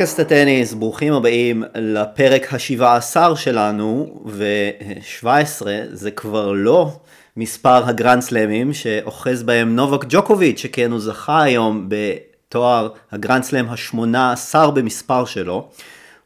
[0.00, 6.92] פודקאסט הטניס, ברוכים הבאים לפרק השבעה עשר שלנו, ו-17 זה כבר לא
[7.36, 14.32] מספר הגרנד סלאמים שאוחז בהם נובק ג'וקוביץ', שכן הוא זכה היום בתואר הגרנד סלאם השמונה
[14.32, 15.68] עשר במספר שלו.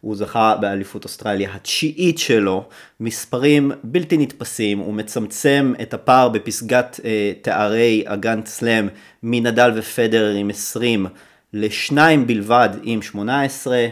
[0.00, 2.64] הוא זכה באליפות אוסטרליה התשיעית שלו,
[3.00, 8.88] מספרים בלתי נתפסים, הוא מצמצם את הפער בפסגת אה, תארי הגרנד סלאם
[9.22, 11.06] מנדל ופדר עם 20
[11.54, 13.86] לשניים בלבד עם 18,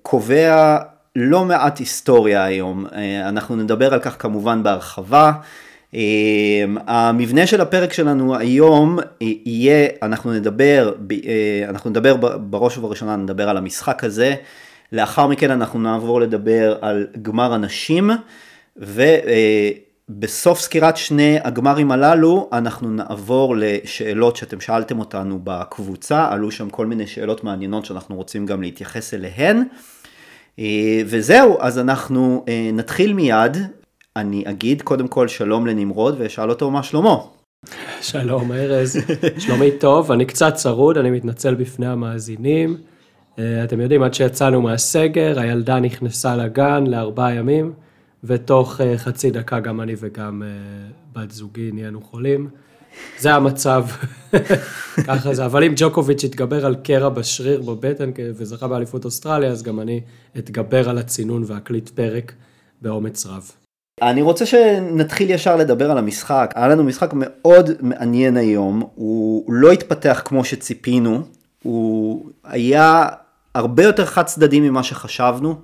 [0.00, 0.78] וקובע
[1.16, 2.86] לא מעט היסטוריה היום.
[2.94, 5.32] אה, אנחנו נדבר על כך כמובן בהרחבה.
[5.94, 13.48] אה, המבנה של הפרק שלנו היום יהיה, אנחנו נדבר, אה, אנחנו נדבר בראש ובראשונה, נדבר
[13.48, 14.34] על המשחק הזה.
[14.92, 18.10] לאחר מכן אנחנו נעבור לדבר על גמר הנשים,
[18.76, 19.02] ו...
[20.10, 26.86] בסוף סקירת שני הגמרים הללו אנחנו נעבור לשאלות שאתם שאלתם אותנו בקבוצה, עלו שם כל
[26.86, 29.62] מיני שאלות מעניינות שאנחנו רוצים גם להתייחס אליהן.
[30.58, 33.56] אה, וזהו, אז אנחנו אה, נתחיל מיד.
[34.16, 37.16] אני אגיד קודם כל שלום לנמרוד ואשאל אותו מה שלמה.
[38.00, 38.96] שלום ארז,
[39.38, 42.76] שלומי טוב, אני קצת צרוד, אני מתנצל בפני המאזינים.
[43.38, 47.72] אה, אתם יודעים, עד שיצאנו מהסגר, הילדה נכנסה לגן לארבעה ימים.
[48.24, 52.48] ותוך uh, חצי דקה גם אני וגם uh, בת זוגי נהיינו חולים.
[53.18, 53.86] זה המצב,
[55.06, 55.44] ככה זה.
[55.44, 60.00] אבל אם ג'וקוביץ' יתגבר על קרע בשריר בבטן וזכה באליפות אוסטרליה, אז גם אני
[60.38, 62.32] אתגבר על הצינון ואקליט פרק
[62.82, 63.50] באומץ רב.
[64.02, 66.52] אני רוצה שנתחיל ישר לדבר על המשחק.
[66.54, 71.22] היה לנו משחק מאוד מעניין היום, הוא לא התפתח כמו שציפינו,
[71.62, 73.08] הוא היה
[73.54, 75.56] הרבה יותר חד צדדי ממה שחשבנו,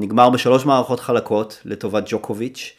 [0.00, 2.76] נגמר בשלוש מערכות חלקות לטובת ג'וקוביץ'.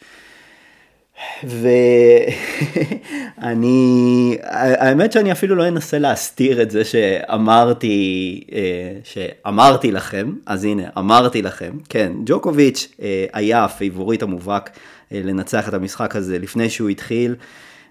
[3.38, 4.36] ואני,
[4.82, 8.60] האמת שאני אפילו לא אנסה להסתיר את זה שאמרתי, אה,
[9.04, 14.70] שאמרתי לכם, אז הנה, אמרתי לכם, כן, ג'וקוביץ' אה, היה הפייבוריט המובהק
[15.12, 17.34] אה, לנצח את המשחק הזה לפני שהוא התחיל.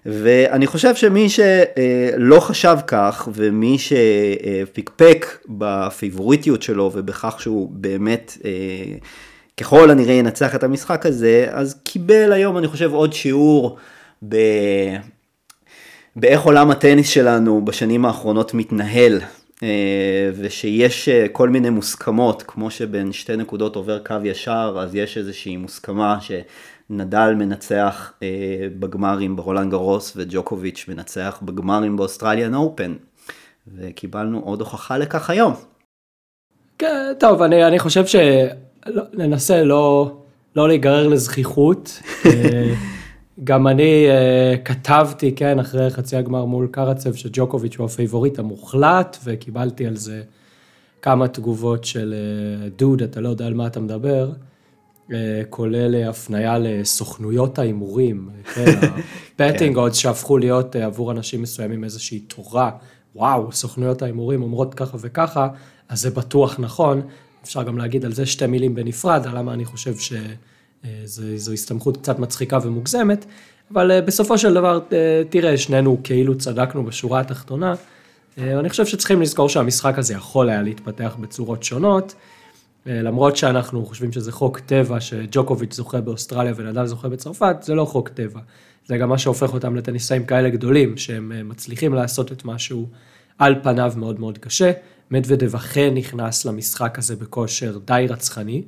[0.06, 8.50] ואני חושב שמי שלא חשב כך, ומי שפקפק בפייבוריטיות שלו ובכך שהוא באמת אה,
[9.56, 13.76] ככל הנראה ינצח את המשחק הזה, אז קיבל היום אני חושב עוד שיעור
[14.28, 14.36] ב...
[16.16, 19.20] באיך עולם הטניס שלנו בשנים האחרונות מתנהל.
[19.62, 25.18] אה, ושיש אה, כל מיני מוסכמות, כמו שבין שתי נקודות עובר קו ישר, אז יש
[25.18, 26.30] איזושהי מוסכמה ש...
[26.96, 28.28] נדל מנצח אה,
[28.78, 32.94] בגמרים ברולנד גרוס וג'וקוביץ' מנצח בגמרים ב Australian Open.
[33.76, 35.52] וקיבלנו עוד הוכחה לכך היום.
[36.78, 40.16] כן, טוב, אני, אני חושב שננסה לא,
[40.56, 42.02] לא להיגרר לוויכוחות.
[42.26, 42.74] אה,
[43.44, 49.86] גם אני uh, כתבתי, כן, אחרי חצי הגמר מול קרצב, שג'וקוביץ' הוא הפייבוריט המוחלט, וקיבלתי
[49.86, 50.22] על זה
[51.02, 52.14] כמה תגובות של
[52.76, 54.30] דוד, אתה לא יודע על מה אתה מדבר.
[55.12, 58.74] אה, כולל אה, הפנייה לסוכנויות ההימורים, כן,
[59.38, 62.70] ה betting odds שהפכו להיות אה, עבור אנשים מסוימים איזושהי תורה,
[63.14, 65.48] וואו, סוכנויות ההימורים אומרות ככה וככה,
[65.88, 67.02] אז זה בטוח נכון.
[67.44, 72.18] אפשר גם להגיד על זה שתי מילים בנפרד, על למה אני חושב שזו הסתמכות קצת
[72.18, 73.24] מצחיקה ומוגזמת,
[73.72, 74.80] אבל בסופו של דבר,
[75.30, 77.74] תראה, שנינו כאילו צדקנו בשורה התחתונה.
[78.38, 82.14] אני חושב שצריכים לזכור שהמשחק הזה יכול היה להתפתח בצורות שונות.
[82.86, 87.84] אה, למרות שאנחנו חושבים שזה חוק טבע, שג'וקוביץ' זוכה באוסטרליה ונדל זוכה בצרפת, זה לא
[87.84, 88.40] חוק טבע.
[88.86, 92.88] זה גם מה שהופך אותם לטניסאים כאלה גדולים, שהם אה, מצליחים לעשות את מה שהוא
[93.38, 94.72] על פניו מאוד מאוד קשה.
[95.10, 98.62] מדוודב אכן נכנס למשחק הזה בכושר די רצחני,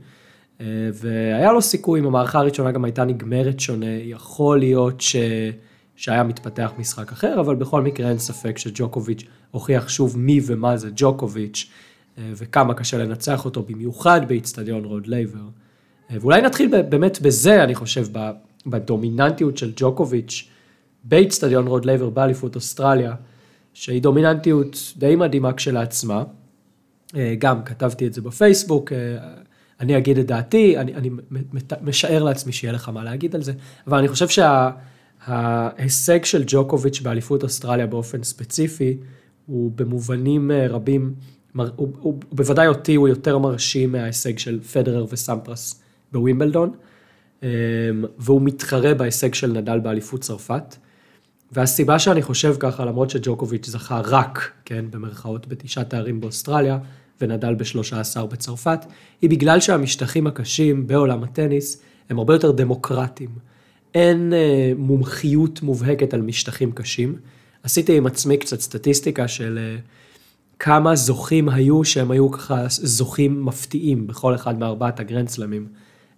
[0.60, 5.16] אה, והיה לו סיכוי, אם המערכה הראשונה גם הייתה נגמרת שונה, יכול להיות ש...
[5.97, 10.91] שהיה מתפתח משחק אחר, אבל בכל מקרה אין ספק שג'וקוביץ' הוכיח שוב מי ומה זה
[10.97, 11.71] ג'וקוביץ'.
[12.18, 15.48] אה, וכמה קשה לנצח אותו, במיוחד באיצטדיון רוד לייבר.
[16.10, 18.07] אה, ואולי נתחיל באמת בזה, אני חושב,
[18.66, 20.48] בדומיננטיות של ג'וקוביץ'
[21.04, 23.15] באיצטדיון רוד לייבר באליפות אוסטרליה,
[23.74, 26.24] שהיא דומיננטיות די מדהימה כשלעצמה.
[27.16, 28.92] אה, גם כתבתי את זה בפייסבוק,
[29.80, 31.10] אני אגיד את דעתי, אני, אני
[31.83, 33.53] משער לעצמי שיהיה לך מה להגיד על זה,
[33.86, 38.97] אבל אני חושב שההישג שה, של ג'וקוביץ' באליפות אוסטרליה באופן ספציפי,
[39.47, 41.15] הוא במובנים רבים
[41.60, 45.82] הוא, הוא, הוא בוודאי אותי הוא יותר מרשים מההישג של פדרר וסמפרס
[46.12, 46.72] בווימבלדון,
[47.42, 47.48] אמ,
[48.18, 50.76] והוא מתחרה בהישג של נדל באליפות צרפת.
[51.53, 56.78] והסיבה שאני חושב ככה, למרות שג'וקוביץ' זכה רק, כן, במרכאות, בתשעה תארים באוסטרליה,
[57.20, 58.78] ונדל בשלושה עשר בצרפת,
[59.22, 63.30] היא בגלל שהמשטחים הקשים בעולם הטניס הם הרבה יותר דמוקרטיים.
[63.94, 67.16] אין אה, מומחיות מובהקת על משטחים קשים.
[67.62, 69.58] עשיתי עם עצמי קצת סטטיסטיקה של...
[69.58, 69.76] אה,
[70.58, 75.66] כמה זוכים היו שהם היו ככה זוכים מפתיעים בכל אחד מארבעת הגרנדסלמים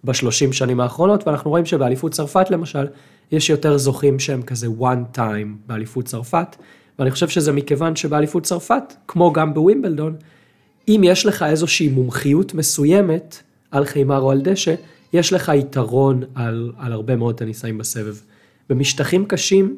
[0.03, 2.87] בשלושים שנים האחרונות, ואנחנו רואים שבאליפות צרפת למשל,
[3.31, 6.55] יש יותר זוכים שהם כזה one time באליפות צרפת,
[6.99, 10.15] ואני חושב שזה מכיוון שבאליפות צרפת, כמו גם בווימבלדון,
[10.87, 13.37] אם יש לך איזושהי מומחיות מסוימת
[13.71, 14.75] על חימר או על דשא,
[15.13, 18.15] יש לך יתרון על, על הרבה מאוד טניסאים בסבב.
[18.69, 19.75] במשטחים קשים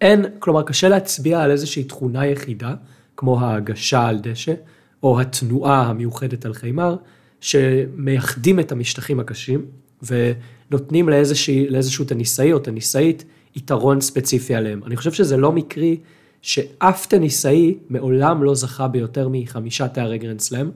[0.00, 2.74] אין, כלומר קשה להצביע על איזושהי תכונה יחידה,
[3.16, 4.54] כמו ההגשה על דשא,
[5.02, 6.96] או התנועה המיוחדת על חימר,
[7.40, 9.66] שמייחדים את המשטחים הקשים,
[10.02, 13.24] ונותנים לאיזושהי, לאיזשהו טניסאי או טניסאית
[13.56, 14.80] יתרון ספציפי עליהם.
[14.86, 15.96] אני חושב שזה לא מקרי
[16.42, 20.70] שאף טניסאי מעולם לא זכה ביותר מחמישה תארי גרנד סלאם,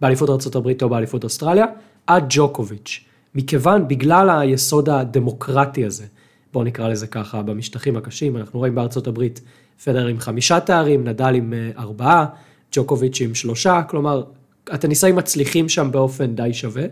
[0.00, 1.66] באליפות ארה"ב או באליפות אוסטרליה,
[2.06, 3.04] עד ג'וקוביץ'.
[3.34, 6.04] מכיוון, בגלל היסוד הדמוקרטי הזה,
[6.52, 9.40] בואו נקרא לזה ככה, במשטחים הקשים, אנחנו רואים בארצות הברית
[9.84, 12.26] פדר עם חמישה תארים, נדל עם אה, ארבעה,
[12.72, 14.22] ג'וקוביץ' עם שלושה, כלומר,
[14.70, 16.84] הטניסאים מצליחים שם באופן די שווה,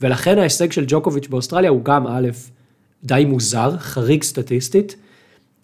[0.00, 2.28] ולכן ההישג של ג'וקוביץ' באוסטרליה הוא גם א',
[3.04, 4.96] די מוזר, חריג סטטיסטית,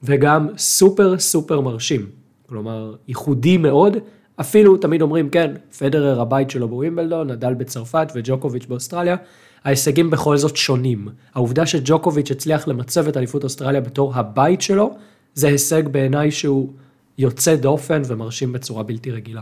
[0.03, 2.07] וגם סופר סופר מרשים.
[2.49, 3.97] כלומר, ייחודי מאוד,
[4.37, 9.17] אפילו תמיד אומרים, כן, פדרר הבית שלו בווימבלדון, נדל בצרפת וג'וקוביץ' באוסטרליה,
[9.65, 11.09] ההישגים בכל זאת שונים.
[11.35, 14.95] העובדה שג'וקוביץ' הצליח למצב את אליפות אוסטרליה בתור הבית שלו,
[15.35, 16.73] זה הישג בעיניי שהוא
[17.19, 19.41] יוצא דופן ומרשים בצורה בלתי רגילה.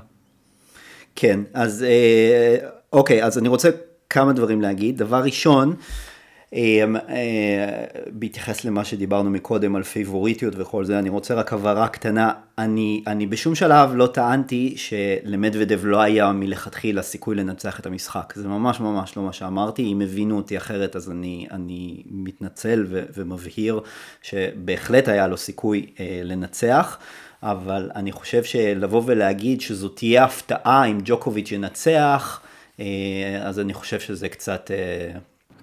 [1.16, 3.70] כן, אז אה, אוקיי, אז אני רוצה
[4.10, 4.98] כמה דברים להגיד.
[4.98, 5.74] דבר ראשון,
[8.12, 13.26] בהתייחס למה שדיברנו מקודם על פייבוריטיות וכל זה, אני רוצה רק הבהרה קטנה, אני, אני
[13.26, 19.16] בשום שלב לא טענתי שלמדוודב לא היה מלכתחילה סיכוי לנצח את המשחק, זה ממש ממש
[19.16, 23.80] לא מה שאמרתי, אם הבינו אותי אחרת אז אני, אני מתנצל ו, ומבהיר
[24.22, 26.98] שבהחלט היה לו סיכוי אה, לנצח.
[27.44, 32.40] אבל אני חושב שלבוא ולהגיד שזו תהיה הפתעה אם ג'וקוביץ' ינצח,
[32.80, 32.84] אה,
[33.42, 34.70] אז אני חושב שזה קצת...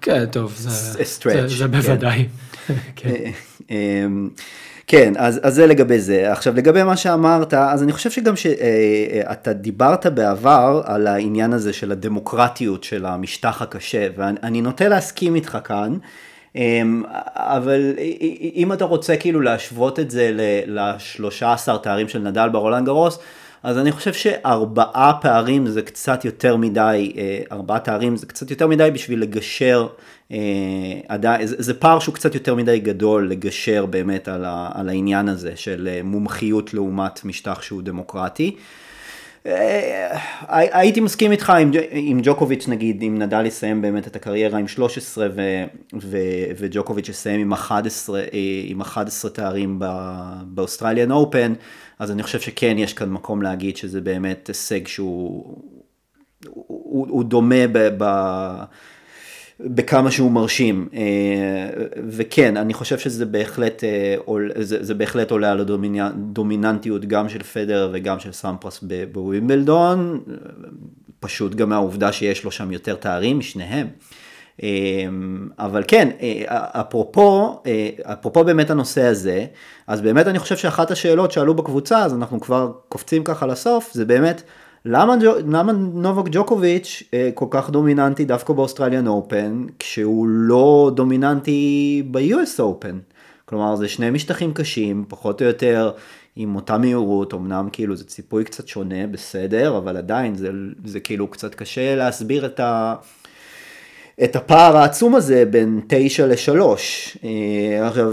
[0.00, 1.04] כן, טוב, זה, זה,
[1.48, 1.70] זה כן.
[1.70, 2.26] בוודאי.
[2.96, 3.30] כן.
[3.70, 4.28] אמ,
[4.86, 6.32] כן, אז, אז זה לגבי זה.
[6.32, 11.92] עכשיו, לגבי מה שאמרת, אז אני חושב שגם שאתה דיברת בעבר על העניין הזה של
[11.92, 15.96] הדמוקרטיות של המשטח הקשה, ואני נוטה להסכים איתך כאן,
[16.56, 17.02] אמ,
[17.34, 17.94] אבל
[18.54, 20.30] אם אתה רוצה כאילו להשוות את זה
[20.66, 23.18] ל-13 תארים של נדל ברולנד גרוס,
[23.62, 28.66] אז אני חושב שארבעה פערים זה קצת יותר מדי, אה, ארבעה תארים זה קצת יותר
[28.66, 29.86] מדי בשביל לגשר,
[30.32, 30.36] אה,
[31.44, 36.74] זה פער שהוא קצת יותר מדי גדול לגשר באמת על, העניין הזה של אה, מומחיות
[36.74, 38.56] לעומת משטח שהוא דמוקרטי.
[40.48, 45.28] הייתי מסכים איתך עם, עם ג'וקוביץ' נגיד, אם נדל יסיים באמת את הקריירה עם 13
[45.34, 45.64] ו,
[46.00, 46.18] ו,
[46.58, 48.22] וג'וקוביץ' יסיים עם 11,
[48.62, 49.80] עם 11 תארים
[50.44, 51.52] באוסטרליאן אופן,
[51.98, 55.56] אז אני חושב שכן יש כאן מקום להגיד שזה באמת הישג שהוא
[56.44, 58.04] הוא, הוא דומה ב, ב,
[59.64, 60.88] בכמה שהוא מרשים.
[60.94, 61.00] אה,
[62.08, 64.16] וכן, אני חושב שזה בהחלט, אה,
[64.60, 70.20] זה, בהחלט עולה על הדומיננטיות גם של פדר וגם של סמפרס בווימבלדון,
[71.20, 73.86] פשוט גם מהעובדה שיש לו שם יותר תארים משניהם.
[74.62, 76.42] אמ, אבל כן, אה,
[76.80, 79.46] אפרופו, אה, אפרופו באמת הנושא הזה,
[79.86, 84.04] אז באמת אני חושב שאחת השאלות שעלו בקבוצה, אז אנחנו כבר קופצים ככה לסוף, זה
[84.04, 84.42] באמת,
[84.84, 85.14] למה,
[85.48, 92.98] למה נובק ג'וקוביץ' אה, כל כך דומיננטי דווקא באוסטרליאן אופן, כשהוא לא דומיננטי ב-US אופן?
[93.44, 95.92] כלומר, זה שני משטחים קשים, פחות או יותר
[96.36, 100.50] עם אותה מהירות, אמנם כאילו זה ציפוי קצת שונה, בסדר, אבל עדיין זה,
[100.84, 102.94] זה כאילו קצת קשה להסביר את ה...
[104.24, 107.16] את הפער העצום הזה בין תשע לשלוש.
[107.24, 108.12] אה, עכשיו,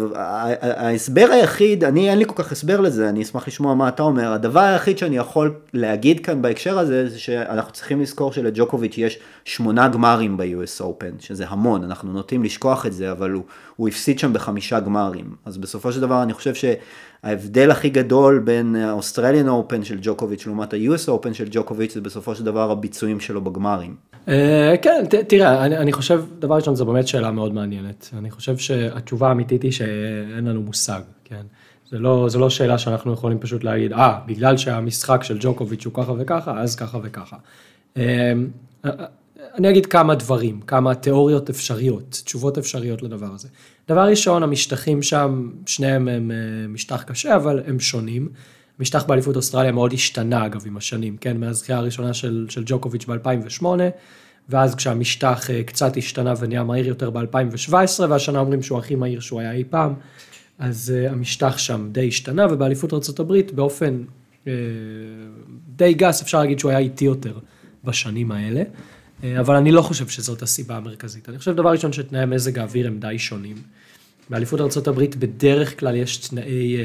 [0.62, 4.32] ההסבר היחיד, אני אין לי כל כך הסבר לזה, אני אשמח לשמוע מה אתה אומר.
[4.34, 9.88] הדבר היחיד שאני יכול להגיד כאן בהקשר הזה, זה שאנחנו צריכים לזכור שלג'וקוביץ' יש שמונה
[9.88, 13.44] גמרים ב-US Open, שזה המון, אנחנו נוטים לשכוח את זה, אבל הוא,
[13.76, 15.36] הוא הפסיד שם בחמישה גמרים.
[15.46, 16.54] אז בסופו של דבר אני חושב
[17.26, 22.02] שההבדל הכי גדול בין ה Australian Open של ג'וקוביץ' לעומת ה-US Open של ג'וקוביץ', זה
[22.02, 23.96] בסופו של דבר הביצועים שלו בגמרים.
[24.28, 28.10] אה, כן, תראה, אני, חושב, דבר ראשון, זו באמת שאלה מאוד מעניינת.
[28.18, 31.42] אני חושב שהתשובה האמיתית היא שאין לנו מושג, כן?
[31.92, 35.94] זה לא, זה לא שאלה שאנחנו יכולים פשוט להגיד, אה, בגלל שהמשחק של ג'וקוביץ' הוא
[35.94, 37.38] ככה וככה, אז ככה וככה.
[39.58, 43.48] אה, אני אגיד כמה דברים, כמה תיאוריות אפשריות, תשובות אפשריות לדבר הזה.
[43.88, 48.30] דבר ראשון, המשטחים שם, שניהם הם אה, משטח קשה, אבל הם שונים.
[48.80, 53.66] המשטח באליפות אוסטרליה מאוד השתנה אגב עם השנים, כן, מהזכייה הראשונה של, של ג'וקוביץ' ב-2008,
[54.50, 59.40] ואז כשהמשטח אה, קצת השתנה ונהיה מהיר יותר ב-2017, והשנה אומרים שהוא הכי מהיר שהוא
[59.40, 59.94] היה אי פעם,
[60.60, 64.04] אז uh, המשטח שם די השתנה, ובאליפות ארה"ב באופן
[65.76, 67.34] די גס, אפשר להגיד שהוא היה איטי יותר
[67.84, 68.64] בשנים האלה,
[69.24, 71.30] אבל אני לא חושב שזאת הסיבה המרכזית.
[71.30, 73.58] אני חושב דבר ראשון שתנאי מזג האוויר הם די שונים.
[74.30, 76.78] באליפות ארה"ב בדרך כלל יש תנאי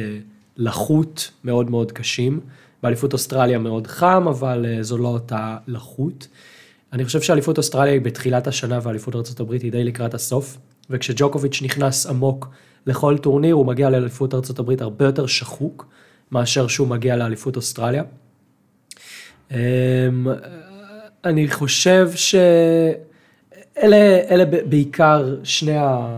[0.57, 2.41] לחות מאוד מאוד קשים.
[2.83, 6.29] באליפות אוסטרליה מאוד חם, אבל זו לא אותה לחות.
[6.93, 10.59] אני חושב שאליפות אוסטרליה היא בתחילת השנה ואליפות ארה"ב היא די לקראת הסוף,
[10.91, 12.49] וכשג'וקוביץ' נכנס עמוק
[12.87, 15.87] לכל טורניר, הוא מגיע לאליפות ארה"ב הרבה יותר שחוק,
[16.33, 18.03] מאשר שהוא מגיע לאליפות אוסטרליה.
[21.25, 23.97] אני חושב שאלה
[24.31, 26.09] אלה בעיקר שני, ה,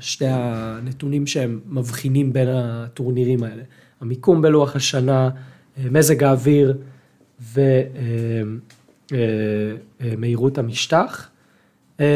[0.00, 3.62] שני הנתונים שהם מבחינים בין הטורנירים האלה.
[4.00, 5.30] המיקום בלוח השנה,
[5.78, 6.76] מזג האוויר
[7.40, 7.60] ו...
[7.60, 8.58] אמ,
[9.12, 9.18] אה,
[10.00, 10.12] אה,
[10.56, 11.28] המשטח.
[12.00, 12.06] אה,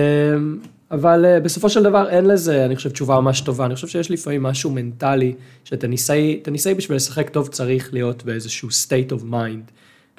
[0.90, 3.66] אבל בסופו של דבר אין לזה, אני חושב, תשובה ממש טובה.
[3.66, 5.34] אני חושב שיש לפעמים משהו מנטלי,
[5.64, 9.72] שטניסאי, טניסאי בשביל לשחק טוב צריך להיות באיזשהו state of mind,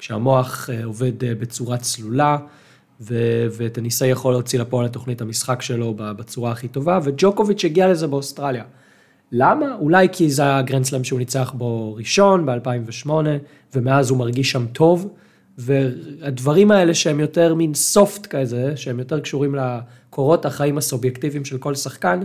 [0.04, 2.36] כשהמוח עובד בצורה צלולה,
[3.00, 8.06] ו- וטניסאי יכול להוציא לפועל את תוכנית המשחק שלו בצורה הכי טובה, וג'וקוביץ' הגיע לזה
[8.06, 8.64] באוסטרליה.
[9.32, 9.76] למה?
[9.80, 13.10] אולי כי זה הגרנדסלאם שהוא ניצח בו ראשון ב-2008,
[13.74, 15.08] ומאז הוא מרגיש שם טוב.
[15.58, 21.74] והדברים האלה שהם יותר מין סופט כזה, שהם יותר קשורים לקורות החיים הסובייקטיביים של כל
[21.74, 22.20] שחקן,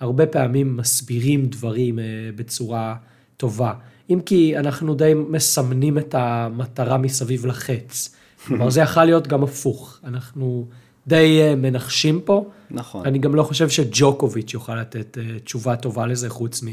[0.00, 2.04] הרבה פעמים מסבירים דברים אה,
[2.36, 2.94] בצורה
[3.36, 3.72] טובה.
[4.10, 8.16] אם כי אנחנו די מסמנים את המטרה מסביב לחץ.
[8.46, 10.00] כלומר, זה יכול להיות גם הפוך.
[10.04, 10.66] אנחנו
[11.06, 12.50] די אה, מנחשים פה.
[12.70, 13.06] נכון.
[13.06, 16.66] אני גם לא חושב שג'וקוביץ' יוכל לתת אה, תשובה טובה לזה, חוץ מ...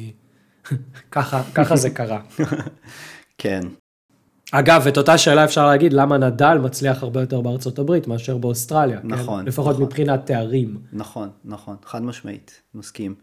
[1.12, 2.20] ככה, ככה זה קרה.
[3.38, 3.62] כן.
[4.52, 9.00] אגב, את אותה שאלה אפשר להגיד, למה נדל מצליח הרבה יותר בארצות הברית מאשר באוסטרליה.
[9.02, 9.08] כן?
[9.08, 9.42] נכון.
[9.42, 9.48] כן?
[9.48, 9.86] לפחות נכון.
[9.86, 10.78] מבחינת תארים.
[10.94, 13.16] נכון, נכון, חד משמעית, מסכים.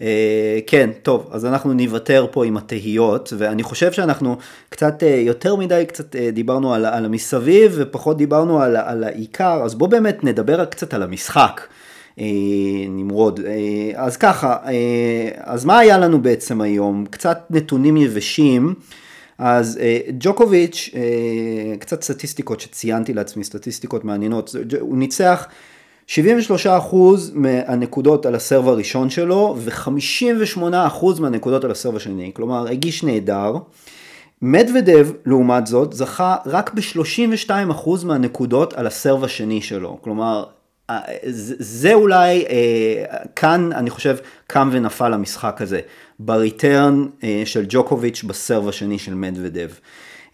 [0.00, 4.36] אה, כן, טוב, אז אנחנו נוותר פה עם התהיות, ואני חושב שאנחנו
[4.68, 9.62] קצת אה, יותר מדי, קצת אה, דיברנו על, על המסביב, ופחות דיברנו על, על העיקר,
[9.64, 11.60] אז בואו באמת נדבר קצת על המשחק.
[12.20, 12.26] אה,
[12.88, 13.40] נמרוד.
[13.46, 17.04] אה, אז ככה, אה, אז מה היה לנו בעצם היום?
[17.10, 18.74] קצת נתונים יבשים.
[19.42, 25.46] אז אה, ג'וקוביץ', אה, קצת סטטיסטיקות שציינתי לעצמי, סטטיסטיקות מעניינות, הוא ניצח
[26.06, 26.10] 73%
[27.32, 33.54] מהנקודות על הסרב הראשון שלו ו-58% מהנקודות על הסרב השני, כלומר הגיש נהדר.
[34.42, 40.44] מדוודב לעומת זאת זכה רק ב-32% מהנקודות על הסרב השני שלו, כלומר
[41.58, 42.44] זה אולי,
[43.36, 44.16] כאן אני חושב
[44.46, 45.80] קם ונפל המשחק הזה.
[46.24, 49.70] בריטרן אה, של ג'וקוביץ' בסרב השני של מדוודב.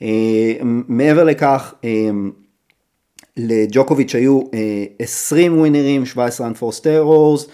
[0.03, 0.53] אה,
[0.89, 2.11] מעבר לכך, אה,
[3.37, 4.41] לג'וקוביץ' היו
[4.99, 7.51] 20 ווינרים, 17 unforced errors.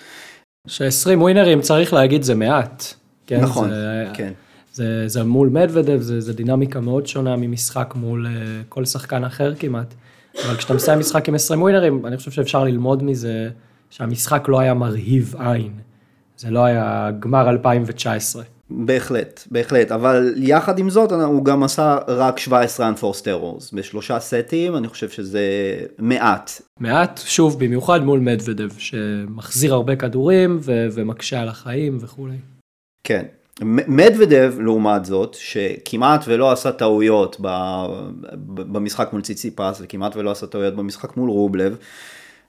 [0.67, 2.85] ש-20 ווינרים צריך להגיד זה מעט.
[3.27, 3.41] כן?
[3.41, 4.33] נכון, זה, כן.
[4.73, 8.27] זה, זה מול מדוודב, זה, זה דינמיקה מאוד שונה ממשחק מול
[8.69, 9.95] כל שחקן אחר כמעט.
[10.47, 13.49] אבל כשאתה מסיים משחק עם 20 ווינרים, אני חושב שאפשר ללמוד מזה
[13.91, 15.73] שהמשחק לא היה מרהיב עין.
[16.37, 18.43] זה לא היה גמר 2019.
[18.71, 24.77] בהחלט, בהחלט, אבל יחד עם זאת הוא גם עשה רק 17 unforced errors בשלושה סטים,
[24.77, 25.43] אני חושב שזה
[25.99, 26.51] מעט.
[26.81, 32.37] מעט, שוב, במיוחד מול מדוודב, שמחזיר הרבה כדורים ו- ומקשה על החיים וכולי.
[33.05, 33.25] כן,
[33.89, 37.37] מדוודב לעומת זאת, שכמעט ולא עשה טעויות
[38.47, 41.77] במשחק מול ציציפס וכמעט ולא עשה טעויות במשחק מול רובלב,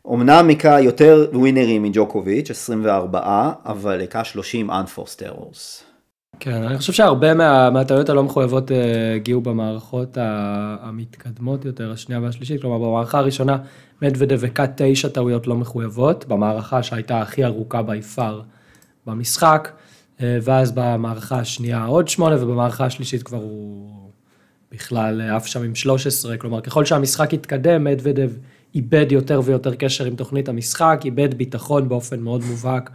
[0.08, 5.84] אמנם היכה יותר ווינרים מג'וקוביץ', 24, אבל היכה 30 unforced errors.
[6.40, 8.74] כן, אני חושב שהרבה מה, מהטעויות הלא מחויבות uh,
[9.16, 10.18] הגיעו במערכות
[10.82, 13.58] המתקדמות יותר, השנייה והשלישית, כלומר במערכה הראשונה
[14.02, 18.42] מדוודב היכה תשע טעויות לא מחויבות, במערכה שהייתה הכי ארוכה בי פאר
[19.06, 19.72] במשחק,
[20.18, 23.90] uh, ואז במערכה השנייה עוד שמונה, ובמערכה השלישית כבר הוא
[24.72, 28.32] בכלל עף שם עם 13, כלומר ככל שהמשחק התקדם, מדוודב
[28.76, 32.90] איבד יותר ויותר קשר עם תוכנית המשחק, איבד ביטחון באופן מאוד מובהק,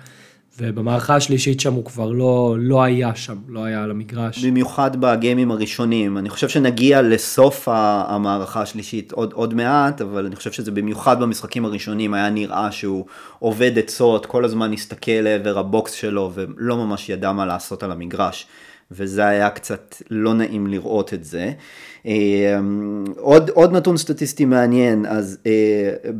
[0.61, 4.44] ובמערכה השלישית שם הוא כבר לא, לא היה שם, לא היה על המגרש.
[4.44, 10.52] במיוחד בגיימים הראשונים, אני חושב שנגיע לסוף המערכה השלישית עוד, עוד מעט, אבל אני חושב
[10.52, 13.04] שזה במיוחד במשחקים הראשונים היה נראה שהוא
[13.38, 18.47] עובד עצות, כל הזמן הסתכל לעבר הבוקס שלו ולא ממש ידע מה לעשות על המגרש.
[18.90, 21.52] וזה היה קצת לא נעים לראות את זה.
[22.07, 22.59] אה,
[23.16, 26.11] עוד, עוד נתון סטטיסטי מעניין, אז אה,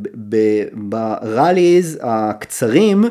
[0.75, 3.05] בראליז הקצרים,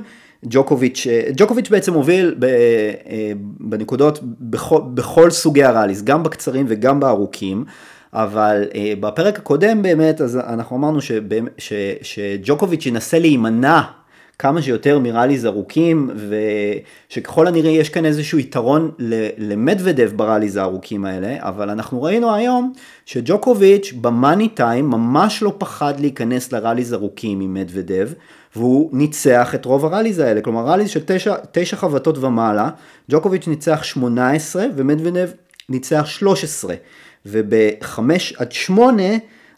[0.45, 7.65] ג'וקוביץ', ג'וקוביץ' בעצם מוביל אה, בנקודות בכל, בכל סוגי הראליז, גם בקצרים וגם בארוכים.
[8.13, 8.63] אבל
[8.99, 10.99] בפרק הקודם באמת, אז אנחנו אמרנו
[12.01, 13.81] שג'וקוביץ' ינסה להימנע
[14.39, 16.09] כמה שיותר מראליז ארוכים,
[17.09, 18.91] ושככל הנראה יש כאן איזשהו יתרון
[19.37, 22.73] למדוודב בראליז הארוכים האלה, אבל אנחנו ראינו היום
[23.05, 28.09] שג'וקוביץ' במאני טיים ממש לא פחד להיכנס לראליז ארוכים עם מדוודב,
[28.55, 32.69] והוא ניצח את רוב הראליז האלה, כלומר ראליז של תשע, תשע חבטות ומעלה,
[33.11, 35.29] ג'וקוביץ' ניצח 18 ומדוודב
[35.69, 36.75] ניצח 13,
[37.25, 37.99] וב-5
[38.37, 39.03] עד 8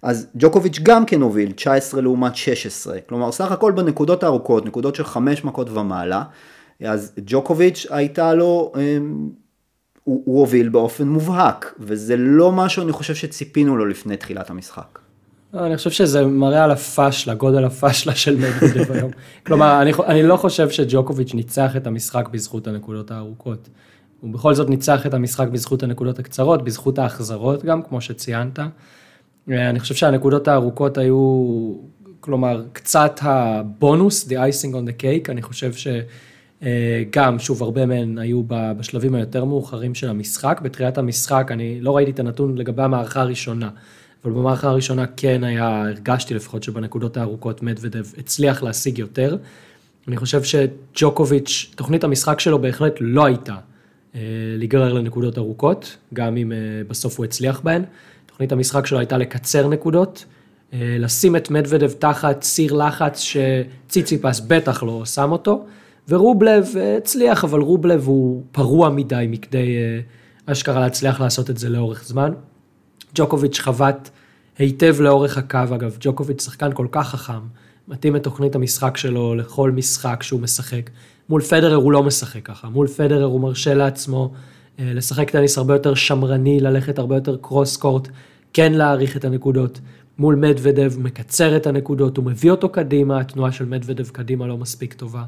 [0.02, 5.04] אז ג'וקוביץ' גם כן הוביל 19 לעומת 16, כלומר סך הכל בנקודות הארוכות, נקודות של
[5.04, 6.24] 5 מכות ומעלה,
[6.86, 9.30] אז ג'וקוביץ' הייתה לו, אמ,
[10.04, 15.00] הוא, הוא הוביל באופן מובהק, וזה לא משהו אני חושב שציפינו לו לפני תחילת המשחק.
[15.54, 19.12] לא, אני חושב שזה מראה על הפשלה, גודל הפשלה של מדוודב היום.
[19.46, 23.70] כלומר, אני, אני לא חושב שג'וקוביץ' ניצח את המשחק בזכות הנקודות הארוכות.
[24.22, 28.60] הוא בכל זאת ניצח את המשחק בזכות הנקודות הקצרות, בזכות ההחזרות גם, כמו שציינת.
[29.50, 31.74] אני חושב שהנקודות הארוכות היו,
[32.20, 35.72] כלומר, קצת הבונוס, the icing on the cake, אני חושב
[36.62, 40.60] שגם, שוב, הרבה מהן היו בשלבים היותר מאוחרים של המשחק.
[40.64, 43.70] בתחילת המשחק, אני לא ראיתי את הנתון לגבי המערכה הראשונה,
[44.24, 49.38] אבל במערכה הראשונה כן היה, הרגשתי לפחות שבנקודות הארוכות מדוודב הצליח להשיג יותר.
[50.08, 53.56] אני חושב שג'וקוביץ', תוכנית המשחק שלו בהחלט לא הייתה
[54.16, 54.22] אה,
[54.58, 57.84] להיגרר לנקודות ארוכות, גם אם אה, בסוף הוא הצליח בהן.
[58.40, 60.26] תוכנית המשחק שלו הייתה לקצר נקודות,
[60.74, 65.66] אה, לשים את מדוודב תחת סיר לחץ שציציפס בטח לא שם אותו,
[66.10, 66.66] ורובלב
[66.98, 69.76] הצליח, אבל רובלב הוא פרוע מדי מכדי
[70.46, 72.34] אשכרה להצליח לעשות את זה לאורך זמן.
[73.16, 74.10] ג'וקוביץ' חבט
[74.58, 77.42] היטב לאורך הקו, אגב, ג'וקוביץ' שחקן כל כך חכם,
[77.88, 80.90] מתאים את תוכנית המשחק שלו לכל משחק שהוא משחק.
[81.30, 84.40] מול פדרר הוא לא משחק ככה, מול פדרר הוא מרשה לעצמו אה,
[84.80, 88.08] לשחק טניס הרבה יותר שמרני, ללכת הרבה יותר קרוס קורט,
[88.54, 89.80] כן להעריך את הנקודות.
[90.18, 94.94] מול מדוודב מקצר את הנקודות, הוא מביא אותו קדימה, התנועה של מדוודב קדימה לא מספיק
[94.94, 95.24] טובה.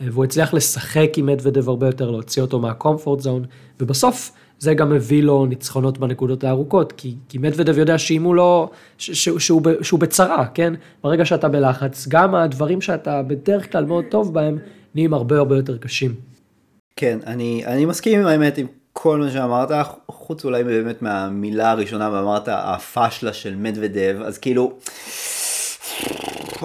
[0.00, 3.44] אה, והוא הצליח לשחק עם מדוודב הרבה יותר, להוציא אותו מהקומפורט זון,
[3.80, 8.70] ובסוף זה גם מביא לו ניצחונות בנקודות הארוכות, כי, כי מדוודב יודע שאם הוא לא,
[8.98, 10.74] ש, ש, שהוא, שהוא בצרה, כן?
[11.04, 14.58] ברגע שאתה בלחץ, גם הדברים שאתה בדרך כלל מאוד טוב בהם,
[14.94, 16.14] נהיים הרבה הרבה יותר קשים.
[16.96, 19.70] כן, אני, אני מסכים עם האמת עם כל מה שאמרת,
[20.08, 24.78] חוץ אולי באמת מהמילה הראשונה ואמרת הפאשלה של מדוודב, אז כאילו,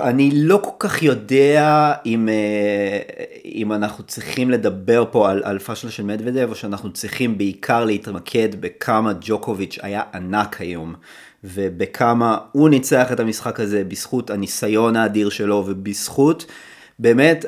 [0.01, 2.99] אני לא כל כך יודע אם, אה,
[3.45, 8.49] אם אנחנו צריכים לדבר פה על, על פאשלה של מדוודב, או שאנחנו צריכים בעיקר להתמקד
[8.59, 10.95] בכמה ג'וקוביץ' היה ענק היום.
[11.43, 16.45] ובכמה הוא ניצח את המשחק הזה בזכות הניסיון האדיר שלו ובזכות
[16.99, 17.45] באמת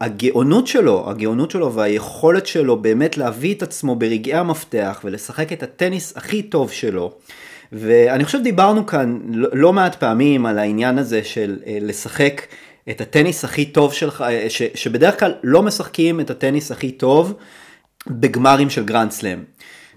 [0.00, 6.16] הגאונות שלו, הגאונות שלו והיכולת שלו באמת להביא את עצמו ברגעי המפתח ולשחק את הטניס
[6.16, 7.12] הכי טוב שלו.
[7.72, 12.42] ואני חושב דיברנו כאן לא, לא מעט פעמים על העניין הזה של אה, לשחק
[12.90, 17.34] את הטניס הכי טוב שלך, אה, ש, שבדרך כלל לא משחקים את הטניס הכי טוב
[18.06, 19.38] בגמרים של גרנד סלאם.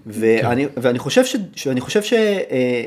[0.06, 0.80] ואני, כן.
[0.82, 2.84] ואני חושב, ש, שאני חושב ש, אה,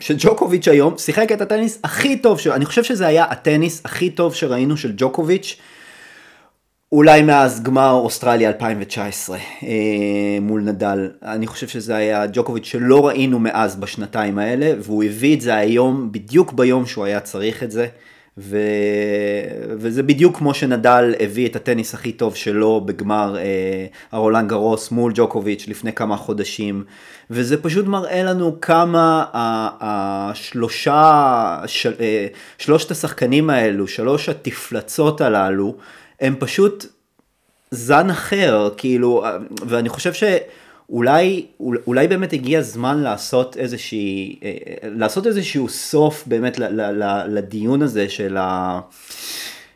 [0.00, 4.76] שג'וקוביץ' היום שיחק את הטניס הכי טוב, אני חושב שזה היה הטניס הכי טוב שראינו
[4.76, 5.56] של ג'וקוביץ',
[6.92, 9.68] אולי מאז גמר אוסטרליה 2019 אה,
[10.40, 11.10] מול נדל.
[11.22, 16.12] אני חושב שזה היה ג'וקוביץ' שלא ראינו מאז בשנתיים האלה, והוא הביא את זה היום,
[16.12, 17.86] בדיוק ביום שהוא היה צריך את זה.
[18.38, 18.58] ו...
[19.78, 25.12] וזה בדיוק כמו שנדל הביא את הטניס הכי טוב שלו בגמר אה, הרולנד גרוס מול
[25.14, 26.84] ג'וקוביץ' לפני כמה חודשים,
[27.30, 29.24] וזה פשוט מראה לנו כמה
[29.80, 32.26] השלושה, של, אה,
[32.58, 35.76] שלושת השחקנים האלו, שלוש התפלצות הללו,
[36.20, 36.86] הם פשוט
[37.70, 39.24] זן אחר, כאילו,
[39.66, 40.24] ואני חושב ש...
[40.90, 41.46] אולי,
[41.86, 46.58] אולי באמת הגיע הזמן לעשות איזושהי, אה, לעשות איזשהו סוף באמת
[47.28, 48.80] לדיון הזה של ה...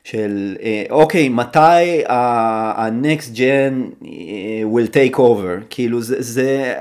[0.05, 6.75] של אה, אוקיי, מתי ה-next gen אה, will take over, כאילו זה, זה,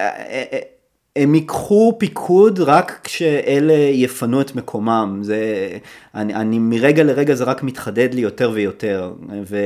[1.15, 5.67] הם ייקחו פיקוד רק כשאלה יפנו את מקומם, זה,
[6.15, 9.13] אני, אני מרגע לרגע זה רק מתחדד לי יותר ויותר,
[9.46, 9.58] ו...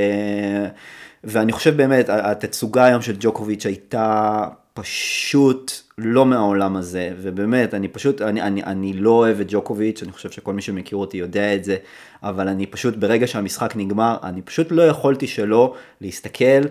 [1.25, 8.21] ואני חושב באמת, התצוגה היום של ג'וקוביץ' הייתה פשוט לא מהעולם הזה, ובאמת, אני פשוט,
[8.21, 11.63] אני, אני, אני לא אוהב את ג'וקוביץ', אני חושב שכל מי שמכיר אותי יודע את
[11.63, 11.77] זה,
[12.23, 16.61] אבל אני פשוט, ברגע שהמשחק נגמר, אני פשוט לא יכולתי שלא להסתכל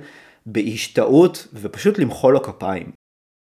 [0.46, 2.90] בהשתאות ופשוט למחוא לו כפיים.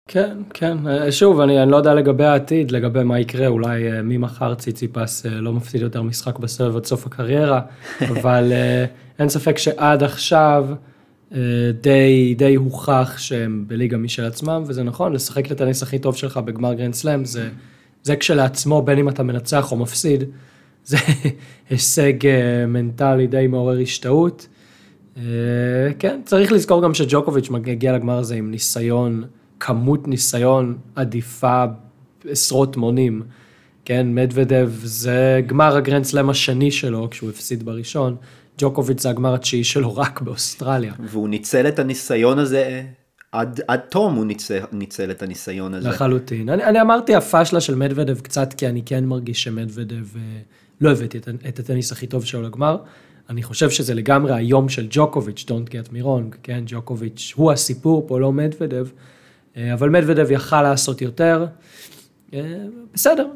[0.08, 0.78] כן, כן,
[1.12, 5.32] שוב, אני, אני לא יודע לגבי העתיד, לגבי מה יקרה, אולי אה, ממחר ציציפס אה,
[5.32, 7.62] לא מפסיד יותר משחק בסבב עד סוף הקריירה,
[8.12, 8.86] אבל אה,
[9.20, 10.68] אין ספק שעד עכשיו,
[11.82, 16.38] די, די הוכח שהם בליגה משל עצמם, וזה נכון, לשחק את הטניס הכי טוב שלך
[16.38, 17.50] בגמר גרנד סלאם, זה,
[18.04, 20.24] זה כשלעצמו, בין אם אתה מנצח או מפסיד,
[20.86, 20.98] זה
[21.70, 24.48] הישג אה, מנטלי די מעורר השתאות.
[25.18, 25.24] אה,
[26.00, 29.24] כן, צריך לזכור גם שג'וקוביץ' מגיע לגמר הזה עם ניסיון,
[29.60, 31.64] כמות ניסיון עדיפה
[32.30, 33.22] עשרות מונים.
[33.86, 38.16] כן, מדוודב זה גמר הגרנד השני שלו כשהוא הפסיד בראשון.
[38.58, 40.94] ג'וקוביץ' זה הגמר התשיעי שלו רק באוסטרליה.
[41.00, 42.84] והוא ניצל את הניסיון הזה
[43.34, 45.90] עד, עד תום הוא ניצל, ניצל את הניסיון הזה.
[45.90, 46.50] לחלוטין.
[46.50, 50.22] אני, אני אמרתי הפאשלה של מדוודב קצת כי אני כן מרגיש שמדוודב, אה,
[50.82, 52.78] לא הבאתי את, את הטניס הכי טוב שלו לגמר.
[53.30, 58.08] אני חושב שזה לגמרי היום של ג'וקוביץ', Don't get me wrong, כן, ג'וקוביץ' הוא הסיפור
[58.08, 58.88] פה, לא מדוודב,
[59.58, 61.46] אה, אבל מדוודב יכל לעשות יותר.
[62.34, 62.40] אה,
[62.94, 63.28] בסדר,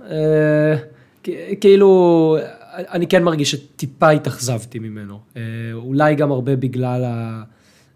[1.62, 2.38] כאילו,
[2.78, 5.20] אני כן מרגיש שטיפה התאכזבתי ממנו.
[5.74, 7.04] אולי גם הרבה בגלל.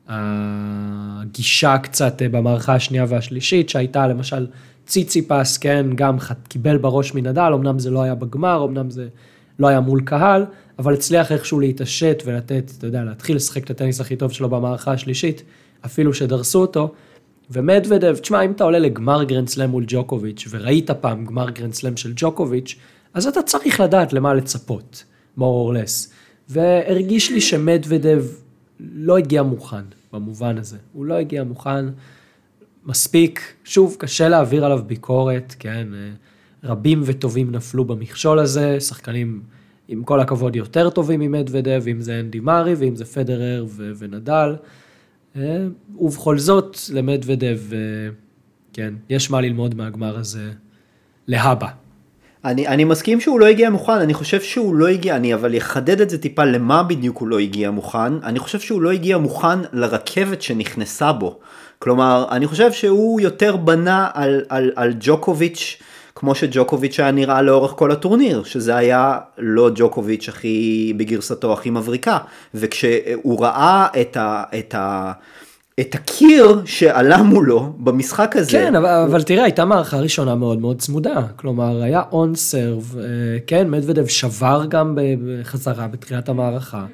[0.07, 4.47] הגישה קצת אה, במערכה השנייה והשלישית, שהייתה למשל
[4.85, 6.17] ציציפס, כן, גם
[6.47, 9.07] קיבל בראש מנדל, אמנם זה לא היה בגמר, אמנם זה
[9.59, 10.45] לא היה מול קהל,
[10.79, 14.91] אבל הצליח איכשהו להתעשת ולתת, אתה יודע, להתחיל לשחק את הטניס הכי טוב שלו במערכה
[14.91, 15.43] השלישית,
[15.85, 16.93] אפילו שדרסו אותו.
[17.49, 22.75] ומדוודב, תשמע, אם אתה עולה לגמר גרנדסלאם מול ג'וקוביץ', וראית פעם גמר גרנדסלאם של ג'וקוביץ',
[23.13, 25.03] אז אתה צריך לדעת למה לצפות,
[25.37, 26.11] more or less.
[26.49, 28.25] והרגיש לי שמדוודב
[28.79, 29.83] לא הגיע מוכן.
[30.13, 30.77] במובן הזה.
[30.93, 31.85] הוא לא הגיע מוכן
[32.85, 35.87] מספיק, שוב, קשה להעביר עליו ביקורת, כן,
[36.63, 39.41] רבים וטובים נפלו במכשול הזה, שחקנים
[39.87, 44.55] עם כל הכבוד יותר טובים ממדוודב, אם זה אנדי מארי ואם זה פדרר ו- ונדל,
[45.35, 45.67] אה,
[45.99, 47.77] ובכל זאת למדוודב, אה,
[48.73, 50.51] כן, יש מה ללמוד מהגמר הזה
[51.27, 51.67] להבא.
[52.45, 56.01] אני, אני מסכים שהוא לא הגיע מוכן, אני חושב שהוא לא הגיע, אני אבל אחדד
[56.01, 59.59] את זה טיפה למה בדיוק הוא לא הגיע מוכן, אני חושב שהוא לא הגיע מוכן
[59.73, 61.39] לרכבת שנכנסה בו.
[61.79, 65.77] כלומר, אני חושב שהוא יותר בנה על, על, על ג'וקוביץ',
[66.15, 72.17] כמו שג'וקוביץ' היה נראה לאורך כל הטורניר, שזה היה לא ג'וקוביץ' הכי, בגרסתו הכי מבריקה,
[72.53, 74.43] וכשהוא ראה את ה...
[74.59, 75.11] את ה
[75.81, 78.51] את הקיר שעלה מולו במשחק הזה.
[78.51, 79.05] כן, אבל, הוא...
[79.05, 81.21] אבל תראה, הייתה מערכה ראשונה מאוד מאוד צמודה.
[81.35, 83.03] כלומר, היה און סרב, אה,
[83.47, 86.85] כן, מדוודב שבר גם בחזרה בתחילת המערכה.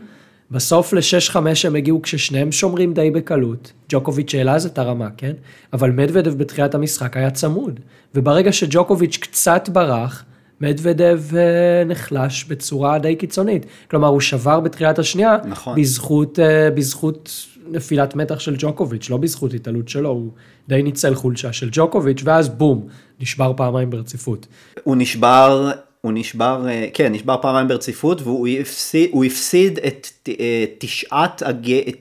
[0.52, 3.71] בסוף ל-6-5 הם הגיעו כששניהם שומרים די בקלות.
[3.89, 5.34] ג'וקוביץ' העלה אז את הרמה, כן?
[5.73, 7.80] אבל מדוודב בתחילת המשחק היה צמוד.
[8.15, 10.23] וברגע שג'וקוביץ' קצת ברח,
[10.62, 13.65] מדוודב אה, נחלש בצורה די קיצונית.
[13.91, 15.82] כלומר, הוא שבר בתחילת השנייה, נכון.
[15.82, 20.32] בזכות, אה, בזכות נפילת מתח של ג'וקוביץ', לא בזכות התעלות שלו, הוא
[20.68, 22.88] די ניצל חולשה של ג'וקוביץ', ואז בום,
[23.20, 24.48] נשבר פעמיים ברציפות.
[24.84, 30.08] הוא נשבר, הוא נשבר, אה, כן, נשבר פעמיים ברציפות, והוא הפסיד, הוא הפסיד את
[30.40, 31.44] אה, תשעת,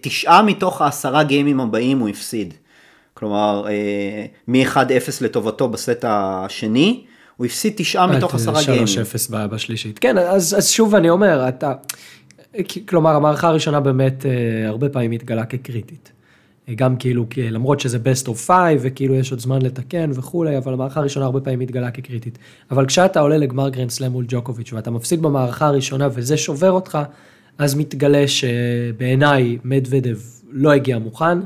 [0.00, 2.54] תשעה מתוך העשרה גיימים הבאים הוא הפסיד.
[3.14, 7.04] כלומר, אה, מ-1-0 לטובתו בסט השני,
[7.36, 8.86] הוא הפסיד תשעה מתוך עשרה גיימים.
[8.86, 9.98] 3-0 בשלישית.
[9.98, 11.72] כן, אז, אז שוב אני אומר, אתה...
[12.88, 16.12] כלומר, המערכה הראשונה באמת אה, הרבה פעמים התגלה כקריטית.
[16.68, 20.72] אה, גם כאילו, למרות שזה best of five, וכאילו יש עוד זמן לתקן וכולי, אבל
[20.72, 22.38] המערכה הראשונה הרבה פעמים התגלה כקריטית.
[22.70, 26.98] אבל כשאתה עולה לגמר גרנד סלאם מול ג'וקוביץ', ואתה מפסיד במערכה הראשונה וזה שובר אותך,
[27.58, 30.18] אז מתגלה שבעיניי מדוודב
[30.50, 31.38] לא הגיע מוכן.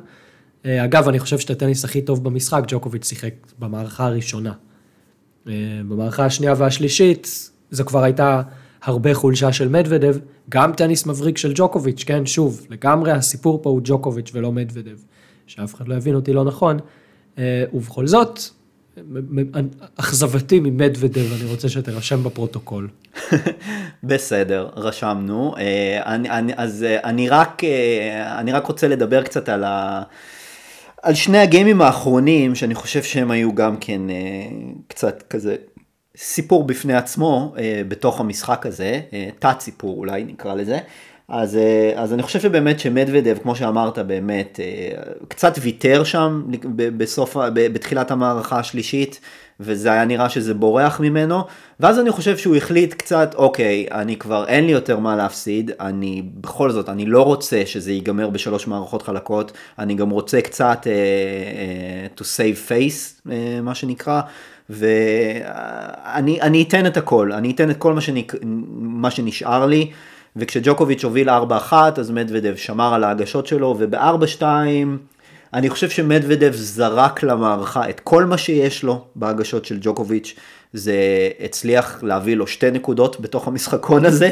[0.66, 4.52] אה, אגב, אני חושב שאת הטניס הכי טוב במשחק, ג'וקוביץ' שיחק במערכה הראשונה.
[5.88, 8.42] במערכה השנייה והשלישית, זו כבר הייתה
[8.82, 10.16] הרבה חולשה של מדוודב,
[10.48, 14.96] גם טניס מבריק של ג'וקוביץ', כן, שוב, לגמרי הסיפור פה הוא ג'וקוביץ' ולא מדוודב,
[15.46, 16.78] שאף אחד לא יבין אותי לא נכון,
[17.38, 18.40] אה, ובכל זאת,
[19.96, 22.88] אכזבתי ממדוודב, אני רוצה שתירשם בפרוטוקול.
[24.02, 25.54] בסדר, רשמנו.
[25.58, 27.62] אה, אני, אני, אז אה, אני רק,
[28.38, 30.02] אני רק רוצה לדבר קצת על, ה,
[31.02, 34.02] על שני הגיימים האחרונים, שאני חושב שהם היו גם כן
[34.88, 35.56] קצת כזה
[36.16, 40.78] סיפור בפני עצמו אה, בתוך המשחק הזה, אה, תת סיפור אולי נקרא לזה.
[41.28, 44.60] אז, אה, אז אני חושב שבאמת שמדוודב, כמו שאמרת, באמת
[45.28, 46.42] קצת ויתר שם
[46.74, 49.20] בסוף, בתחילת המערכה השלישית,
[49.60, 51.42] וזה היה נראה שזה בורח ממנו,
[51.80, 56.22] ואז אני חושב שהוא החליט קצת, אוקיי, אני כבר אין לי יותר מה להפסיד, אני
[56.34, 62.16] בכל זאת, אני לא רוצה שזה ייגמר בשלוש מערכות חלקות, אני גם רוצה קצת uh,
[62.16, 63.30] uh, to save face, uh,
[63.62, 64.20] מה שנקרא,
[64.70, 68.34] ואני אתן את הכל, אני אתן את כל מה, שנק...
[68.80, 69.90] מה שנשאר לי,
[70.36, 74.42] וכשג'וקוביץ' הוביל 4-1 אז מדוודב שמר על ההגשות שלו, וב-4-2
[75.54, 80.34] אני חושב שמדוודב זרק למערכה את כל מה שיש לו בהגשות של ג'וקוביץ',
[80.72, 80.94] זה
[81.40, 84.30] הצליח להביא לו שתי נקודות בתוך המשחקון הזה,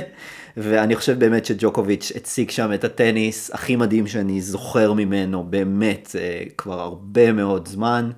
[0.56, 6.42] ואני חושב באמת שג'וקוביץ' הציג שם את הטניס הכי מדהים שאני זוכר ממנו, באמת, אה,
[6.56, 8.10] כבר הרבה מאוד זמן.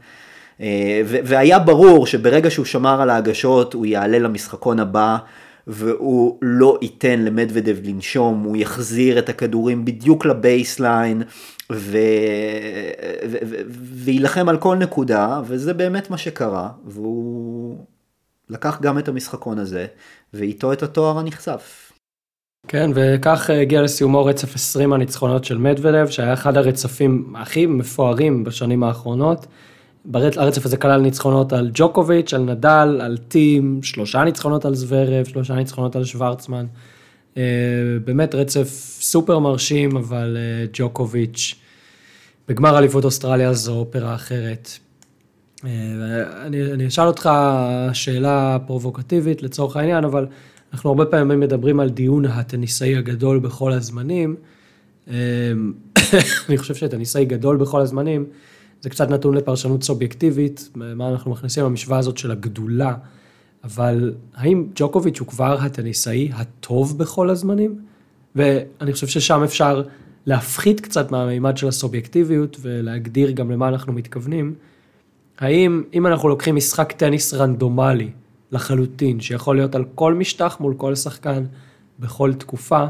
[0.61, 5.17] אה, והיה ברור שברגע שהוא שמר על ההגשות הוא יעלה למשחקון הבא
[5.67, 11.23] והוא לא ייתן למדוודב לנשום, הוא יחזיר את הכדורים בדיוק לבייסליין,
[11.73, 11.99] ו...
[13.31, 13.37] ו...
[13.49, 13.57] ו...
[14.05, 17.77] ויילחם על כל נקודה, וזה באמת מה שקרה, והוא
[18.49, 19.87] לקח גם את המשחקון הזה,
[20.35, 21.93] ואיתו את התואר הנכסף.
[22.69, 28.83] כן, וכך הגיע לסיומו רצף 20 הניצחונות של מדוודב, שהיה אחד הרצפים הכי מפוארים בשנים
[28.83, 29.47] האחרונות.
[30.15, 35.55] הרצף הזה כלל ניצחונות על ג'וקוביץ', על נדל, על טים, שלושה ניצחונות על זוורב, שלושה
[35.55, 36.67] ניצחונות על שוורצמן.
[37.37, 37.43] אה,
[38.05, 38.69] באמת רצף
[39.01, 41.55] סופר מרשים, אבל אה, ג'וקוביץ',
[42.49, 44.69] בגמר אליפות אוסטרליה זו אופרה אחרת.
[45.65, 45.71] אה,
[46.47, 47.31] אני, אני אשאל אותך
[47.93, 50.27] שאלה פרובוקטיבית לצורך העניין, אבל
[50.73, 54.37] אנחנו הרבה פעמים מדברים על דיון הטניסאי הגדול בכל הזמנים.
[56.49, 58.27] אני חושב שטניסאי גדול בכל הזמנים,
[58.81, 62.95] זה קצת נתון לפרשנות סובייקטיבית, מה אנחנו מכניסים למשוואה הזאת של הגדולה,
[63.65, 67.79] אבל האם ג'וקוביץ' הוא כבר הטניסאי הטוב בכל הזמנים?
[68.37, 69.83] ואני חושב ששם אפשר
[70.27, 74.55] להפחית קצת מהמימד של הסובייקטיביות ולהגדיר גם למה אנחנו מתכוונים.
[75.39, 78.11] האם אם אנחנו לוקחים משחק טניס רנדומלי
[78.53, 81.45] לחלוטין, שיכול להיות על כל משטח מול כל שחקן
[81.99, 82.85] בכל תקופה,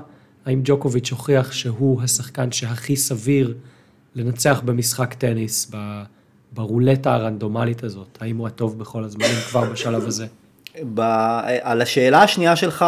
[0.46, 3.55] האם ג'וקוביץ' הוכיח שהוא השחקן שהכי סביר
[4.14, 5.70] לנצח במשחק טניס,
[6.53, 8.18] ברולטה הרנדומלית הזאת?
[8.20, 10.27] האם הוא הטוב בכל הזמנים כבר בשלב הזה?
[10.94, 11.01] ב...
[11.62, 12.85] על השאלה השנייה שלך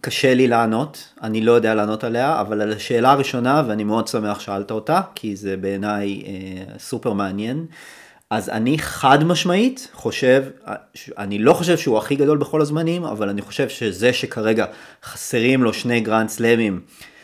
[0.00, 4.40] קשה לי לענות, אני לא יודע לענות עליה, אבל על השאלה הראשונה, ואני מאוד שמח
[4.40, 7.66] שאלת אותה, כי זה בעיניי אה, סופר מעניין,
[8.30, 10.44] אז אני חד משמעית חושב,
[11.18, 14.66] אני לא חושב שהוא הכי גדול בכל הזמנים, אבל אני חושב שזה שכרגע
[15.04, 17.15] חסרים לו שני גרנד סלאמים, אה,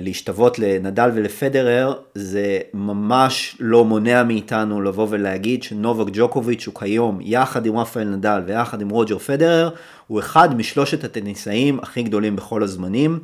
[0.00, 7.66] להשתוות לנדל ולפדרר, זה ממש לא מונע מאיתנו לבוא ולהגיד שנובק ג'וקוביץ' הוא כיום, יחד
[7.66, 9.70] עם רפאל נדל ויחד עם רוג'ר פדרר,
[10.06, 13.18] הוא אחד משלושת הטניסאים הכי גדולים בכל הזמנים,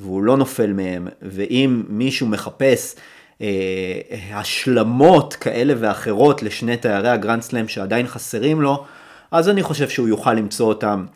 [0.00, 2.96] והוא לא נופל מהם, ואם מישהו מחפש
[3.40, 4.00] אה,
[4.32, 8.84] השלמות כאלה ואחרות לשני תארי הגרנד סלאם שעדיין חסרים לו,
[9.30, 11.06] אז אני חושב שהוא יוכל למצוא אותם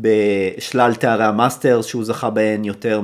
[0.00, 3.00] בשלל תארי המאסטרס שהוא זכה בהן יותר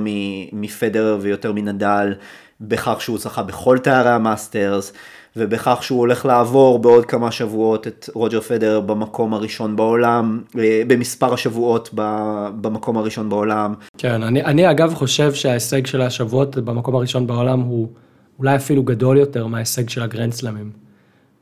[0.53, 2.13] מפדרר ויותר מנדל,
[2.61, 4.93] בכך שהוא זכה בכל תארי המאסטרס,
[5.35, 11.33] ובכך שהוא הולך לעבור בעוד כמה שבועות את רוג'ר פדרר במקום הראשון בעולם, אה, במספר
[11.33, 11.89] השבועות
[12.61, 13.73] במקום הראשון בעולם.
[13.97, 17.87] כן, אני, אני אגב חושב שההישג של השבועות במקום הראשון בעולם הוא
[18.39, 20.71] אולי אפילו גדול יותר מההישג של הגרנדסלמים.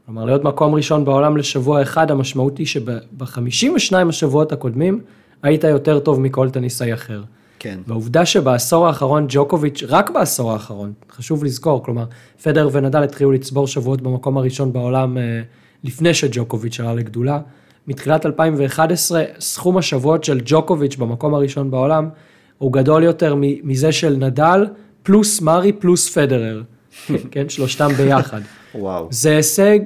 [0.05, 5.01] כלומר, להיות מקום ראשון בעולם לשבוע אחד, המשמעות היא שב-52 השבועות הקודמים,
[5.43, 7.23] היית יותר טוב מכל טניסאי אחר.
[7.59, 7.79] כן.
[7.87, 12.05] והעובדה שבעשור האחרון ג'וקוביץ', רק בעשור האחרון, חשוב לזכור, כלומר,
[12.43, 15.41] פדר ונדל התחילו לצבור שבועות במקום הראשון בעולם אה,
[15.83, 17.39] לפני שג'וקוביץ' עלה לגדולה.
[17.87, 22.09] מתחילת 2011, סכום השבועות של ג'וקוביץ' במקום הראשון בעולם,
[22.57, 24.65] הוא גדול יותר מזה של נדל,
[25.03, 26.61] פלוס מארי, פלוס פדרר.
[27.31, 28.41] כן, שלושתם ביחד.
[28.75, 29.07] וואו.
[29.11, 29.79] זה הישג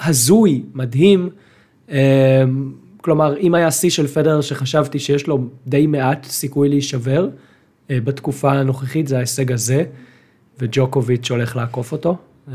[0.00, 1.28] הזוי, מדהים.
[3.04, 7.28] כלומר, אם היה שיא של פדרר שחשבתי שיש לו די מעט סיכוי להישבר,
[7.90, 9.84] אה, בתקופה הנוכחית זה ההישג הזה,
[10.58, 12.16] וג'וקוביץ' הולך לעקוף אותו.
[12.48, 12.54] אה,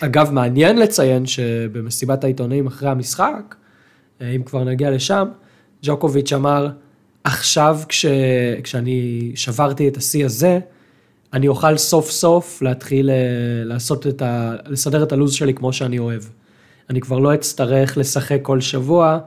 [0.00, 3.54] אגב, מעניין לציין שבמסיבת העיתונאים אחרי המשחק,
[4.20, 5.28] אה, אם כבר נגיע לשם,
[5.82, 6.68] ג'וקוביץ' אמר,
[7.24, 8.06] עכשיו כש,
[8.62, 10.58] כשאני שברתי את השיא הזה,
[11.32, 13.10] אני אוכל סוף סוף להתחיל
[13.64, 14.54] לעשות את ה...
[14.66, 16.22] לסדר את הלו"ז שלי כמו שאני אוהב.
[16.90, 19.18] אני כבר לא אצטרך לשחק כל שבוע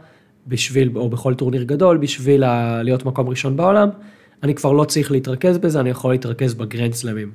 [0.47, 2.43] בשביל, או בכל טורניר גדול, בשביל
[2.81, 3.89] להיות מקום ראשון בעולם.
[4.43, 7.31] אני כבר לא צריך להתרכז בזה, אני יכול להתרכז בגרנד סלמים.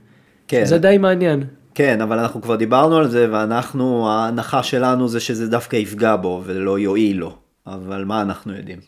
[0.48, 0.64] כן.
[0.64, 1.44] זה די מעניין.
[1.74, 6.42] כן, אבל אנחנו כבר דיברנו על זה, ואנחנו, ההנחה שלנו זה שזה דווקא יפגע בו
[6.46, 7.36] ולא יועיל לו.
[7.66, 8.78] אבל מה אנחנו יודעים?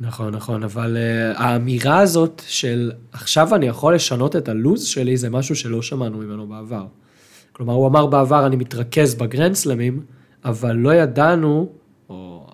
[0.00, 5.30] נכון, נכון, אבל uh, האמירה הזאת של עכשיו אני יכול לשנות את הלו"ז שלי, זה
[5.30, 6.86] משהו שלא שמענו ממנו בעבר.
[7.52, 10.00] כלומר, הוא אמר בעבר, אני מתרכז בגרנד סלמים,
[10.44, 11.68] אבל לא ידענו,
[12.08, 12.46] או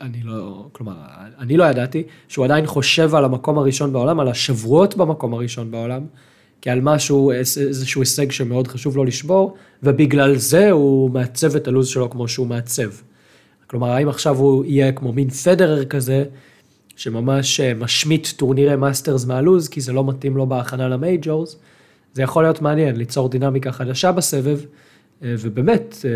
[0.00, 0.94] אני לא, כלומר,
[1.38, 6.06] אני לא ידעתי, שהוא עדיין חושב על המקום הראשון בעולם, על השבועות במקום הראשון בעולם,
[6.62, 12.10] כעל משהו, איזשהו הישג שמאוד חשוב לו לשבור, ובגלל זה הוא מעצב את הלו"ז שלו
[12.10, 12.90] כמו שהוא מעצב.
[13.66, 16.24] כלומר, האם עכשיו הוא יהיה כמו מין פדרר כזה,
[16.96, 21.56] שממש אה, משמיט טורנירי מאסטרס מהלו"ז, כי זה לא מתאים לו בהכנה למייג'ורס,
[22.12, 24.60] זה יכול להיות מעניין, ליצור דינמיקה חדשה בסבב.
[25.22, 26.10] אה, ובאמת, אה,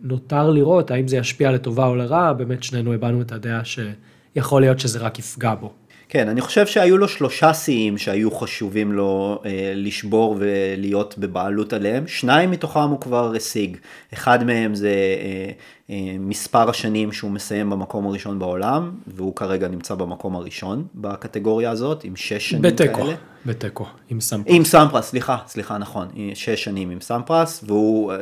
[0.00, 4.80] נותר לראות האם זה ישפיע לטובה או לרע, באמת שנינו הבענו את הדעה שיכול להיות
[4.80, 5.72] שזה רק יפגע בו.
[6.08, 12.06] כן, אני חושב שהיו לו שלושה שיאים שהיו חשובים לו אה, לשבור ולהיות בבעלות עליהם.
[12.06, 13.76] שניים מתוכם הוא כבר השיג.
[14.14, 15.50] אחד מהם זה אה,
[16.18, 22.16] מספר השנים שהוא מסיים במקום הראשון בעולם, והוא כרגע נמצא במקום הראשון בקטגוריה הזאת, עם
[22.16, 23.14] שש שנים בתיקו, כאלה.
[23.46, 24.54] בתיקו, עם סמפרס.
[24.54, 28.18] עם סמפרס, סליחה, סליחה, נכון, שש שנים עם סמפרס, והוא, אה,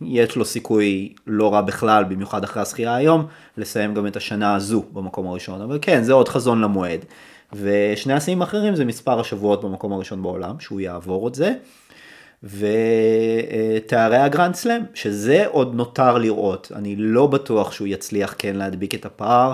[0.00, 4.84] יש לו סיכוי לא רע בכלל, במיוחד אחרי הזכייה היום, לסיים גם את השנה הזו
[4.92, 7.04] במקום הראשון, אבל כן, זה עוד חזון למועד.
[7.52, 11.54] ושני השיאים האחרים זה מספר השבועות במקום הראשון בעולם, שהוא יעבור את זה,
[12.42, 19.06] ותארי הגרנד סלאם, שזה עוד נותר לראות, אני לא בטוח שהוא יצליח כן להדביק את
[19.06, 19.52] הפער.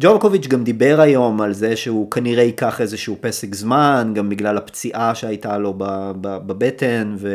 [0.00, 5.14] ג'וקוביץ' גם דיבר היום על זה שהוא כנראה ייקח איזשהו פסק זמן, גם בגלל הפציעה
[5.14, 5.74] שהייתה לו
[6.20, 7.28] בבטן ו...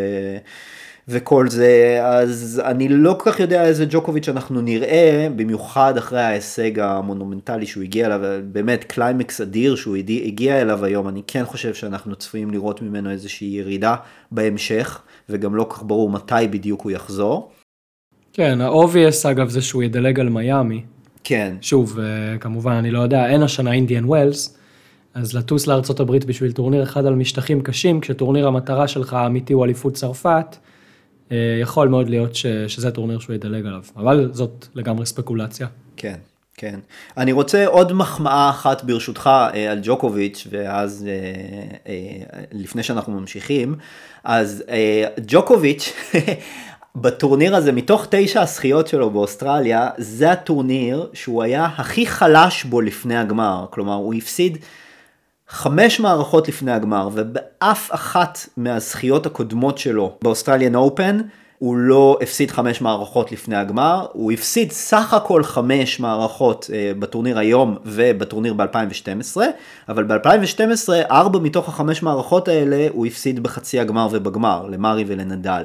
[1.09, 6.79] וכל זה, אז אני לא כל כך יודע איזה ג'וקוביץ' אנחנו נראה, במיוחד אחרי ההישג
[6.79, 8.19] המונומנטלי שהוא הגיע אליו,
[8.51, 13.47] באמת קליימקס אדיר שהוא הגיע אליו היום, אני כן חושב שאנחנו צפויים לראות ממנו איזושהי
[13.47, 13.95] ירידה
[14.31, 17.51] בהמשך, וגם לא כך ברור מתי בדיוק הוא יחזור.
[18.33, 20.83] כן, ה-obvious אגב זה שהוא ידלג על מיאמי.
[21.23, 21.55] כן.
[21.61, 24.57] שוב, אה, כמובן, אני לא יודע, אין השנה אינדיאן ווילס,
[25.13, 29.93] אז לטוס לארה"ב בשביל טורניר אחד על משטחים קשים, כשטורניר המטרה שלך האמיתי הוא אליפות
[29.93, 30.55] צרפת,
[31.61, 35.67] יכול מאוד להיות ש, שזה טורניר שהוא ידלג עליו, אבל זאת לגמרי ספקולציה.
[35.97, 36.15] כן,
[36.57, 36.79] כן.
[37.17, 41.07] אני רוצה עוד מחמאה אחת ברשותך אה, על ג'וקוביץ', ואז
[42.51, 43.75] לפני שאנחנו ממשיכים,
[44.23, 44.63] אז
[45.27, 45.93] ג'וקוביץ',
[47.01, 53.17] בטורניר הזה, מתוך תשע הזכיות שלו באוסטרליה, זה הטורניר שהוא היה הכי חלש בו לפני
[53.17, 53.65] הגמר.
[53.69, 54.57] כלומר, הוא הפסיד
[55.49, 61.19] חמש מערכות לפני הגמר, ובאף אחת מהזכיות הקודמות שלו באוסטרליאן אופן,
[61.59, 67.39] הוא לא הפסיד חמש מערכות לפני הגמר, הוא הפסיד סך הכל חמש מערכות אה, בטורניר
[67.39, 69.37] היום ובטורניר ב-2012,
[69.89, 75.63] אבל ב-2012 ארבע מתוך החמש מערכות האלה הוא הפסיד בחצי הגמר ובגמר, למרי ולנדל.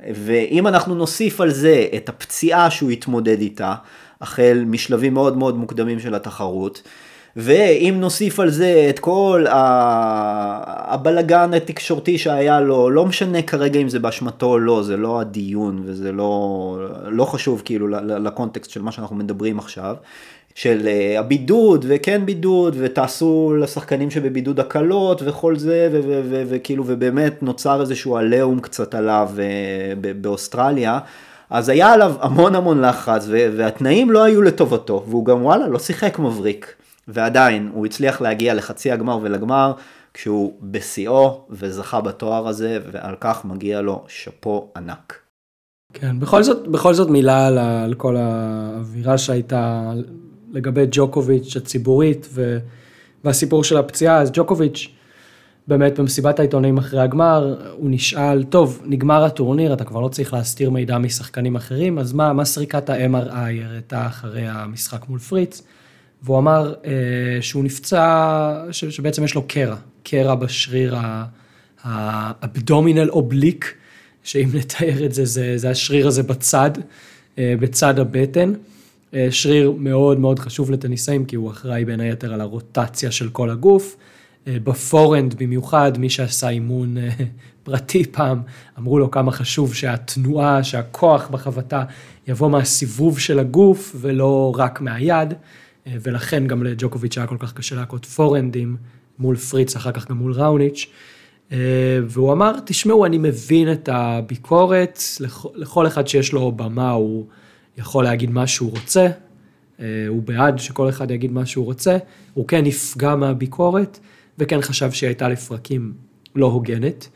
[0.00, 3.74] ואם אנחנו נוסיף על זה את הפציעה שהוא התמודד איתה,
[4.20, 6.82] החל משלבים מאוד מאוד מוקדמים של התחרות,
[7.40, 13.98] ואם נוסיף על זה את כל הבלגן התקשורתי שהיה לו, לא משנה כרגע אם זה
[13.98, 19.16] באשמתו או לא, זה לא הדיון וזה לא, לא חשוב כאילו לקונטקסט של מה שאנחנו
[19.16, 19.96] מדברים עכשיו.
[20.54, 25.88] של אה, הבידוד וכן בידוד ותעשו לשחקנים שבבידוד הקלות וכל זה
[26.48, 30.98] וכאילו ובאמת נוצר איזשהו עליהום קצת עליו אה, באוסטרליה.
[31.50, 36.18] אז היה עליו המון המון לחץ והתנאים לא היו לטובתו והוא גם וואלה לא שיחק
[36.18, 36.74] מבריק
[37.08, 39.72] ועדיין הוא הצליח להגיע לחצי הגמר ולגמר
[40.14, 45.14] כשהוא בשיאו וזכה בתואר הזה ועל כך מגיע לו שאפו ענק.
[45.92, 49.92] כן, בכל זאת, בכל זאת מילה על, על כל האווירה שהייתה
[50.52, 52.58] לגבי ג'וקוביץ' הציבורית ו,
[53.24, 54.88] והסיפור של הפציעה, אז ג'וקוביץ'
[55.68, 60.70] באמת במסיבת העיתונאים אחרי הגמר, הוא נשאל, טוב, נגמר הטורניר, אתה כבר לא צריך להסתיר
[60.70, 65.62] מידע משחקנים אחרים, אז מה, מה סריקת ה-MRI הראתה אחרי המשחק מול פריץ?
[66.22, 66.92] והוא אמר אה,
[67.40, 70.96] שהוא נפצע, ש, שבעצם יש לו קרע, קרע בשריר
[71.82, 73.74] האבדומינל אובליק,
[74.22, 76.70] שאם נתאר את זה, זה, זה השריר הזה בצד,
[77.38, 78.52] אה, בצד הבטן.
[79.14, 83.50] אה, שריר מאוד מאוד חשוב לטניסאים, כי הוא אחראי בין היתר על הרוטציה של כל
[83.50, 83.96] הגוף.
[84.46, 87.08] אה, בפורנד במיוחד, מי שעשה אימון אה,
[87.62, 88.42] פרטי פעם,
[88.78, 91.84] אמרו לו כמה חשוב שהתנועה, שהכוח בחבטה
[92.28, 95.34] יבוא מהסיבוב של הגוף ולא רק מהיד,
[96.02, 98.76] ולכן גם לג'וקוביץ' היה כל כך קשה להכות פורנדים
[99.18, 100.86] מול פריץ, אחר כך גם מול ראוניץ'.
[102.06, 105.00] והוא אמר, תשמעו, אני מבין את הביקורת,
[105.54, 107.26] לכל אחד שיש לו במה הוא...
[107.78, 109.08] יכול להגיד מה שהוא רוצה,
[109.80, 111.98] אה, הוא בעד שכל אחד יגיד מה שהוא רוצה,
[112.34, 113.98] הוא כן נפגע מהביקורת,
[114.38, 115.92] וכן חשב שהיא הייתה לפרקים
[116.34, 117.08] לא הוגנת.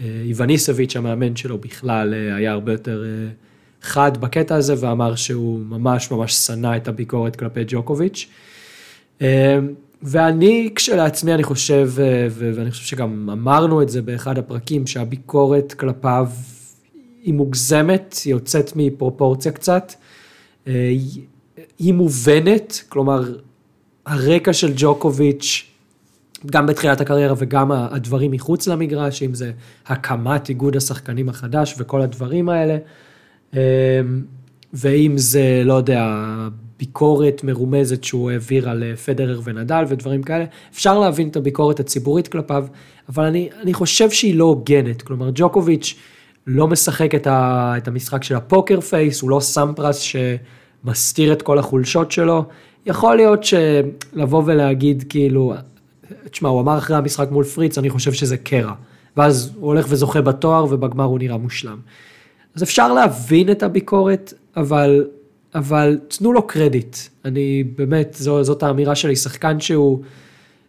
[0.00, 3.04] אה, איווניסביץ', המאמן שלו בכלל, אה, היה הרבה יותר
[3.82, 8.28] חד בקטע הזה, ואמר שהוא ממש ממש שנא את הביקורת כלפי ג'וקוביץ'.
[10.02, 11.90] ואני כשלעצמי, אני חושב,
[12.30, 16.28] ואני חושב שגם אמרנו את זה באחד הפרקים, שהביקורת כלפיו
[17.22, 19.92] היא מוגזמת, היא יוצאת מפרופורציה קצת.
[20.66, 20.92] אה,
[21.78, 23.34] היא מובנת, כלומר,
[24.06, 25.64] הרקע של ג'וקוביץ',
[26.46, 29.52] גם בתחילת הקריירה וגם הדברים מחוץ למגרש, אם זה
[29.86, 32.78] הקמת איגוד השחקנים החדש וכל הדברים האלה, אה,
[34.72, 36.26] ואם זה, לא יודע,
[36.78, 42.28] ביקורת מרומזת שהוא העביר על אה, פדרר ונדל ודברים כאלה, אפשר להבין את הביקורת הציבורית
[42.28, 42.66] כלפיו,
[43.08, 45.94] אבל אני, אני חושב שהיא לא הוגנת, כלומר ג'וקוביץ'
[46.46, 50.16] לא משחק את, ה, את המשחק של ה poker face, הוא לא סמפרס ש...
[50.84, 52.44] מסתיר את כל החולשות שלו,
[52.86, 55.54] יכול להיות שלבוא ולהגיד כאילו,
[56.30, 58.72] תשמע, הוא אמר אחרי המשחק מול פריץ, אני חושב שזה קרע.
[59.16, 61.78] ואז הוא הולך וזוכה בתואר, ובגמר הוא נראה מושלם.
[62.54, 65.06] אז אפשר להבין את הביקורת, אבל,
[65.54, 66.96] אבל תנו לו קרדיט.
[67.24, 70.00] אני באמת, זו, זאת האמירה שלי, שחקן שהוא,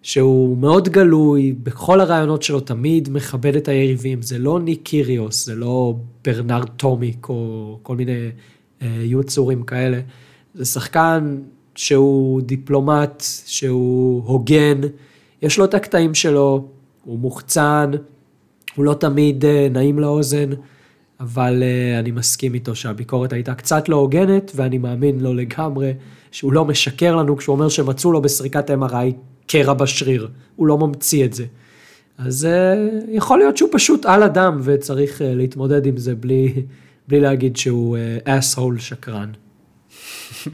[0.01, 4.21] שהוא מאוד גלוי, בכל הרעיונות שלו תמיד מכבד את היריבים.
[4.21, 8.29] זה לא ניק קיריוס, זה לא ברנרד טומיק, או כל מיני
[8.81, 9.99] אה, יוצורים כאלה.
[10.53, 11.37] זה שחקן
[11.75, 14.81] שהוא דיפלומט, שהוא הוגן,
[15.41, 16.67] יש לו את הקטעים שלו,
[17.05, 17.91] הוא מוחצן,
[18.75, 20.49] הוא לא תמיד אה, נעים לאוזן,
[21.21, 25.93] אבל אה, אני מסכים איתו שהביקורת הייתה קצת לא הוגנת, ואני מאמין לו לגמרי
[26.31, 29.13] שהוא לא משקר לנו כשהוא אומר שמצאו לו בסריקת MRI
[29.47, 31.45] קרע בשריר, הוא לא ממציא את זה.
[32.17, 36.53] אז אה, יכול להיות שהוא פשוט על אדם וצריך להתמודד עם זה בלי,
[37.07, 39.31] בלי להגיד שהוא אסהול שקרן.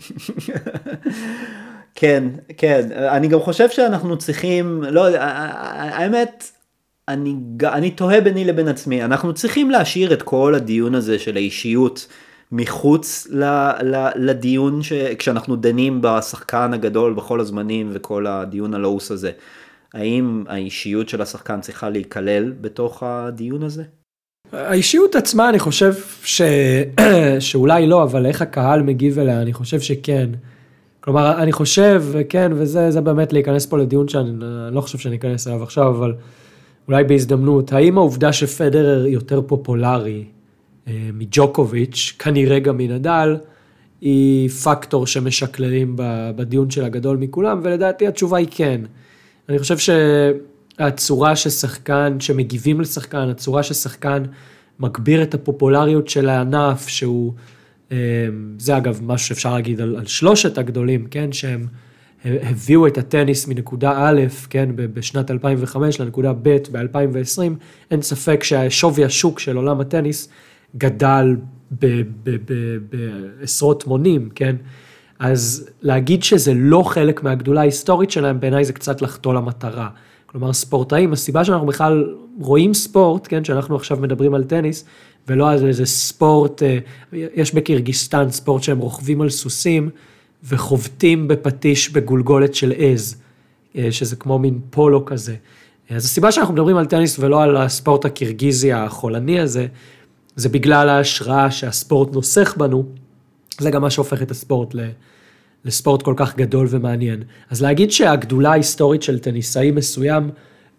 [1.96, 2.24] כן,
[2.58, 6.52] כן, אני גם חושב שאנחנו צריכים, לא, האמת,
[7.08, 12.08] אני, אני תוהה ביני לבין עצמי, אנחנו צריכים להשאיר את כל הדיון הזה של האישיות
[12.52, 13.44] מחוץ ל,
[13.84, 19.32] ל, לדיון ש, כשאנחנו דנים בשחקן הגדול בכל הזמנים וכל הדיון הלעוס הזה.
[19.94, 23.84] האם האישיות של השחקן צריכה להיכלל בתוך הדיון הזה?
[24.54, 25.94] האישיות עצמה אני חושב
[26.24, 26.42] ש...
[27.40, 30.30] שאולי לא, אבל איך הקהל מגיב אליה, אני חושב שכן.
[31.00, 34.32] כלומר, אני חושב, כן, וזה באמת להיכנס פה לדיון שאני
[34.72, 36.14] לא חושב שאני אכנס אליו עכשיו, אבל
[36.88, 40.24] אולי בהזדמנות, האם העובדה שפדרר יותר פופולרי
[40.88, 43.38] אה, מג'וקוביץ', כנראה גם מנדל,
[44.02, 45.94] היא פקטור שמשקללים
[46.36, 48.82] בדיון של הגדול מכולם, ולדעתי התשובה היא כן.
[49.50, 49.78] אני חושב
[50.78, 54.24] שהצורה ששחקן, שמגיבים לשחקן, הצורה ששחקן
[54.80, 57.34] מגביר את הפופולריות של הענף, שהוא...
[57.92, 57.98] אמ,
[58.60, 61.68] זה אגב משהו שאפשר להגיד על, על שלושת הגדולים, כן, שהם
[62.26, 67.42] הביאו את הטניס מנקודה א', כן, בשנת 2005 לנקודה ב' ב-2020,
[67.92, 70.30] אין ספק שהשווי השוק של עולם הטניס
[70.78, 71.36] גדל
[72.90, 74.56] בעשרות מונים, כן,
[75.20, 79.90] אז להגיד שזה לא חלק מהגדולה ההיסטורית שלהם, בעיניי זה קצת לחטוא למטרה.
[80.26, 84.86] כלומר, ספורטאים, הסיבה שאנחנו בכלל רואים ספורט, כן, שאנחנו עכשיו מדברים על טניס,
[85.28, 86.78] ולא על איזה ספורט, אה,
[87.14, 89.90] יש בקירגיסטן ספורט שהם רוכבים על סוסים
[90.44, 93.22] וחובטים בפטיש בגולגולת של עז,
[93.76, 95.36] אה, שזה כמו מין פולו כזה.
[95.90, 99.68] אז הסיבה שאנחנו מדברים על טניס ולא על הספורט הקירגיזי החולני הזה,
[100.36, 102.86] זה בגלל ההשראה שהספורט נוסך בנו,
[103.60, 104.76] זה גם מה שהופך את הספורט
[105.66, 107.24] לספורט כל כך גדול ומעניין.
[107.50, 110.30] אז להגיד שהגדולה ההיסטורית של טניסאי מסוים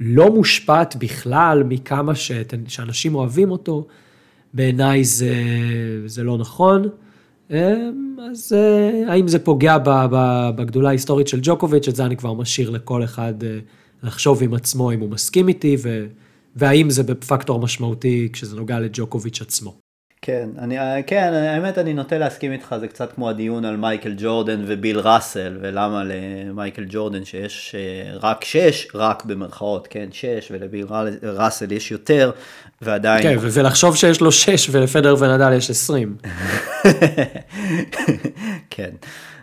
[0.01, 2.13] לא מושפעת בכלל מכמה
[2.69, 3.87] שאנשים אוהבים אותו,
[4.55, 5.35] בעיניי זה,
[6.07, 6.89] זה לא נכון.
[7.51, 9.77] אמ, אז אה, האם זה פוגע
[10.57, 13.59] בגדולה ההיסטורית של ג'וקוביץ', את זה אני כבר משאיר לכל אחד אה,
[14.03, 15.77] לחשוב עם עצמו אם הוא מסכים איתי,
[16.57, 19.88] והאם זה בפקטור משמעותי כשזה נוגע לג'וקוביץ' עצמו.
[20.23, 24.63] כן, אני, כן, האמת אני נוטה להסכים איתך, זה קצת כמו הדיון על מייקל ג'ורדן
[24.67, 30.87] וביל ראסל, ולמה למייקל ג'ורדן שיש אה, רק שש, רק במרכאות, כן, שש, ולביל
[31.23, 32.31] ראסל יש יותר,
[32.83, 33.23] ועדיין...
[33.23, 36.17] כן, ולחשוב שיש לו שש ולפדר ונדל יש עשרים.
[38.71, 38.91] כן.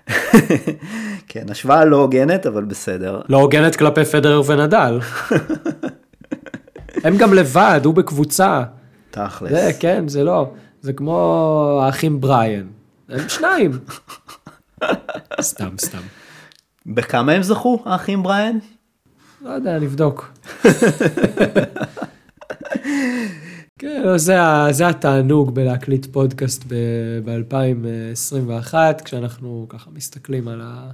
[1.30, 3.22] כן, השוואה לא הוגנת, אבל בסדר.
[3.30, 5.00] לא הוגנת כלפי פדר ונדל.
[7.04, 8.64] הם גם לבד, הוא בקבוצה.
[9.12, 9.52] תכלס.
[9.52, 10.50] זה, כן, זה לא.
[10.86, 12.68] זה כמו האחים בריאן.
[13.10, 13.72] הם שניים.
[15.42, 16.02] סתם, סתם.
[16.86, 18.58] בכמה הם זכו, האחים בריאן?
[19.42, 20.32] לא יודע, נבדוק.
[23.80, 24.38] כן, זה,
[24.72, 26.64] זה התענוג בלהקליט פודקאסט
[27.26, 28.74] ב-2021,
[29.06, 30.92] כשאנחנו ככה מסתכלים על ה...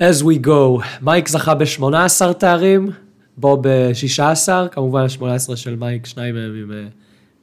[0.00, 0.84] as we go.
[1.02, 2.90] מייק זכה ב-18 תארים,
[3.36, 6.86] בו ב-16, כמובן ה-18 של מייק, שניים מהם עם אה,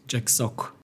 [0.10, 0.75] ג'ק סוק.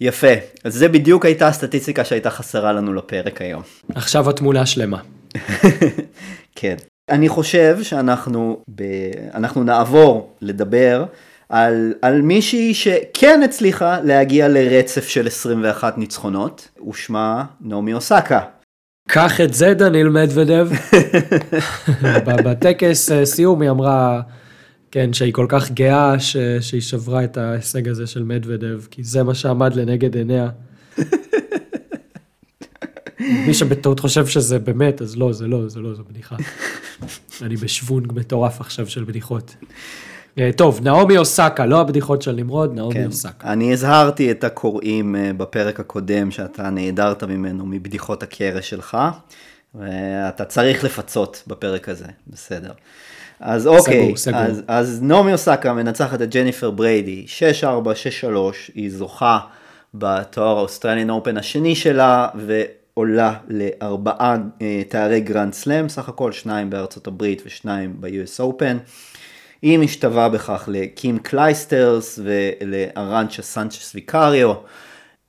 [0.00, 0.32] יפה,
[0.64, 3.62] אז זה בדיוק הייתה הסטטיסטיקה שהייתה חסרה לנו לפרק היום.
[3.94, 4.98] עכשיו התמונה שלמה.
[6.56, 6.76] כן.
[7.08, 8.82] אני חושב שאנחנו ב...
[9.34, 11.04] אנחנו נעבור לדבר
[11.48, 18.40] על, על מישהי שכן הצליחה להגיע לרצף של 21 ניצחונות, ושמה נעמי אוסקה.
[19.08, 20.68] קח את זה דניל מדוודב.
[22.44, 24.20] בטקס אה, סיום היא אמרה,
[24.90, 26.36] כן, שהיא כל כך גאה ש...
[26.60, 30.48] שהיא שברה את ההישג הזה של מדוודב, כי זה מה שעמד לנגד עיניה.
[33.46, 36.36] מי שבטעות חושב שזה באמת, אז לא, זה לא, זה לא, זו בדיחה.
[37.42, 39.54] אני בשוונג מטורף עכשיו של בדיחות.
[40.38, 43.06] אה, טוב, נעמי אוסקה, לא הבדיחות של נמרוד, נעמי כן.
[43.06, 43.52] אוסקה.
[43.52, 48.96] אני הזהרתי את הקוראים אה, בפרק הקודם שאתה נעדרת ממנו מבדיחות הקרש שלך.
[50.28, 52.72] אתה צריך לפצות בפרק הזה, בסדר.
[53.40, 54.40] אז אוקיי, סגור, סגור.
[54.40, 57.26] אז, אז נעמי אוסקה מנצחת את ג'ניפר בריידי,
[57.62, 57.64] 6-4,
[58.24, 58.26] 6-3,
[58.74, 59.38] היא זוכה
[59.94, 67.06] בתואר האוסטרליאן אופן השני שלה, ועולה לארבעה אה, תארי גרנד סלאם, סך הכל שניים בארצות
[67.06, 68.76] הברית ושניים ב-US Open.
[69.62, 74.54] היא משתווה בכך לקים קלייסטרס ולארנצ'ה סנצ'ס ויקריו.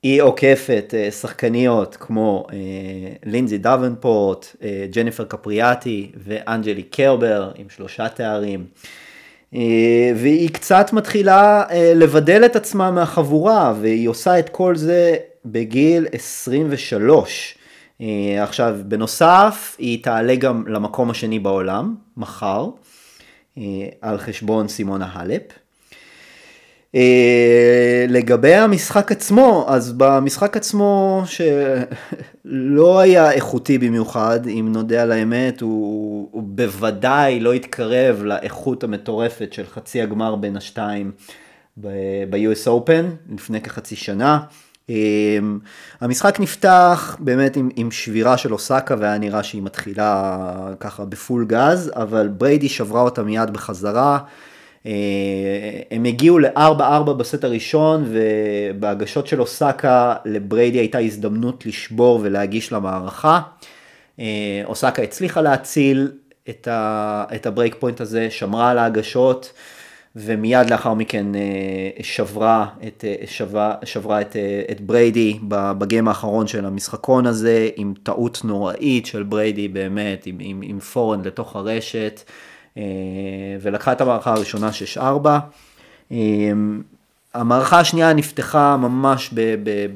[0.02, 2.56] היא עוקפת אה, שחקניות כמו אה,
[3.24, 8.66] לינזי דוונפורט, אה, ג'ניפר קפריאטי ואנג'לי קרבר עם שלושה תארים.
[10.16, 17.58] והיא קצת מתחילה לבדל את עצמה מהחבורה והיא עושה את כל זה בגיל 23.
[18.40, 22.68] עכשיו בנוסף היא תעלה גם למקום השני בעולם מחר
[24.00, 25.42] על חשבון סימונה הלפ.
[26.94, 35.60] אה, לגבי המשחק עצמו, אז במשחק עצמו שלא היה איכותי במיוחד, אם נודה על האמת,
[35.60, 41.12] הוא, הוא בוודאי לא התקרב לאיכות המטורפת של חצי הגמר בין השתיים
[41.76, 44.40] ב-US Open לפני כחצי שנה.
[44.90, 45.38] אה,
[46.00, 50.36] המשחק נפתח באמת עם, עם שבירה של אוסקה והיה נראה שהיא מתחילה
[50.80, 54.18] ככה בפול גז, אבל בריידי שברה אותה מיד בחזרה.
[54.86, 54.92] אה,
[55.90, 63.40] הם הגיעו ל-4-4 בסט הראשון ובהגשות של אוסקה לבריידי הייתה הזדמנות לשבור ולהגיש למערכה.
[64.20, 66.12] אה, אוסקה הצליחה להציל
[66.48, 69.52] את, ה, את ה break point הזה, שמרה על ההגשות
[70.16, 71.40] ומיד לאחר מכן אה,
[72.02, 74.36] שברה את, שברה, שברה את,
[74.70, 80.60] את בריידי בגיים האחרון של המשחקון הזה עם טעות נוראית של בריידי באמת, עם, עם,
[80.64, 82.20] עם forehand לתוך הרשת.
[82.80, 85.00] אה, ולקחה את המערכה הראשונה 6-4.
[86.12, 86.16] אה,
[87.34, 89.34] המערכה השנייה נפתחה ממש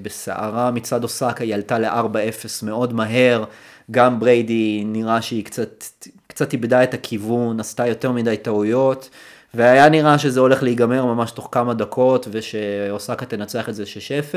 [0.03, 3.45] בסערה מצד אוסקה, היא עלתה ל-4-0 מאוד מהר,
[3.91, 5.85] גם בריידי נראה שהיא קצת,
[6.26, 9.11] קצת איבדה את הכיוון, עשתה יותר מדי טעויות,
[9.55, 14.35] והיה נראה שזה הולך להיגמר ממש תוך כמה דקות, ושאוסקה תנצח את זה 6-0.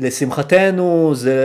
[0.00, 1.38] לשמחתנו זה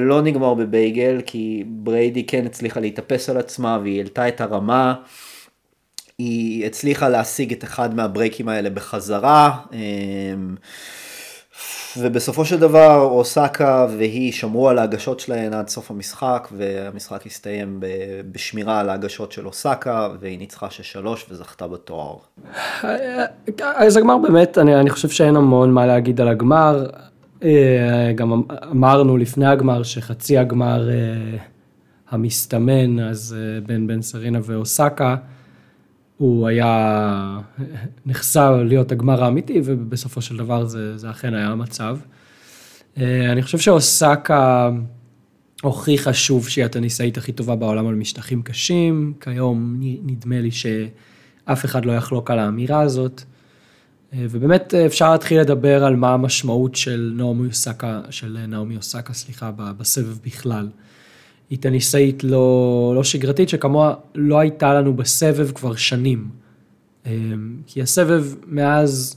[0.00, 4.94] לא נגמר בבייגל, כי בריידי כן הצליחה להתאפס על עצמה והיא העלתה את הרמה.
[6.18, 9.56] היא הצליחה להשיג את אחד מהברייקים האלה בחזרה.
[9.72, 10.54] אמ,
[11.96, 17.80] ובסופו של דבר אוסקה והיא שמרו על ההגשות שלהן עד סוף המשחק והמשחק הסתיים
[18.32, 22.16] בשמירה על ההגשות של אוסקה והיא ניצחה שש-שלוש וזכתה בתואר.
[23.58, 26.86] אז הגמר באמת, אני, אני חושב שאין המון מה להגיד על הגמר.
[27.44, 30.94] אה, גם אמ-, אמרנו לפני הגמר שחצי הגמר אה,
[32.10, 35.16] המסתמן, אז אה, בין בן סרינה ואוסקה,
[36.22, 37.40] הוא היה
[38.06, 41.98] נחשב להיות הגמר האמיתי, ובסופו של דבר זה, זה אכן היה המצב.
[42.96, 44.70] אני חושב שאוסקה
[45.62, 51.84] הוכיחה שוב שהיא הטניסאית הכי טובה בעולם על משטחים קשים, כיום נדמה לי שאף אחד
[51.84, 53.22] לא יחלוק על האמירה הזאת.
[54.12, 59.12] אה, ובאמת אה, אפשר להתחיל לדבר על מה המשמעות של נעמי אוסקה, של נעמי אוסקה,
[59.12, 60.68] סליחה, בסבב בכלל.
[61.52, 66.28] היא טניסאית לא, לא שגרתית, שכמוה לא הייתה לנו בסבב כבר שנים.
[67.06, 67.12] אה,
[67.66, 69.16] כי הסבב מאז,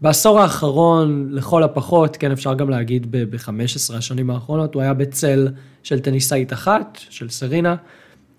[0.00, 5.48] בעשור האחרון, לכל הפחות, כן, אפשר גם להגיד ב-15 השנים האחרונות, הוא היה בצל
[5.82, 7.76] של טניסאית אחת, של סרינה,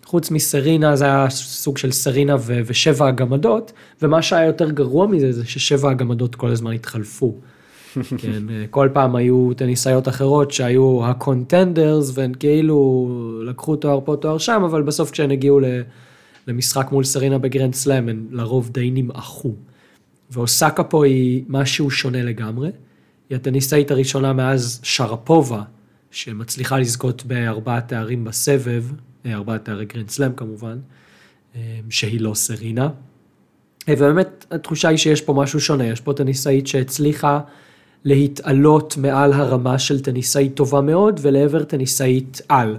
[0.05, 5.31] חוץ מסרינה זה היה סוג של סרינה ו- ושבע הגמדות, ומה שהיה יותר גרוע מזה
[5.31, 7.35] זה ששבע הגמדות כל הזמן התחלפו.
[8.17, 14.37] כן, כל פעם היו טניסאיות אחרות שהיו ה contenders והן כאילו לקחו תואר פה תואר
[14.37, 15.59] שם, אבל בסוף כשהן הגיעו
[16.47, 19.55] למשחק מול סרינה בגרנד סלאם הן לרוב די נמעכו.
[20.29, 22.69] ואוסקה פה היא משהו שונה לגמרי.
[23.29, 25.61] היא הטניסאית הראשונה מאז שרפובה,
[26.11, 28.83] שמצליחה לזכות בארבעה תארים בסבב,
[29.25, 30.77] ארבעת תארי גרנד סלאם כמובן,
[31.55, 32.89] אה, שהיא לא סרינה.
[33.89, 37.39] אה, ובאמת התחושה היא שיש פה משהו שונה, יש פה טניסאית שהצליחה
[38.05, 42.77] להתעלות מעל הרמה של טניסאית טובה מאוד ולעבר טניסאית על.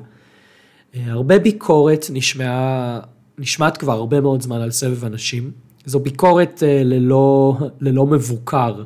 [0.94, 3.00] אה, הרבה ביקורת נשמעה,
[3.38, 5.50] נשמעת כבר הרבה מאוד זמן על סבב הנשים.
[5.84, 8.82] זו ביקורת ללא, ללא מבוקר,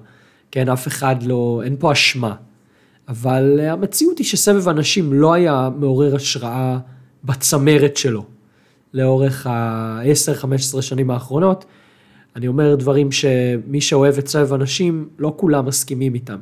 [0.51, 2.34] כן, אף אחד לא, אין פה אשמה.
[3.09, 6.78] אבל המציאות היא שסבב אנשים לא היה מעורר השראה
[7.24, 8.24] בצמרת שלו
[8.95, 11.64] לאורך ה-10-15 שנים האחרונות.
[12.37, 16.39] אני אומר דברים שמי שאוהב את סבב אנשים, לא כולם מסכימים איתם.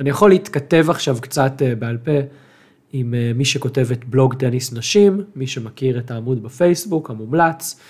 [0.00, 2.12] אני יכול להתכתב עכשיו קצת אה, בעל פה
[2.92, 7.80] עם אה, מי שכותב את בלוג טניס נשים, מי שמכיר את העמוד בפייסבוק המומלץ,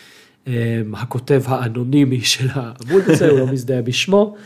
[0.47, 0.53] אה,
[0.95, 4.37] הכותב האנונימי של העמוד הזה, הוא לא מזדהה בשמו.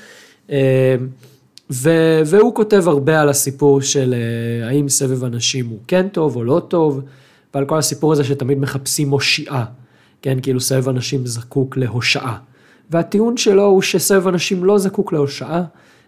[2.24, 4.14] והוא כותב הרבה על הסיפור של
[4.62, 7.00] האם סבב אנשים הוא כן טוב או לא טוב.
[7.54, 9.64] ועל כל הסיפור הזה שתמיד מחפשים מושיעה,
[10.22, 12.38] כן, כאילו סבב אנשים זקוק להושעה.
[12.90, 15.62] והטיעון שלו הוא שסבב אנשים לא זקוק להושעה,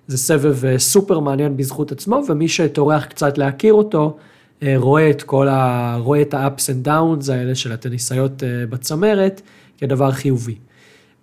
[0.06, 4.16] זה סבב אה, סופר מעניין בזכות עצמו, ומי שטורח קצת להכיר אותו,
[4.62, 5.96] אה, רואה את כל ה...
[6.00, 9.42] רואה את ה-ups and downs האלה של הטניסאיות אה, בצמרת
[9.78, 10.54] כדבר חיובי.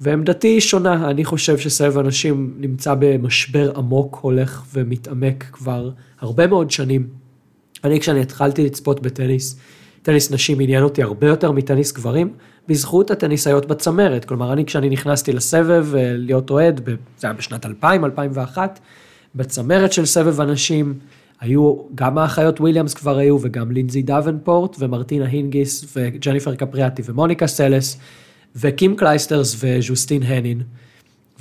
[0.02, 5.90] ועמדתי היא שונה, אני חושב שסבב הנשים נמצא במשבר עמוק, הולך ומתעמק כבר
[6.20, 7.08] הרבה מאוד שנים.
[7.84, 9.60] אני כשאני התחלתי לצפות בטניס,
[10.02, 12.34] טניס נשים עניין אותי הרבה יותר מטניס גברים,
[12.68, 14.26] בזכות הטניסאיות בצמרת.
[14.26, 16.82] כלומר, אני כשאני נכנסתי לסבב אה, להיות אוהד,
[17.18, 18.80] זה היה בשנת 2000, 2001,
[19.36, 20.94] בצמרת של סבב הנשים,
[21.42, 27.98] היו, גם האחיות וויליאמס כבר היו, וגם לינזי דוונפורט, ומרטינה הינגיס, וג'ניפר קפריאטי, ומוניקה סלס,
[28.56, 30.62] וקים קלייסטרס וז'וסטין הנין.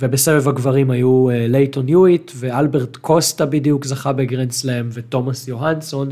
[0.01, 6.11] ובסבב הגברים היו אה, לייטון יואיט, ואלברט קוסטה בדיוק זכה בגרנד סלאם, ותומאס יוהנסון.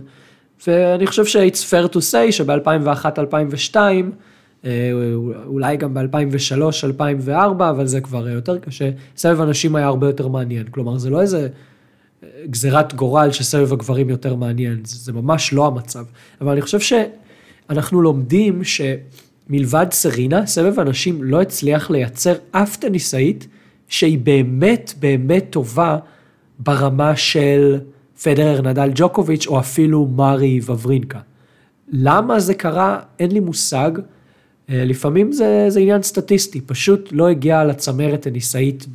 [0.68, 4.02] ואני חושב ש-it's fair to say שב-2001-2002, אה,
[5.46, 10.68] אולי גם ב-2003-2004, אבל זה כבר יותר קשה, סבב הנשים היה הרבה יותר מעניין.
[10.72, 11.48] כלומר, זה לא איזה
[12.24, 16.06] אה, גזירת גורל שסבב הגברים יותר מעניין, זה ממש לא המצב.
[16.42, 23.48] אבל אני חושב שאנחנו לומדים שמלבד סרינה, סבב הנשים לא הצליח לייצר אף טניסאית
[23.88, 25.98] שהיא באמת באמת טובה
[26.60, 27.80] ברמה של
[28.24, 31.20] פדרר, נדל, ג'וקוביץ', או אפילו מארי וברינקה.
[31.92, 33.00] למה זה קרה?
[33.20, 33.92] אין לי מושג.
[34.70, 38.86] אה, לפעמים זה, זה עניין סטטיסטי, פשוט לא הגיע לצמרת טניסאית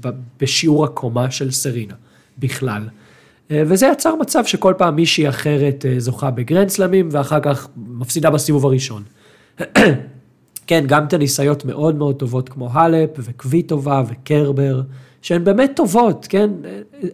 [0.40, 1.94] בשיעור הקומה של סרינה
[2.38, 2.82] בכלל.
[3.50, 8.30] אה, וזה יצר מצב שכל פעם מישהי אחרת אה, זוכה בגרנד סלמים ואחר כך מפסידה
[8.30, 9.02] בסיבוב הראשון.
[10.66, 14.82] כן, גם טניסאיות מאוד מאוד טובות כמו האלפ וקוויטובה וקרבר,
[15.22, 16.50] שהן באמת טובות, כן?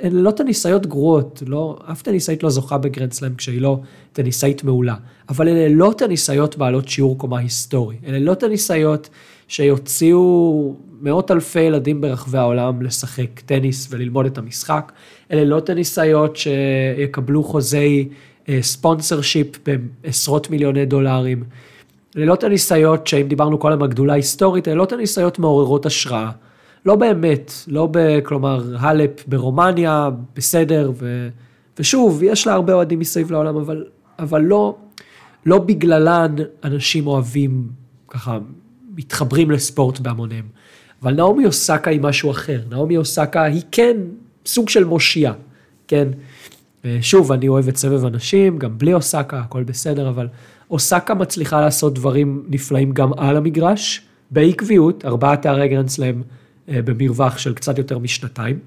[0.01, 3.79] הן לא טניסאיות גרועות, לא, אף טניסאית לא זוכה בגרנדסלאם כשהיא לא
[4.13, 4.95] טניסאית מעולה,
[5.29, 9.09] אבל אלה לא טניסאיות בעלות שיעור קומה היסטורי, אלה לא טניסאיות
[9.49, 14.93] שיוציאו מאות אלפי ילדים ברחבי העולם לשחק טניס וללמוד את המשחק,
[15.33, 18.09] אלה לא טניסאיות שיקבלו חוזי
[18.61, 21.45] ספונסר שיפ בעשרות מיליוני דולרים.
[22.17, 26.31] אלה לא טניסאיות שאם דיברנו הזמן על גדולה היסטורית, אלה לא טניסאיות מעוררות השראה.
[26.85, 28.20] לא באמת, לא ב...
[28.20, 31.28] כלומר, האלפ ברומניה, בסדר, ו,
[31.78, 33.85] ושוב, יש לה הרבה אוהדים מסביב לעולם, אבל,
[34.18, 34.76] אבל לא,
[35.47, 37.68] לא בגללן אנשים אוהבים,
[38.09, 38.39] ככה,
[38.97, 40.45] מתחברים לספורט בהמוניהם.
[41.03, 43.97] אבל נעמי אוסקה היא משהו אחר, נעמי אוסקה היא כן
[44.47, 45.32] סוג של מושיע,
[45.89, 46.09] כן?
[47.01, 50.28] שוב, אני אוהב את סבב אנשים, גם בלי אוסקה, הכל בסדר, אבל
[50.70, 56.22] אוסקה מצליחה לעשות דברים נפלאים גם על המגרש, בעקביות, ארבעה תארי גרנדסלאם אה,
[56.69, 58.59] במרווח של קצת יותר משנתיים,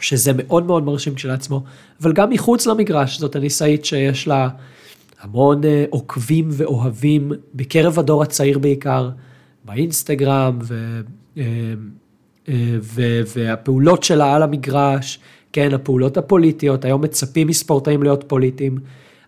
[0.00, 1.62] שזה מאוד מאוד מרשים כשלעצמו,
[2.02, 4.48] אבל גם מחוץ למגרש, זאת הניסאית שיש לה
[5.20, 9.10] המון אה, עוקבים ואוהבים בקרב הדור הצעיר בעיקר,
[9.64, 11.00] באינסטגרם, ו,
[11.38, 11.42] אה,
[12.82, 15.18] ו, והפעולות שלה על המגרש,
[15.52, 18.78] כן, הפעולות הפוליטיות, היום מצפים מספורטאים להיות פוליטיים.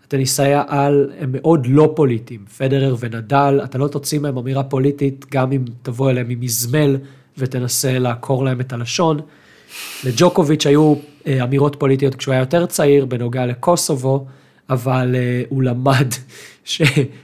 [0.04, 5.52] הטניסאי העל הם מאוד לא פוליטיים, פדרר ונדל, אתה לא תוציא מהם אמירה פוליטית, גם
[5.52, 6.96] אם תבוא אליהם עם מזמל
[7.40, 9.20] ותנסה לעקור להם את הלשון.
[10.04, 10.94] לג'וקוביץ' היו
[11.26, 14.26] אה, אמירות פוליטיות כשהוא היה יותר צעיר בנוגע לקוסובו,
[14.70, 16.08] אבל uh, הוא למד
[16.64, 16.82] ש,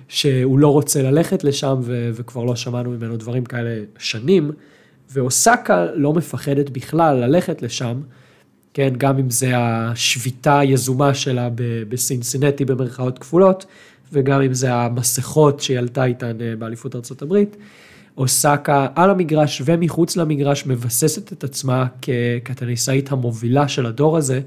[0.08, 4.50] שהוא לא רוצה ללכת לשם ו, וכבר לא שמענו ממנו דברים כאלה שנים.
[5.10, 8.00] ואוסקה לא מפחדת בכלל ללכת לשם,
[8.74, 11.48] כן, גם אם זה השביתה היזומה שלה
[11.88, 13.66] בסינסינטי במרכאות כפולות,
[14.12, 17.44] וגם אם זה המסכות שהיא עלתה איתן אה, באליפות ארה"ב.
[18.16, 21.86] אוסקה על המגרש ומחוץ למגרש מבססת את עצמה
[22.44, 24.40] כטניסאית המובילה של הדור הזה,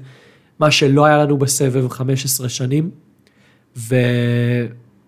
[0.58, 2.90] מה שלא היה לנו בסבב 15 שנים,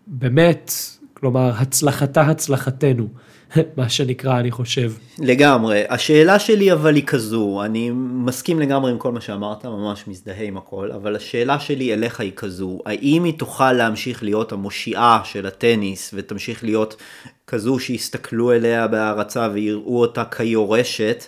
[0.09, 0.73] ובאמת,
[1.15, 3.09] כלומר, הצלחתה הצלחתנו.
[3.77, 4.93] מה שנקרא, אני חושב.
[5.19, 5.83] לגמרי.
[5.89, 10.57] השאלה שלי אבל היא כזו, אני מסכים לגמרי עם כל מה שאמרת, ממש מזדהה עם
[10.57, 16.11] הכל, אבל השאלה שלי אליך היא כזו, האם היא תוכל להמשיך להיות המושיעה של הטניס
[16.15, 16.97] ותמשיך להיות
[17.47, 21.25] כזו שיסתכלו אליה בהערצה ויראו אותה כיורשת,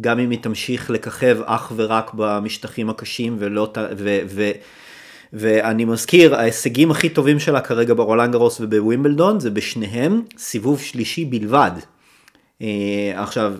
[0.00, 3.68] גם אם היא תמשיך לככב אך ורק במשטחים הקשים ולא...
[3.96, 4.50] ו, ו,
[5.32, 11.70] ואני מזכיר, ההישגים הכי טובים שלה כרגע ברולנד גרוס ובווימבלדון זה בשניהם סיבוב שלישי בלבד.
[12.62, 13.54] אה, עכשיו,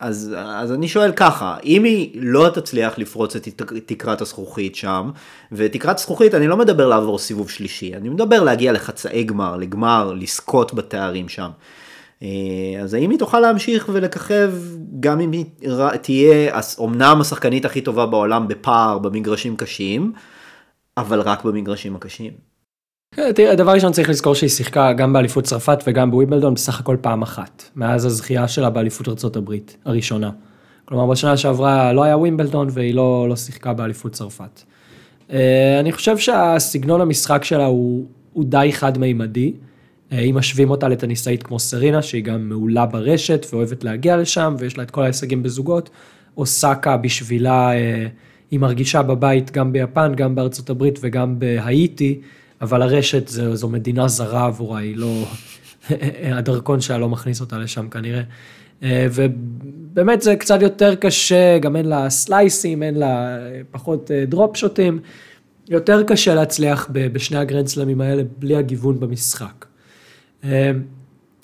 [0.00, 3.48] אז, אז אני שואל ככה, אם היא לא תצליח לפרוץ את
[3.86, 5.10] תקרת הזכוכית שם,
[5.52, 10.74] ותקרת זכוכית אני לא מדבר לעבור סיבוב שלישי, אני מדבר להגיע לחצאי גמר, לגמר, לזכות
[10.74, 11.48] בתארים שם.
[12.22, 12.28] אה,
[12.82, 14.52] אז האם היא תוכל להמשיך ולככב
[15.00, 15.44] גם אם היא
[16.02, 20.12] תהיה אמנם השחקנית הכי טובה בעולם בפער במגרשים קשים,
[21.00, 22.32] אבל רק במגרשים הקשים.
[23.14, 26.96] כן, תראה, דבר ראשון צריך לזכור שהיא שיחקה גם באליפות צרפת וגם בווימבלדון בסך הכל
[27.00, 29.52] פעם אחת, מאז הזכייה שלה באליפות ארה"ב
[29.84, 30.30] הראשונה.
[30.84, 34.62] כלומר, בשנה שעברה לא היה ווימבלדון והיא לא, לא שיחקה באליפות צרפת.
[35.32, 39.52] אה, אני חושב שהסגנון המשחק שלה הוא, הוא די חד-מימדי.
[40.12, 44.78] אה, אם משווים אותה לטניסאית כמו סרינה, שהיא גם מעולה ברשת ואוהבת להגיע לשם, ויש
[44.78, 45.90] לה את כל ההישגים בזוגות,
[46.36, 48.06] אוסקה בשבילה, אה,
[48.50, 52.20] היא מרגישה בבית גם ביפן, גם בארצות הברית וגם בהאיטי,
[52.60, 55.24] אבל הרשת זו, זו מדינה זרה עבורה, היא לא,
[56.38, 58.22] הדרכון שלה לא מכניס אותה לשם כנראה.
[58.82, 63.38] אה, ובאמת זה קצת יותר קשה, גם אין לה סלייסים, אין לה
[63.70, 64.98] פחות דרופ שוטים.
[65.68, 69.66] יותר קשה להצליח בשני הגרנדסלמים האלה בלי הגיוון במשחק.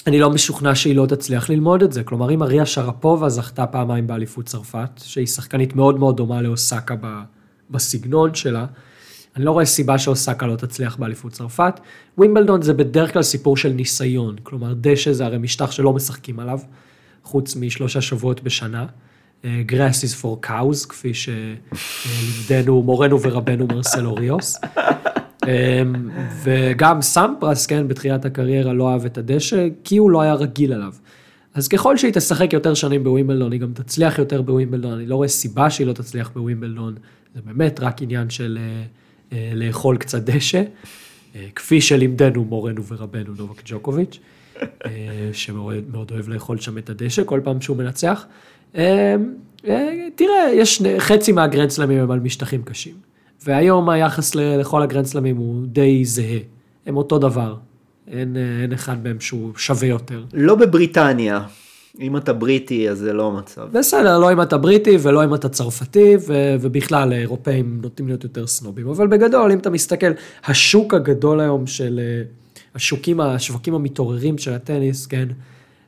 [0.06, 2.02] אני לא משוכנע שהיא לא תצליח ללמוד את זה.
[2.02, 6.94] כלומר, אם אריה שרפובה זכתה פעמיים באליפות צרפת, שהיא שחקנית מאוד מאוד דומה לאוסקה
[7.70, 8.66] בסגנון שלה,
[9.36, 11.80] אני לא רואה סיבה שאוסקה לא תצליח באליפות צרפת.
[12.18, 14.36] ווימבלדון זה בדרך כלל סיפור של ניסיון.
[14.42, 16.58] כלומר, דשא זה הרי משטח שלא משחקים עליו,
[17.22, 18.86] חוץ משלושה שבועות בשנה.
[19.44, 24.56] אה, grass is for cows, כפי שלימדנו מורנו ורבנו מרסל אוריוס.
[25.46, 26.10] אמ,
[26.42, 30.92] וגם סמפרס, כן, בתחילת הקריירה לא אהב את הדשא, כי הוא לא היה רגיל עליו.
[31.54, 35.28] אז ככל שהיא תשחק יותר שנים בווימבלדון, היא גם תצליח יותר בווימבלדון, אני לא רואה
[35.28, 36.94] סיבה שהיא לא תצליח בווימבלדון,
[37.34, 38.82] זה באמת רק עניין של אה,
[39.32, 40.62] אה, לאכול קצת דשא,
[41.36, 44.18] אה, כפי שלימדנו מורנו ורבנו נובק ג'וקוביץ',
[45.32, 48.26] שמאוד אוהב לאכול שם את הדשא כל פעם שהוא מנצח.
[50.14, 53.13] תראה, יש חצי מהגרנדסלמים הם על משטחים קשים.
[53.44, 56.38] והיום היחס לכל הגרנדסלמים הוא די זהה,
[56.86, 57.56] הם אותו דבר.
[58.08, 60.24] אין, אין אחד מהם שהוא שווה יותר.
[60.32, 61.42] לא בבריטניה.
[62.00, 63.68] אם אתה בריטי אז זה לא המצב.
[63.72, 68.46] בסדר, לא אם אתה בריטי ולא אם אתה צרפתי, ו- ובכלל האירופאים נוטים להיות יותר
[68.46, 68.88] סנובים.
[68.88, 70.06] אבל בגדול, אם אתה מסתכל,
[70.44, 72.00] השוק הגדול היום של
[72.74, 75.28] השוקים, השווקים המתעוררים של הטניס, כן,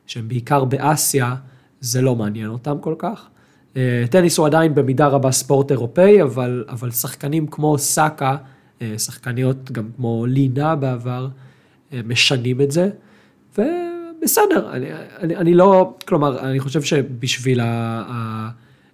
[0.05, 1.35] שהם בעיקר באסיה,
[1.81, 3.27] זה לא מעניין אותם כל כך.
[3.77, 8.37] אה, טניס הוא עדיין במידה רבה ספורט אירופאי, אבל, אבל שחקנים כמו סאקה,
[8.81, 11.27] אה, שחקניות גם כמו לינה בעבר,
[11.93, 12.89] אה, משנים את זה,
[13.57, 14.87] ובסדר, אני,
[15.19, 17.65] אני, אני לא, כלומר, אני חושב שבשביל ה,
[18.07, 18.49] ה,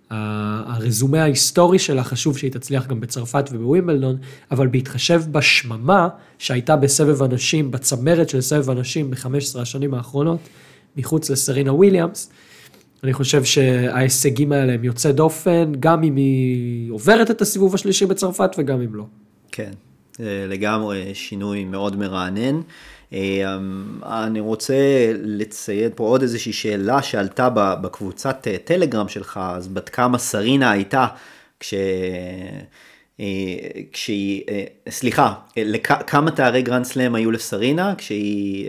[0.10, 4.18] ה, הרזומה ההיסטורי שלה, חשוב שהיא תצליח גם בצרפת ובווימבלדון,
[4.52, 10.40] אבל בהתחשב בשממה שהייתה בסבב אנשים, בצמרת של סבב אנשים ב-15 השנים האחרונות,
[10.98, 12.30] מחוץ לסרינה וויליאמס,
[13.04, 18.56] אני חושב שההישגים האלה הם יוצא דופן, גם אם היא עוברת את הסיבוב השלישי בצרפת
[18.58, 19.06] וגם אם לא.
[19.52, 19.72] כן,
[20.20, 22.62] לגמרי שינוי מאוד מרענן.
[23.14, 23.58] אה,
[24.04, 24.76] אני רוצה
[25.24, 27.50] לציין פה עוד איזושהי שאלה שעלתה
[27.82, 31.08] בקבוצת אה, טלגרם שלך, אז בת כמה סרינה הייתה
[31.60, 31.74] כש...
[33.20, 33.26] אה,
[33.92, 34.44] כשהיא,
[34.90, 35.34] סליחה,
[36.08, 38.68] כמה תארי גרנד סלאם היו לסרינה כשהיא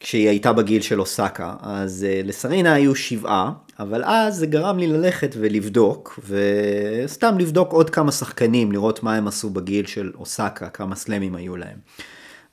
[0.00, 1.54] כשהיא הייתה בגיל של אוסקה.
[1.60, 7.90] אז אה, לסרינה היו שבעה, אבל אז זה גרם לי ללכת ולבדוק, וסתם לבדוק עוד
[7.90, 11.76] כמה שחקנים, לראות מה הם עשו בגיל של אוסקה, כמה סלמים היו להם.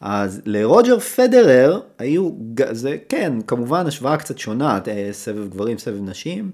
[0.02, 2.30] אז לרוג'ר פדרר היו,
[2.72, 6.52] זה כן, כמובן השוואה קצת שונה, אה, סבב גברים, סבב נשים,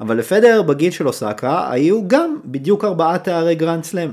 [0.00, 4.10] אבל לפדרר בגיל של אוסקה היו גם בדיוק ארבעה תארי גרנד סלאם.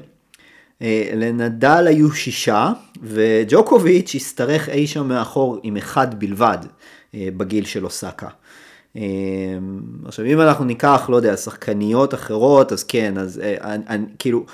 [0.82, 2.72] אה, לנדל היו שישה,
[3.04, 6.58] וג'וקוביץ' השתרך אי שם מאחור עם אחד בלבד
[7.16, 8.28] אה, בגיל של אוסקה.
[8.98, 9.02] אה,
[10.06, 14.46] עכשיו אם אנחנו ניקח, לא יודע, שחקניות אחרות, אז כן, אז אני, אני, כאילו,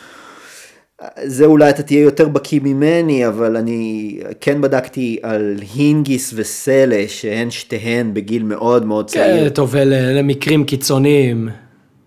[1.24, 7.51] זה אולי אתה תהיה יותר בקיא ממני, אבל אני כן בדקתי על הינגיס וסלש, שהן
[7.51, 9.43] שתיהן בגיל מאוד מאוד צעיר.
[9.43, 11.49] כן, טוב, למקרים קיצוניים,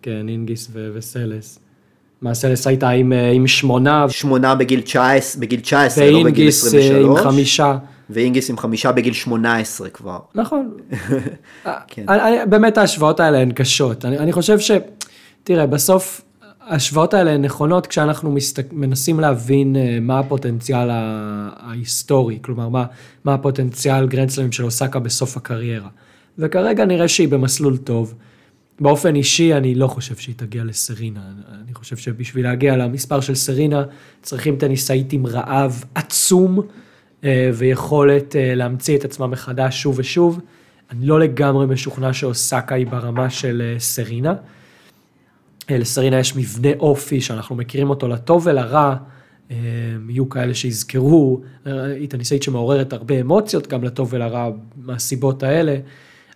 [0.03, 1.62] כן, הינגיס וסלס.
[2.23, 4.07] מהסלס הייתה עם, אה, עם שמונה.
[4.09, 6.91] שמונה בגיל 19, בגיל 19, לא בגיל 23.
[6.91, 7.79] ואינגיס עם חמישה.
[8.11, 10.19] ואינגיס עם חמישה בגיל 18 כבר.
[10.35, 10.71] נכון.
[11.89, 12.05] כן.
[12.09, 14.05] אני, באמת ההשוואות האלה הן קשות.
[14.05, 14.71] אני, אני חושב ש...
[15.45, 16.21] תראה, בסוף
[16.67, 18.67] ההשוואות האלה הן נכונות כשאנחנו מסתק...
[18.73, 22.85] מנסים להבין אה, מה הפוטנציאל ההיסטורי, כלומר, מה,
[23.25, 25.89] מה הפוטנציאל גרנדסלמים של אוסקה בסוף הקריירה.
[26.39, 28.15] וכרגע נראה שהיא במסלול טוב.
[28.81, 31.21] באופן אישי אני לא חושב שהיא תגיע לסרינה,
[31.65, 33.85] אני חושב שבשביל להגיע למספר של סרינה
[34.23, 36.61] צריכים טניסאית עם רעב עצום
[37.25, 40.41] אה, ויכולת אה, להמציא את עצמה מחדש שוב ושוב.
[40.91, 44.35] אני לא לגמרי משוכנע שאוסקה היא ברמה של אה, סרינה.
[45.71, 48.97] לסרינה יש מבנה אופי שאנחנו מכירים אותו לטוב ולרע,
[50.09, 55.77] יהיו כאלה שיזכרו, היא טניסאית שמעוררת הרבה אמוציות גם לטוב ולרע מהסיבות האלה.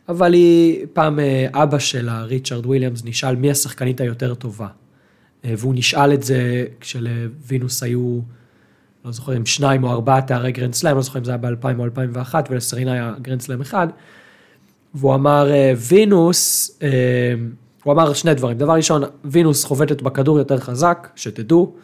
[0.08, 4.66] אבל היא, פעם אה, אבא שלה, ריצ'רד וויליאמס, נשאל מי השחקנית היותר טובה.
[5.44, 8.20] אה, והוא נשאל את זה כשלווינוס היו,
[9.04, 11.78] לא זוכר אם שניים או ארבעה תארי גרנד סלאם, לא זוכר אם זה היה ב-2000
[11.78, 13.88] או 2001, ולסרינה היה גרנד סלאם אחד.
[14.94, 16.70] והוא אמר, אה, וינוס,
[17.84, 18.58] הוא אמר שני דברים.
[18.58, 21.74] דבר ראשון, וינוס חובטת בכדור יותר חזק, שתדעו,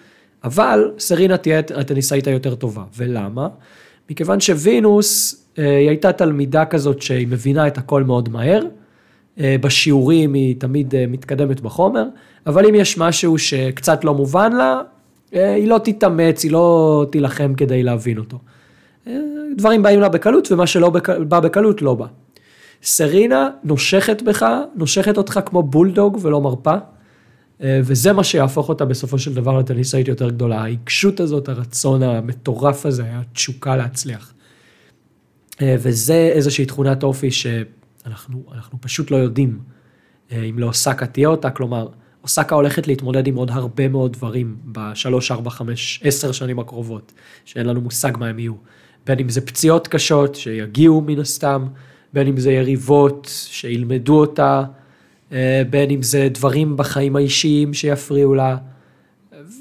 [0.45, 2.85] אבל סרינה תהיה הטניסאית היותר טובה.
[2.97, 3.49] ולמה?
[4.11, 8.63] מכיוון שווינוס, אה, היא הייתה תלמידה כזאת שהיא מבינה את הכל מאוד מהר.
[9.39, 12.05] בשיעורים היא תמיד מתקדמת בחומר,
[12.47, 14.81] אבל אם יש משהו שקצת לא מובן לה,
[15.33, 18.39] היא לא תתאמץ, היא לא תילחם כדי להבין אותו.
[19.57, 20.91] דברים באים לה בקלות, ומה שלא
[21.29, 22.07] בא בקלות לא בא.
[22.83, 26.79] סרינה נושכת בך, נושכת אותך כמו בולדוג ולא מרפה, אה,
[27.65, 30.63] וזה מה שיהפוך אותה בסופו של דבר לטניסאית יותר גדולה.
[30.63, 34.35] העיקשות הזאת, הרצון המטורף הזה, התשוקה להצליח.
[35.63, 38.45] אה, וזה איזושהי תכונת אופי שאנחנו
[38.81, 39.59] פשוט לא יודעים
[40.33, 41.89] אה, אם לאוסקה תהיה אותה, כלומר,
[42.23, 47.13] אוסקה הולכת להתמודד עם עוד הרבה מאוד דברים בשלוש, ארבע, חמש, עשר שנים הקרובות,
[47.45, 48.55] שאין לנו מושג מה הם יהיו.
[49.07, 51.67] בין אם זה פציעות קשות שיגיעו מן הסתם,
[52.13, 54.82] בין אם זה יריבות שילמדו אותה, אה,
[55.71, 58.57] בין אם זה דברים בחיים האישיים שיפריעו לה,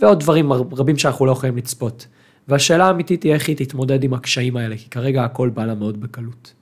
[0.01, 2.07] ועוד דברים רבים שאנחנו לא יכולים לצפות.
[2.47, 6.01] והשאלה האמיתית היא איך היא תתמודד עם הקשיים האלה, כי כרגע הכל בא לה מאוד
[6.01, 6.53] בקלות.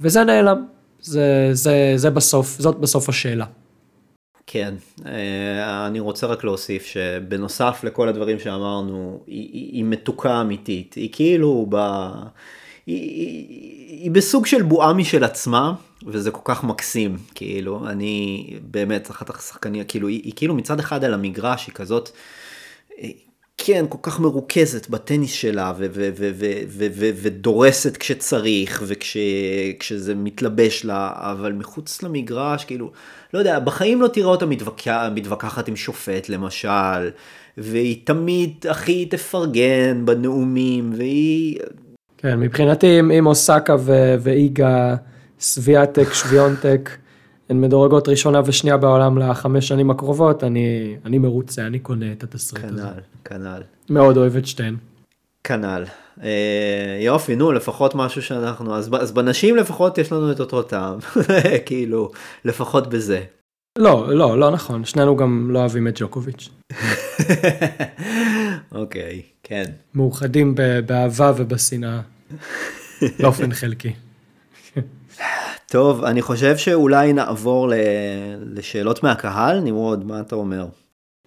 [0.00, 0.66] וזה נעלם,
[1.00, 3.46] זה, זה, זה בסוף, זאת בסוף השאלה.
[4.46, 4.74] כן,
[5.06, 11.66] אה, אני רוצה רק להוסיף שבנוסף לכל הדברים שאמרנו, היא, היא מתוקה אמיתית, היא כאילו
[11.68, 11.76] ב...
[12.86, 15.74] היא, היא, היא בסוג של בועה משל עצמה,
[16.06, 21.04] וזה כל כך מקסים, כאילו, אני באמת אחת השחקניות, כאילו, היא, היא כאילו מצד אחד
[21.04, 22.10] על המגרש, היא כזאת,
[22.98, 23.08] אה,
[23.56, 25.72] כן, כל כך מרוכזת בטניס שלה,
[27.22, 32.90] ודורסת כשצריך, וכשזה מתלבש לה, אבל מחוץ למגרש, כאילו,
[33.34, 37.10] לא יודע, בחיים לא תראה אותה מתווכח, מתווכחת עם שופט, למשל,
[37.58, 41.58] והיא תמיד הכי תפרגן בנאומים, והיא...
[42.18, 43.76] כן, מבחינתי אם אוסקה
[44.20, 44.96] ואיגה
[45.42, 46.90] סביאטק, שוויונטק,
[47.48, 52.64] הן מדורגות ראשונה ושנייה בעולם לחמש שנים הקרובות, אני, אני מרוצה, אני קונה את התסריט
[52.64, 52.82] כנל, הזה.
[53.24, 53.62] כנ"ל, כנ"ל.
[53.90, 54.76] מאוד אוהב את שתיהן.
[55.44, 55.84] כנ"ל.
[56.22, 60.98] אה, יופי, נו, לפחות משהו שאנחנו, אז, אז בנשים לפחות יש לנו את אותו טעם,
[61.66, 62.10] כאילו,
[62.44, 63.22] לפחות בזה.
[63.78, 66.48] לא, לא, לא נכון, שנינו גם לא אוהבים את ג'וקוביץ'.
[68.72, 69.64] אוקיי, כן.
[69.94, 70.54] מאוחדים
[70.86, 72.00] באהבה ובשנאה,
[73.20, 73.92] באופן חלקי.
[75.66, 77.72] טוב, אני חושב שאולי נעבור
[78.40, 80.66] לשאלות מהקהל, נמרוד, מה אתה אומר?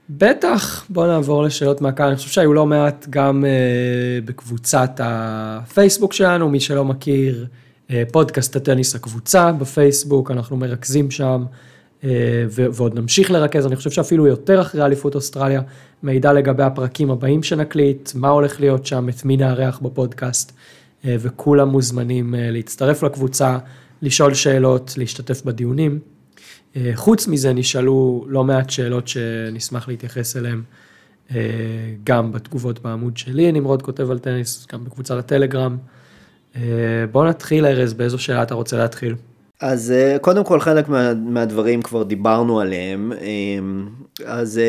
[0.09, 2.07] בטח, בוא נעבור לשאלות מהקהל.
[2.07, 7.45] אני חושב שהיו לא מעט גם uh, בקבוצת הפייסבוק שלנו, מי שלא מכיר,
[7.87, 11.45] uh, פודקאסט הטניס הקבוצה בפייסבוק, אנחנו מרכזים שם,
[12.01, 12.05] uh,
[12.49, 15.61] ועוד נמשיך לרכז, אני חושב שאפילו יותר אחרי אליפות אוסטרליה,
[16.03, 21.69] מידע לגבי הפרקים הבאים שנקליט, מה הולך להיות שם, את מי נארח בפודקאסט, uh, וכולם
[21.69, 23.57] מוזמנים uh, להצטרף לקבוצה,
[24.05, 25.99] לשאול שאלות, להשתתף בדיונים.
[26.75, 30.61] אה, חוץ מזה נשאלו לא מעט שאלות שנשמח להתייחס אליהן
[31.35, 31.41] אה,
[32.03, 35.77] גם בתגובות בעמוד שלי, נמרוד כותב על טניס, גם בקבוצת הטלגרם.
[36.55, 36.61] אה,
[37.11, 39.15] בוא נתחיל ארז, באיזו שאלה אתה רוצה להתחיל?
[39.61, 43.11] אז קודם כל חלק מה, מהדברים כבר דיברנו עליהם,
[44.25, 44.59] אז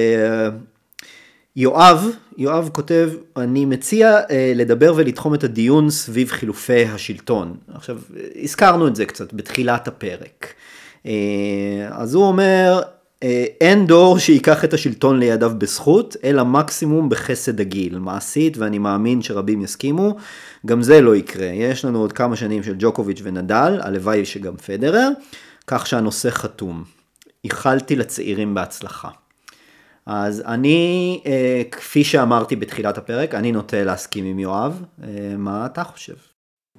[1.56, 2.06] יואב,
[2.38, 4.20] יואב כותב, אני מציע
[4.54, 7.54] לדבר ולתחום את הדיון סביב חילופי השלטון.
[7.74, 7.98] עכשיו,
[8.42, 10.54] הזכרנו את זה קצת בתחילת הפרק.
[11.06, 11.12] אה,
[11.90, 12.80] אז הוא אומר,
[13.22, 17.98] אה, אין דור שייקח את השלטון לידיו בזכות, אלא מקסימום בחסד הגיל.
[17.98, 20.16] מעשית, ואני מאמין שרבים יסכימו,
[20.66, 21.46] גם זה לא יקרה.
[21.46, 25.08] יש לנו עוד כמה שנים של ג'וקוביץ' ונדל, הלוואי שגם פדרר,
[25.66, 26.84] כך שהנושא חתום.
[27.44, 29.08] איחלתי לצעירים בהצלחה.
[30.06, 34.84] אז אני, אה, כפי שאמרתי בתחילת הפרק, אני נוטה להסכים עם יואב.
[35.38, 36.14] מה אתה חושב?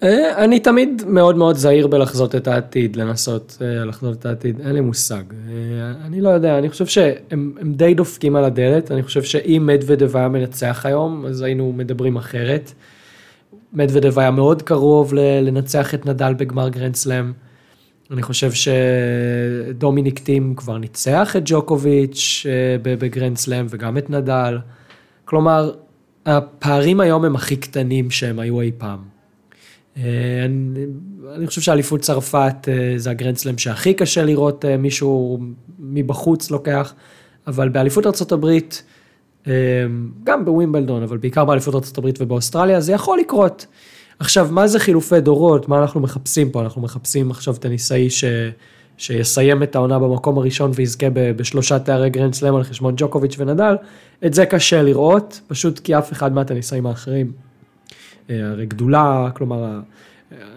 [0.04, 4.72] אה, אני תמיד מאוד מאוד זהיר בלחזות את העתיד, לנסות אה, לחזות את העתיד, אין
[4.72, 5.24] לי מושג.
[5.34, 10.18] אה, אני לא יודע, אני חושב שהם די דופקים על הדלת, אני חושב שאם מדוודב
[10.18, 12.72] היה מנצח היום, אז היינו מדברים אחרת.
[13.74, 17.32] מדוודב היה מאוד קרוב לנצח את נדל בגמר גרנד סלאם.
[18.12, 22.46] אני חושב שדומיניק טים כבר ניצח את ג'וקוביץ'
[22.82, 24.58] בגרנד סלאם וגם את נדל.
[25.26, 25.72] כלומר,
[26.26, 29.00] הפערים היום הם הכי קטנים שהם היו אי פעם.
[29.98, 30.86] אה, אני,
[31.36, 35.40] אני חושב שאליפות צרפת אה, זה הגרנדסלם שהכי קשה לראות אה, מישהו
[35.80, 36.94] מבחוץ לוקח,
[37.48, 38.60] אבל באליפות ארה"ב,
[40.24, 43.66] גם בווימבלדון, אבל בעיקר באליפות ארה"ב ובאוסטרליה, זה יכול לקרות.
[44.20, 45.70] עכשיו, מה זה חילופי דורות?
[45.70, 46.62] מה אנחנו מחפשים פה?
[46.62, 48.08] אנחנו מחפשים עכשיו טניסאי
[48.98, 53.76] שיסיים את העונה במקום הראשון ויזכה בשלושה תארי גרנד סלאם על חשבון ג'וקוביץ' ונדל,
[54.26, 57.32] את זה קשה לראות, פשוט כי אף אחד מהטניסאים האחרים,
[58.30, 59.80] אה, הרי גדולה, כלומר,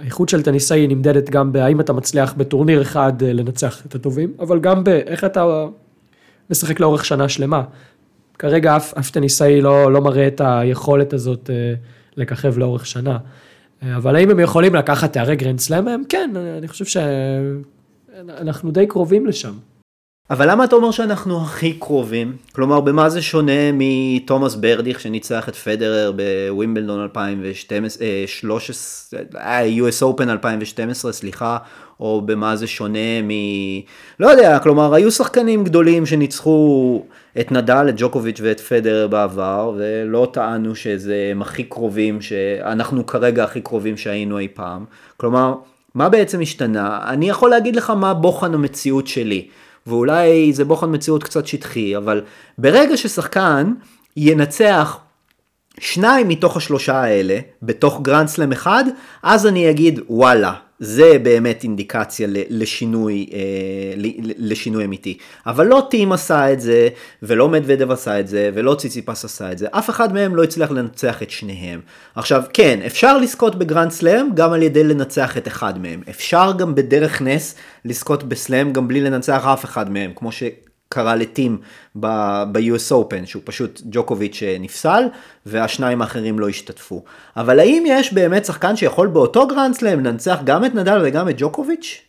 [0.00, 4.60] האיכות של טניסאי נמדדת גם בהאם אתה מצליח בטורניר אחד אה, לנצח את הטובים, אבל
[4.60, 5.66] גם באיך אתה
[6.50, 7.62] משחק לאורך שנה שלמה.
[8.38, 11.74] כרגע אף, אף טניסאי לא, לא מראה את היכולת הזאת אה,
[12.16, 13.18] לככב לאורך שנה.
[13.82, 15.88] אבל האם הם יכולים לקחת תארי גרנד סלאם?
[15.88, 19.52] הם כן, אני חושב שאנחנו די קרובים לשם.
[20.30, 22.36] אבל למה אתה אומר שאנחנו הכי קרובים?
[22.52, 28.06] כלומר, במה זה שונה מתומאס ברדיך שניצח את פדרר בווימבלדון 2013,
[29.36, 31.58] אה, US Open 2012, סליחה,
[32.00, 33.30] או במה זה שונה מ...
[34.20, 37.02] לא יודע, כלומר, היו שחקנים גדולים שניצחו
[37.40, 43.44] את נדל, את ג'וקוביץ' ואת פדרר בעבר, ולא טענו שזה הם הכי קרובים, שאנחנו כרגע
[43.44, 44.84] הכי קרובים שהיינו אי פעם.
[45.16, 45.54] כלומר,
[45.94, 46.98] מה בעצם השתנה?
[47.06, 49.48] אני יכול להגיד לך מה בוחן המציאות שלי.
[49.86, 52.22] ואולי זה בוחן מציאות קצת שטחי, אבל
[52.58, 53.72] ברגע ששחקן
[54.16, 54.98] ינצח
[55.78, 58.84] שניים מתוך השלושה האלה בתוך גרנדסלם אחד,
[59.22, 63.38] אז אני אגיד וואלה, זה באמת אינדיקציה לשינוי, אה,
[64.38, 65.18] לשינוי אמיתי.
[65.46, 66.88] אבל לא טים עשה את זה,
[67.22, 69.66] ולא מדוודב עשה את זה, ולא ציציפס עשה את זה.
[69.70, 71.80] אף אחד מהם לא הצליח לנצח את שניהם.
[72.14, 76.02] עכשיו, כן, אפשר לזכות בגרנד סלאם גם על ידי לנצח את אחד מהם.
[76.10, 77.54] אפשר גם בדרך נס
[77.84, 80.42] לזכות בסלאם גם בלי לנצח אף אחד מהם, כמו ש...
[80.92, 81.58] קרה לטים
[81.94, 85.02] ב-US Open, שהוא פשוט ג'וקוביץ' נפסל,
[85.46, 87.02] והשניים האחרים לא השתתפו.
[87.36, 92.02] אבל האם יש באמת שחקן שיכול באותו גרנדסלאם לנצח גם את נדל וגם את ג'וקוביץ'?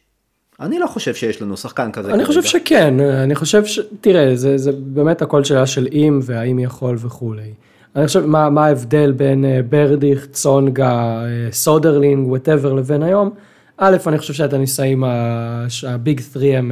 [0.59, 2.09] אני לא חושב שיש לנו שחקן כזה.
[2.09, 2.25] אני כרגע.
[2.25, 3.79] חושב שכן, אני חושב ש...
[4.01, 7.53] תראה, זה, זה באמת הכל שאלה של אם והאם יכול וכולי.
[7.95, 13.29] אני חושב, מה, מה ההבדל בין אה, ברדיך, צונגה, אה, סודרלינג, whatever לבין היום?
[13.77, 15.03] א', אני חושב שהטניסאים,
[15.87, 16.71] ה Big 3 הם...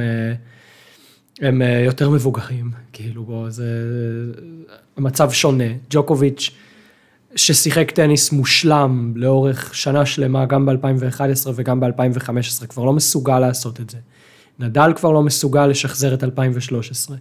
[1.40, 3.64] הם אה, יותר מבוגרים, כאילו בוא, זה
[4.98, 5.64] מצב שונה.
[5.90, 6.50] ג'וקוביץ',
[7.36, 13.90] ששיחק טניס מושלם לאורך שנה שלמה, גם ב-2011 וגם ב-2015, כבר לא מסוגל לעשות את
[13.90, 13.98] זה.
[14.58, 17.16] נדל כבר לא מסוגל לשחזר את 2013.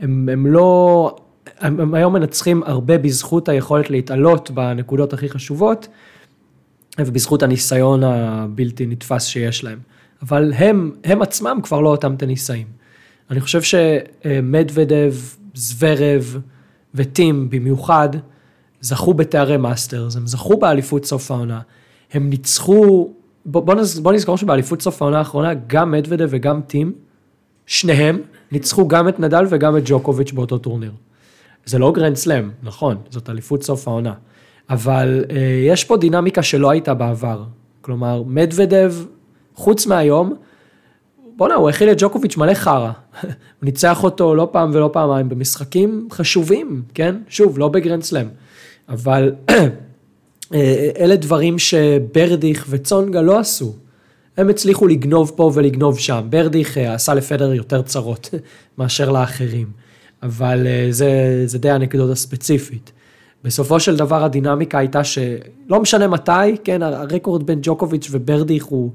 [0.00, 1.16] הם, הם לא,
[1.58, 5.88] הם, הם היום מנצחים הרבה בזכות היכולת להתעלות בנקודות הכי חשובות,
[6.98, 9.78] ובזכות הניסיון הבלתי נתפס שיש להם.
[10.22, 12.81] אבל הם, הם עצמם כבר לא אותם טניסאים.
[13.32, 15.14] אני חושב שמדוודב,
[15.54, 16.38] זוורב
[16.94, 18.08] וטים במיוחד,
[18.80, 21.60] זכו בתארי מאסטרס, הם זכו באליפות סוף העונה.
[22.12, 23.10] הם ניצחו,
[23.46, 23.62] בוא,
[24.02, 26.92] בוא, נזכור שבאליפות סוף העונה האחרונה, גם מדוודב וגם טים,
[27.66, 28.20] שניהם
[28.52, 30.92] ניצחו גם את נדל וגם את ג'וקוביץ' באותו טורניר.
[31.64, 34.14] זה לא גרנד סלאם, נכון, זאת אליפות סוף העונה.
[34.70, 37.44] אבל אה, יש פה דינמיקה שלא הייתה בעבר.
[37.80, 38.94] כלומר, מדוודב,
[39.54, 40.34] חוץ מהיום,
[41.36, 42.90] בואנה, הוא הכיל את ג'וקוביץ' מלא חרא.
[43.22, 43.30] הוא
[43.62, 47.16] ניצח אותו לא פעם ולא פעמיים במשחקים חשובים, כן?
[47.28, 48.26] שוב, לא בגרנד סלאם.
[48.88, 49.34] אבל
[51.00, 53.74] אלה דברים שברדיך וצונגה לא עשו.
[54.36, 56.26] הם הצליחו לגנוב פה ולגנוב שם.
[56.30, 58.30] ברדיך אה, עשה לפדר יותר צרות
[58.78, 59.66] מאשר לאחרים.
[60.22, 62.92] אבל אה, זה, זה די הנקודות הספציפית.
[63.44, 68.90] בסופו של דבר הדינמיקה הייתה שלא משנה מתי, כן, הרקורד בין ג'וקוביץ' וברדיך הוא...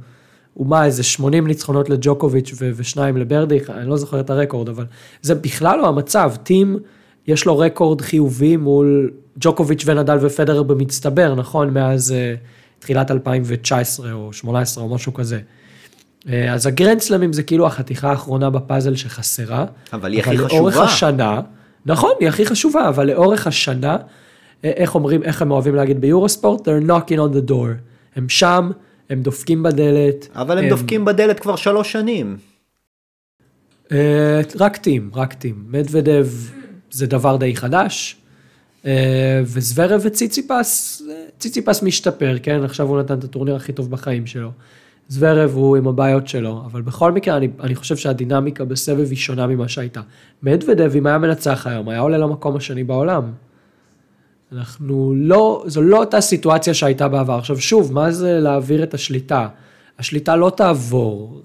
[0.58, 4.86] הוא מה, איזה 80 ניצחונות לג'וקוביץ' ו- ושניים לברדיך, אני לא זוכר את הרקורד, אבל
[5.22, 6.34] זה בכלל לא המצב.
[6.44, 6.80] טים,
[7.28, 11.70] יש לו רקורד חיובי מול ג'וקוביץ' ונדל ופדרר במצטבר, נכון?
[11.74, 12.40] מאז uh,
[12.80, 15.40] תחילת 2019 או 2018 או משהו כזה.
[15.40, 19.66] Uh, אז הגרנד סלמים זה כאילו החתיכה האחרונה בפאזל שחסרה.
[19.94, 20.54] אבל היא הכי חשובה.
[20.54, 21.42] לאורך השנה,
[21.86, 23.98] נכון, היא הכי חשובה, אבל לאורך השנה,
[24.66, 26.68] אה, איך אומרים, איך הם אוהבים להגיד ביורוספורט?
[26.68, 27.70] They're knocking on the door.
[28.16, 28.72] הם שם,
[29.10, 30.28] הם דופקים בדלת.
[30.36, 32.38] אבל הם, הם דופקים בדלת כבר שלוש שנים.
[33.88, 33.90] Uh,
[34.60, 35.64] רק טים, רק טים.
[35.68, 36.28] מדוודב
[36.92, 38.16] זה דבר די חדש,
[38.84, 38.88] uh,
[39.44, 41.02] וזוורב וציציפס,
[41.40, 42.64] ציציפס משתפר, כן?
[42.64, 44.52] עכשיו הוא נתן את הטורניר הכי טוב בחיים שלו.
[45.08, 49.48] זוורב הוא עם הבעיות שלו, אבל בכל מקרה אני, אני חושב שהדינמיקה בסבב היא שונה
[49.48, 50.02] ממה שהייתה.
[50.44, 53.32] מדוודב, אם היה מנצח היום, היה עולה למקום השני בעולם.
[54.52, 57.38] אנחנו לא, זו לא אותה סיטואציה שהייתה בעבר.
[57.38, 59.48] עכשיו שוב, מה זה להעביר את השליטה?
[60.00, 61.42] השליטה לא תעבור.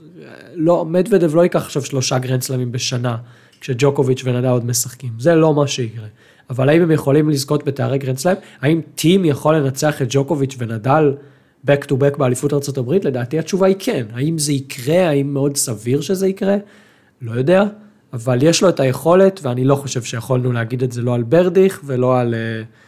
[0.54, 3.16] לא, מדוודב לא ייקח עכשיו שלושה גרנדסלמים בשנה,
[3.60, 5.10] כשג'וקוביץ' ונדל עוד משחקים.
[5.18, 6.06] זה לא מה שיקרה.
[6.50, 8.36] אבל האם הם יכולים לזכות בתארי גרנדסלאם?
[8.60, 11.14] האם טים יכול לנצח את ג'וקוביץ' ונדל
[11.66, 12.92] back to back באליפות ארה"ב?
[12.92, 14.06] לדעתי התשובה היא כן.
[14.12, 15.08] האם זה יקרה?
[15.08, 16.56] האם מאוד סביר שזה יקרה?
[17.22, 17.64] לא יודע.
[18.12, 21.80] אבל יש לו את היכולת, ואני לא חושב שיכולנו להגיד את זה לא על ברדיך
[21.84, 22.34] ולא על...
[22.34, 22.81] Uh,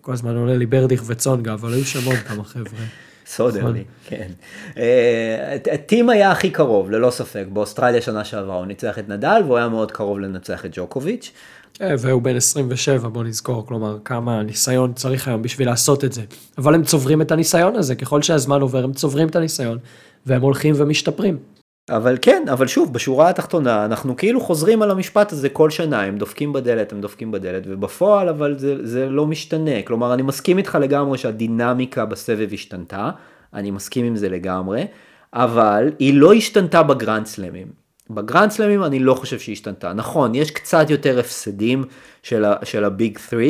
[0.00, 2.84] כל הזמן עולה לי ברדיך וצונגה, אבל היו שם עוד כמה חבר'ה.
[3.26, 4.30] סודרלי, כן.
[4.78, 9.56] אה, טים היה הכי קרוב, ללא ספק, באוסטרליה שנה שעברה הוא ניצח את נדל והוא
[9.56, 11.32] היה מאוד קרוב לנצח את ג'וקוביץ'.
[11.80, 16.22] אה, והוא בן 27, בוא נזכור, כלומר, כמה ניסיון צריך היום בשביל לעשות את זה.
[16.58, 19.78] אבל הם צוברים את הניסיון הזה, ככל שהזמן עובר, הם צוברים את הניסיון,
[20.26, 21.38] והם הולכים ומשתפרים.
[21.88, 26.18] אבל כן, אבל שוב, בשורה התחתונה, אנחנו כאילו חוזרים על המשפט הזה כל שנה, הם
[26.18, 29.82] דופקים בדלת, הם דופקים בדלת, ובפועל אבל זה, זה לא משתנה.
[29.84, 33.10] כלומר, אני מסכים איתך לגמרי שהדינמיקה בסבב השתנתה,
[33.54, 34.86] אני מסכים עם זה לגמרי,
[35.34, 37.66] אבל היא לא השתנתה בגרנד סלמים.
[38.10, 39.92] בגרנד סלמים אני לא חושב שהיא השתנתה.
[39.92, 41.84] נכון, יש קצת יותר הפסדים
[42.62, 43.42] של ה Big 3,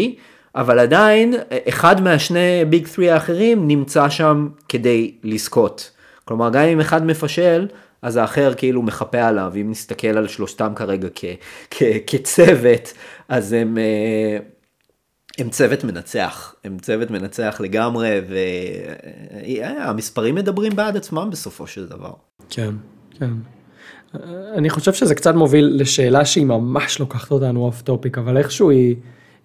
[0.54, 1.34] אבל עדיין,
[1.68, 5.90] אחד מהשני Big 3 האחרים נמצא שם כדי לזכות.
[6.24, 7.66] כלומר, גם אם אחד מפשל,
[8.02, 11.24] אז האחר כאילו מחפה עליו, אם נסתכל על שלושתם כרגע כ,
[11.70, 12.92] כ, כצוות,
[13.28, 14.38] אז הם, אה,
[15.38, 18.20] הם צוות מנצח, הם צוות מנצח לגמרי,
[19.48, 22.12] והמספרים מדברים בעד עצמם בסופו של דבר.
[22.50, 22.74] כן,
[23.18, 23.30] כן.
[24.54, 28.96] אני חושב שזה קצת מוביל לשאלה שהיא ממש לוקחת אותנו off topic, אבל איכשהו היא,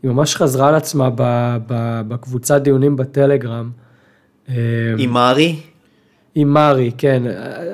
[0.03, 1.09] היא ממש חזרה על עצמה
[2.07, 3.71] בקבוצת דיונים בטלגרם.
[4.97, 5.59] עם מארי?
[6.35, 7.23] עם מארי, כן.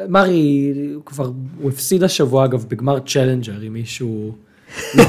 [0.09, 0.73] מארי
[1.05, 1.31] כבר,
[1.61, 4.31] הוא הפסיד השבוע אגב בגמר צ'לנג'ר, אם מישהו
[4.95, 5.03] לא,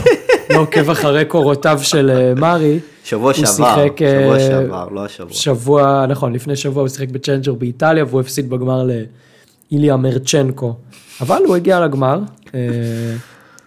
[0.50, 2.78] לא עוקב אחרי קורותיו של אה, מארי.
[3.04, 5.32] שבוע שעבר, שיחק, שבוע אה, שעבר, לא השבוע.
[5.32, 8.86] שבוע, נכון, לפני שבוע הוא שיחק בצ'לנג'ר באיטליה והוא הפסיד בגמר
[9.70, 10.74] לאיליה מרצ'נקו.
[11.20, 12.20] אבל הוא הגיע לגמר,
[12.54, 12.60] אה,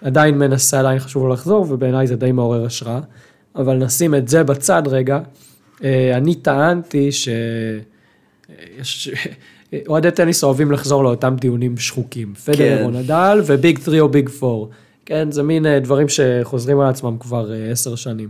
[0.01, 2.99] עדיין מנסה, עדיין חשוב לו לחזור, ובעיניי זה די מעורר השראה.
[3.55, 5.19] אבל נשים את זה בצד רגע.
[6.13, 7.29] אני טענתי ש...
[9.87, 12.33] אוהדי טניס אוהבים לחזור לאותם דיונים שחוקים.
[12.33, 12.83] פדרר כן.
[12.83, 14.65] או נדל ו Big 3 או Big 4.
[15.05, 18.29] כן, זה מין אה, דברים שחוזרים על עצמם כבר אה, עשר שנים.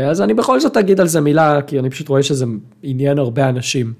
[0.00, 2.44] אז אני בכל זאת אגיד על זה מילה, כי אני פשוט רואה שזה
[2.82, 3.92] עניין הרבה אנשים.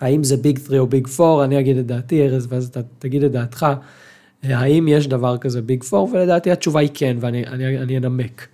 [0.00, 3.22] האם זה Big 3 או Big 4, אני אגיד את דעתי, ארז, ואז אתה תגיד
[3.22, 3.66] את דעתך.
[4.44, 8.48] אה, האם יש דבר כזה Big 4, ולדעתי התשובה היא כן, ואני אני, אני אנמק.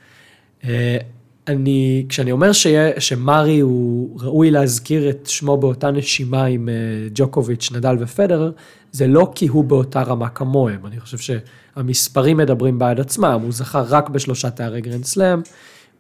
[1.51, 6.75] אני, כשאני אומר שיה, שמרי הוא ראוי להזכיר את שמו באותה נשימה עם אה,
[7.15, 8.51] ג'וקוביץ', נדל ופדרר,
[8.93, 10.87] זה לא כי הוא באותה רמה כמוהם.
[10.87, 15.41] אני חושב שהמספרים מדברים בעד עצמם, הוא זכה רק בשלושה תארי גרנד סלאם,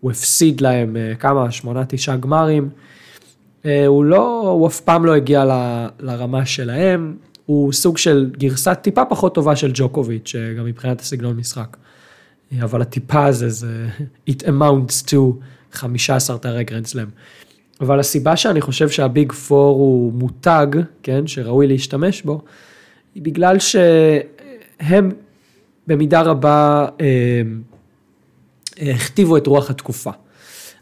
[0.00, 2.68] הוא הפסיד להם אה, כמה, שמונה, תשעה גמרים.
[3.64, 8.74] אה, הוא לא, הוא אף פעם לא הגיע ל, לרמה שלהם, הוא סוג של גרסה
[8.74, 11.76] טיפה פחות טובה של ג'וקוביץ', גם מבחינת הסגנון משחק.
[12.58, 13.88] אבל הטיפה הזה זה
[14.30, 15.16] it amounts to
[15.72, 17.06] 15 תארי גרנד סלאם.
[17.80, 20.66] אבל הסיבה שאני חושב שה big four הוא מותג,
[21.02, 22.42] כן, שראוי להשתמש בו,
[23.14, 25.10] היא בגלל שהם
[25.86, 27.42] במידה רבה אה,
[28.94, 30.10] הכתיבו את רוח התקופה.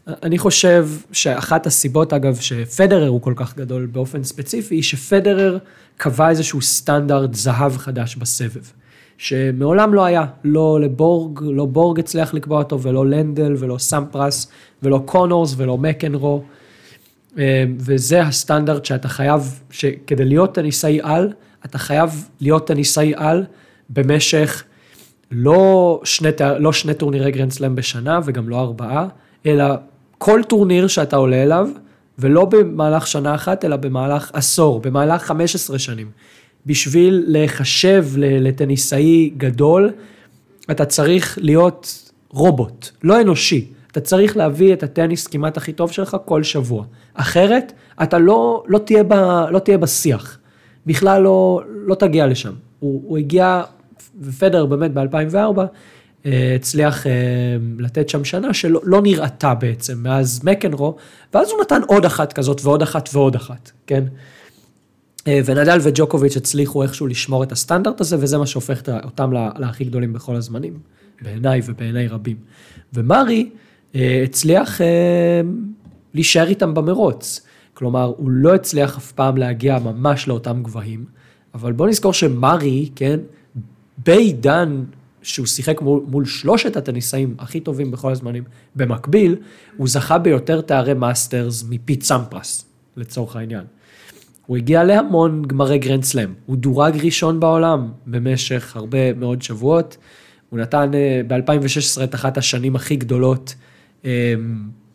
[0.07, 5.57] אני חושב שאחת הסיבות, אגב, שפדרר הוא כל כך גדול באופן ספציפי, היא שפדרר
[5.97, 8.63] קבע איזשהו סטנדרט זהב חדש בסבב.
[9.19, 14.51] שמעולם לא היה, לא לבורג, לא בורג הצליח לקבוע אותו, ולא לנדל, ולא סמפרס,
[14.83, 16.43] ולא קונורס, ולא מקנרו.
[17.37, 21.33] אה, וזה הסטנדרט שאתה חייב, שכדי להיות טניסאי על,
[21.65, 23.45] אתה חייב להיות טניסאי על
[23.89, 24.63] במשך
[25.31, 29.07] לא שני, לא שני טורנירי גרנדסלאם בשנה, וגם לא ארבעה,
[29.45, 29.65] אלא
[30.17, 31.69] כל טורניר שאתה עולה אליו,
[32.19, 36.11] ולא במהלך שנה אחת, אלא במהלך עשור, במהלך 15 שנים.
[36.65, 39.91] בשביל להיחשב לטניסאי גדול,
[40.71, 43.67] אתה צריך להיות רובוט, לא אנושי.
[43.91, 46.85] אתה צריך להביא את הטניס כמעט הכי טוב שלך כל שבוע.
[47.13, 49.13] אחרת, אתה לא, לא, תהיה, ב,
[49.51, 50.39] לא תהיה בשיח.
[50.85, 52.53] בכלל לא, לא תגיע לשם.
[52.79, 53.63] הוא, הוא הגיע,
[54.21, 55.59] ופדר באמת ב-2004,
[56.25, 57.11] אה, הצליח אה,
[57.79, 60.95] לתת שם שנה שלא לא נראתה בעצם מאז מקנרו,
[61.33, 64.03] ואז הוא נתן עוד אחת כזאת ועוד אחת ועוד אחת, כן?
[65.29, 70.13] אה, ונדאל וג'וקוביץ' הצליחו איכשהו לשמור את הסטנדרט הזה, וזה מה שהופך אותם להכי גדולים
[70.13, 70.79] בכל הזמנים,
[71.21, 72.37] בעיניי ובעיני רבים.
[72.93, 73.49] ומרי
[73.95, 75.41] אה, הצליח אה,
[76.13, 77.45] להישאר איתם במרוץ.
[77.73, 81.05] כלומר, הוא לא הצליח אף פעם להגיע ממש לאותם גבהים,
[81.53, 83.19] אבל בוא נזכור שמרי, כן,
[84.05, 84.83] בעידן
[85.21, 88.43] שהוא שיחק מול, מול שלושת הטניסאים הכי טובים בכל הזמנים,
[88.75, 89.35] במקביל,
[89.77, 92.65] הוא זכה ביותר תארי מאסטרס מפיט סמפרס,
[92.97, 93.63] לצורך העניין.
[94.49, 99.97] הוא הגיע להמון גמרי גרנד סלאם, הוא דורג ראשון בעולם במשך הרבה מאוד שבועות,
[100.49, 103.55] הוא נתן אה, ב-2016 את אחת השנים הכי גדולות,
[104.05, 104.33] אה,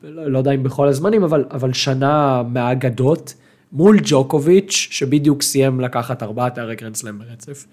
[0.02, 3.34] לא, לא יודע אם בכל הזמנים, אבל, אבל שנה מהאגדות,
[3.72, 7.66] מול ג'וקוביץ', שבדיוק סיים לקחת ארבעה תארי גרנד סלאם ברצף.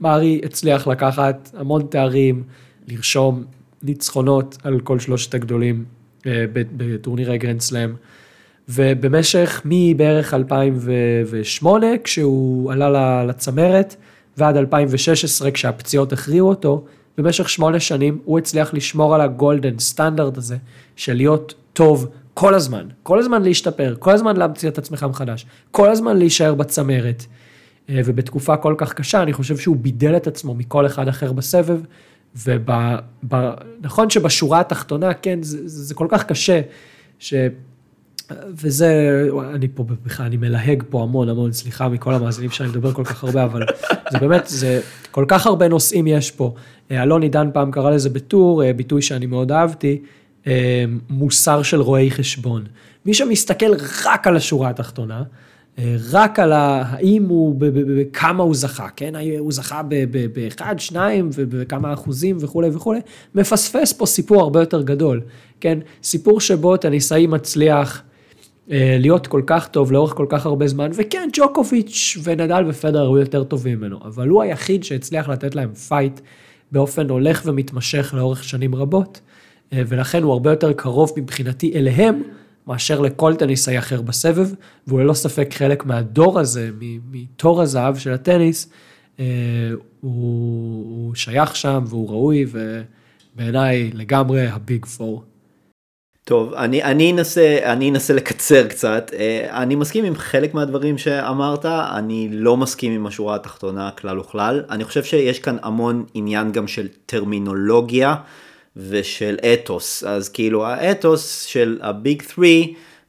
[0.00, 2.42] מארי הצליח לקחת המון תארים,
[2.88, 3.44] לרשום
[3.82, 5.84] ניצחונות על כל שלושת הגדולים
[6.26, 7.94] אה, בטורנירי גרנד סלאם.
[8.68, 13.96] ובמשך מבערך 2008, כשהוא עלה לצמרת,
[14.36, 16.84] ועד 2016, כשהפציעות הכריעו אותו,
[17.18, 20.56] במשך שמונה שנים הוא הצליח לשמור על ה golden standard הזה,
[20.96, 25.90] של להיות טוב כל הזמן, כל הזמן להשתפר, כל הזמן להמציא את עצמך מחדש, כל
[25.90, 27.24] הזמן להישאר בצמרת.
[27.88, 31.80] אה, ובתקופה כל כך קשה, אני חושב שהוא בידל את עצמו מכל אחד אחר בסבב,
[32.36, 36.60] ונכון שבשורה התחתונה, כן, זה, זה כל כך קשה,
[37.18, 37.34] ש...
[38.30, 39.22] וזה,
[39.54, 43.24] אני פה בכלל, אני מלהג פה המון המון, סליחה מכל המאזינים שאני מדבר כל כך
[43.24, 43.62] הרבה, אבל
[44.10, 44.80] זה באמת, זה,
[45.10, 46.54] כל כך הרבה נושאים יש פה.
[46.90, 50.02] אה, אלון עידן פעם קרא לזה בטור, אה, ביטוי שאני מאוד אהבתי,
[50.46, 52.64] אה, מוסר של רואי חשבון.
[53.06, 53.72] מי שמסתכל
[54.04, 55.22] רק על השורה התחתונה,
[56.10, 59.12] רק על האם הוא, בכמה הוא זכה, כן?
[59.38, 59.82] הוא זכה
[60.32, 63.00] באחד, שניים ובכמה אחוזים וכולי וכולי,
[63.34, 65.20] מפספס פה סיפור הרבה יותר גדול,
[65.60, 65.78] כן?
[66.02, 68.02] סיפור שבו טניסאי מצליח
[68.68, 73.44] להיות כל כך טוב לאורך כל כך הרבה זמן, וכן, ג'וקוביץ' ונדל ופדרר היו יותר
[73.44, 76.20] טובים ממנו, אבל הוא היחיד שהצליח לתת להם fight
[76.72, 79.20] באופן הולך ומתמשך לאורך שנים רבות,
[79.72, 82.22] אה, ולכן הוא הרבה יותר קרוב מבחינתי אליהם,
[82.66, 84.48] מאשר לכל טניסאי אחר בסבב,
[84.86, 86.70] והוא ללא ספק חלק מהדור הזה,
[87.10, 88.70] מתור הזהב של הטניס,
[89.20, 89.24] אה,
[90.00, 92.46] הוא, הוא שייך שם והוא ראוי,
[93.34, 95.24] ובעיניי לגמרי הביג פור.
[96.24, 99.10] טוב, אני, אני, אנסה, אני אנסה לקצר קצת.
[99.18, 104.64] אה, אני מסכים עם חלק מהדברים שאמרת, אני לא מסכים עם השורה התחתונה כלל וכלל.
[104.70, 108.14] אני חושב שיש כאן המון עניין גם של טרמינולוגיה
[108.76, 110.04] ושל אתוס.
[110.04, 112.46] אז כאילו האתוס של הביג 3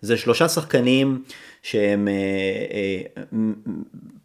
[0.02, 1.23] זה שלושה שחקנים
[1.64, 2.14] שהם אה,
[2.73, 3.40] אה,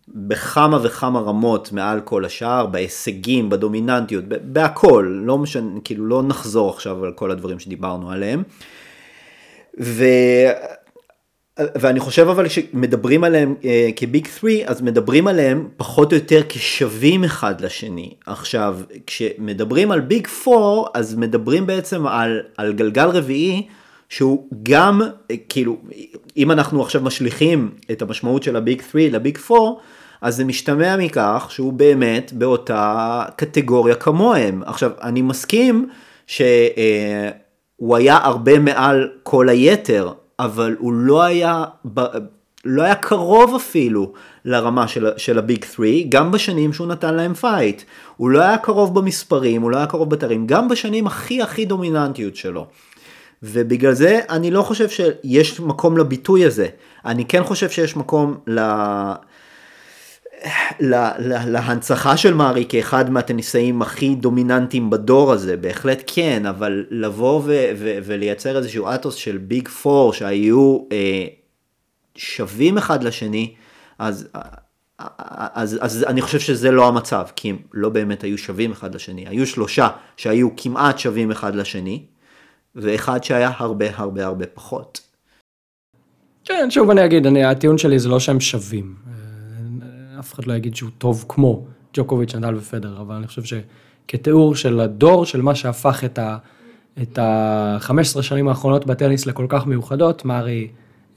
[0.08, 7.04] בכמה וכמה רמות מעל כל השאר, בהישגים, בדומיננטיות, בהכל, לא משנה, כאילו לא נחזור עכשיו
[7.04, 8.42] על כל הדברים שדיברנו עליהם.
[9.80, 10.04] ו...
[11.58, 17.24] ואני חושב אבל שמדברים עליהם אה, כביג 3 אז מדברים עליהם פחות או יותר כשווים
[17.24, 18.14] אחד לשני.
[18.26, 23.66] עכשיו כשמדברים על ביג 4 אז מדברים בעצם על, על גלגל רביעי
[24.08, 25.00] שהוא גם
[25.48, 25.76] כאילו
[26.36, 29.64] אם אנחנו עכשיו משליכים את המשמעות של ה big 3 ל big 4
[30.20, 34.62] אז זה משתמע מכך שהוא באמת באותה קטגוריה כמוהם.
[34.66, 35.88] עכשיו אני מסכים
[36.26, 36.42] ש...
[36.76, 37.30] אה,
[37.78, 41.64] הוא היה הרבה מעל כל היתר, אבל הוא לא היה,
[42.64, 44.12] לא היה קרוב אפילו
[44.44, 47.82] לרמה של, של ה big 3, גם בשנים שהוא נתן להם fight.
[48.16, 52.36] הוא לא היה קרוב במספרים, הוא לא היה קרוב בתארים, גם בשנים הכי הכי דומיננטיות
[52.36, 52.66] שלו.
[53.42, 56.66] ובגלל זה אני לא חושב שיש מקום לביטוי הזה.
[57.04, 58.60] אני כן חושב שיש מקום ל...
[60.80, 67.42] לה, לה, להנצחה של מארי כאחד מהטניסאים הכי דומיננטיים בדור הזה, בהחלט כן, אבל לבוא
[67.44, 71.26] ו, ו, ולייצר איזשהו אתוס של ביג פור שהיו אה,
[72.16, 73.54] שווים אחד לשני,
[73.98, 74.28] אז,
[74.98, 79.24] אז, אז אני חושב שזה לא המצב, כי הם לא באמת היו שווים אחד לשני,
[79.28, 82.02] היו שלושה שהיו כמעט שווים אחד לשני,
[82.74, 85.00] ואחד שהיה הרבה הרבה הרבה פחות.
[86.44, 89.17] כן, שוב אני אגיד, אני, הטיעון שלי זה לא שהם שווים.
[90.18, 91.64] אף אחד לא יגיד שהוא טוב כמו
[91.94, 96.38] ג'וקוביץ', נדל ופדר, אבל אני חושב שכתיאור של הדור, של מה שהפך את ה...
[97.02, 100.68] את ה-15 שנים האחרונות בטניס לכל כך מיוחדות, מארי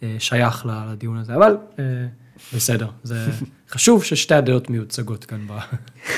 [0.04, 1.84] אה, שייך לדיון הזה, אבל אה,
[2.56, 3.16] בסדר, זה
[3.72, 5.48] חשוב ששתי הדעות מיוצגות כאן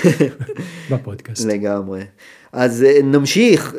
[0.92, 1.46] בפודקאסט.
[1.46, 2.04] לגמרי.
[2.52, 3.74] אז אה, נמשיך,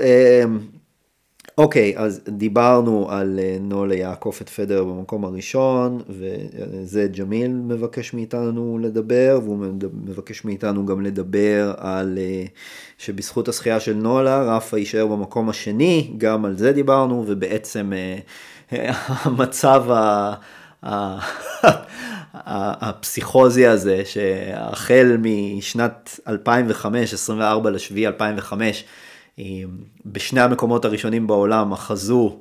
[1.58, 8.78] אוקיי, אז דיברנו על אה, נולה יעקוף את פדר במקום הראשון, וזה ג'מיל מבקש מאיתנו
[8.82, 9.58] לדבר, והוא
[10.04, 12.44] מבקש מאיתנו גם לדבר על אה,
[12.98, 18.92] שבזכות הזכייה של נולה, רפה יישאר במקום השני, גם על זה דיברנו, ובעצם אה,
[19.24, 20.34] המצב ה...
[22.46, 28.84] הפסיכוזי הזה, שהחל משנת 2005, 24 לשביעי 2005,
[30.06, 32.38] בשני המקומות הראשונים בעולם אחזו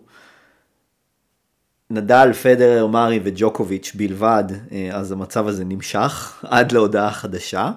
[1.89, 7.71] נדל, פדרר, מארי וג'וקוביץ' בלבד, אה, אז המצב הזה נמשך עד להודעה חדשה.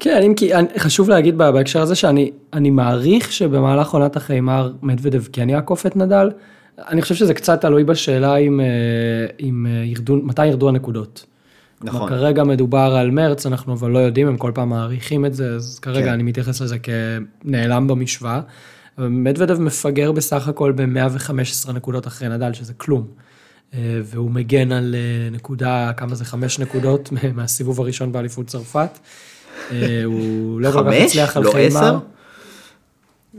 [0.00, 2.30] כן, אם כי חשוב להגיד בהקשר הזה שאני
[2.70, 6.30] מעריך שבמהלך עונת החיימר מדוודב כן יעקוף את נדל.
[6.78, 8.66] אני חושב שזה קצת תלוי בשאלה אם, אה,
[9.40, 11.26] אם אה, ירדו, מתי ירדו הנקודות.
[11.82, 12.08] נכון.
[12.08, 15.78] כרגע מדובר על מרץ, אנחנו אבל לא יודעים, הם כל פעם מעריכים את זה, אז
[15.78, 16.12] כרגע כן.
[16.12, 18.40] אני מתייחס לזה כנעלם במשוואה.
[18.98, 23.06] מדוודב מפגר בסך הכל ב-115 נקודות אחרי נדל, שזה כלום.
[23.74, 28.98] אה, והוא מגן על אה, נקודה, כמה זה, חמש נקודות מהסיבוב הראשון באליפות צרפת.
[29.70, 31.98] אה, הוא לא כל כך הצליח על לא חיימר.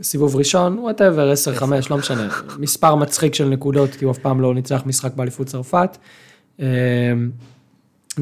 [0.02, 2.28] סיבוב ראשון, whatever, 10-5, לא משנה.
[2.58, 5.98] מספר מצחיק של נקודות, כי הוא אף פעם לא ניצח משחק באליפות צרפת.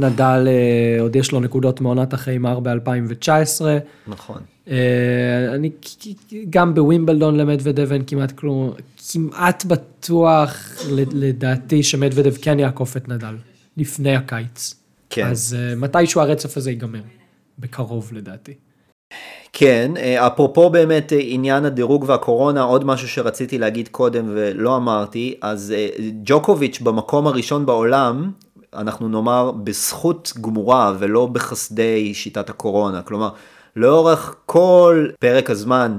[0.04, 3.62] אה, נדל, אה, עוד יש לו נקודות מעונת היימר ב-2019.
[4.06, 4.38] נכון.
[4.68, 5.70] אה, אני
[6.50, 8.72] גם בווימבלדון למדוודב אין כמעט כלום,
[9.12, 10.56] כמעט בטוח
[11.12, 13.36] לדעתי שמדוודב כן יעקוף את נדל,
[13.76, 14.74] לפני הקיץ.
[15.10, 15.26] כן.
[15.26, 17.02] אז מתישהו הרצף הזה ייגמר,
[17.58, 18.54] בקרוב לדעתי.
[19.52, 25.34] כן, אה, אפרופו באמת אה, עניין הדירוג והקורונה, עוד משהו שרציתי להגיד קודם ולא אמרתי,
[25.42, 25.88] אז אה,
[26.24, 28.30] ג'וקוביץ' במקום הראשון בעולם,
[28.74, 33.28] אנחנו נאמר בזכות גמורה ולא בחסדי שיטת הקורונה, כלומר,
[33.76, 35.98] לאורך כל פרק הזמן,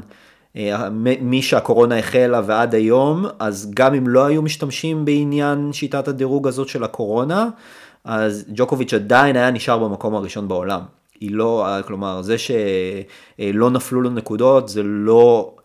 [1.21, 6.67] מי שהקורונה החלה ועד היום, אז גם אם לא היו משתמשים בעניין שיטת הדירוג הזאת
[6.67, 7.49] של הקורונה,
[8.03, 10.81] אז ג'וקוביץ' עדיין היה נשאר במקום הראשון בעולם.
[11.19, 15.55] היא לא, כלומר, זה שלא נפלו לו נקודות, זה לא,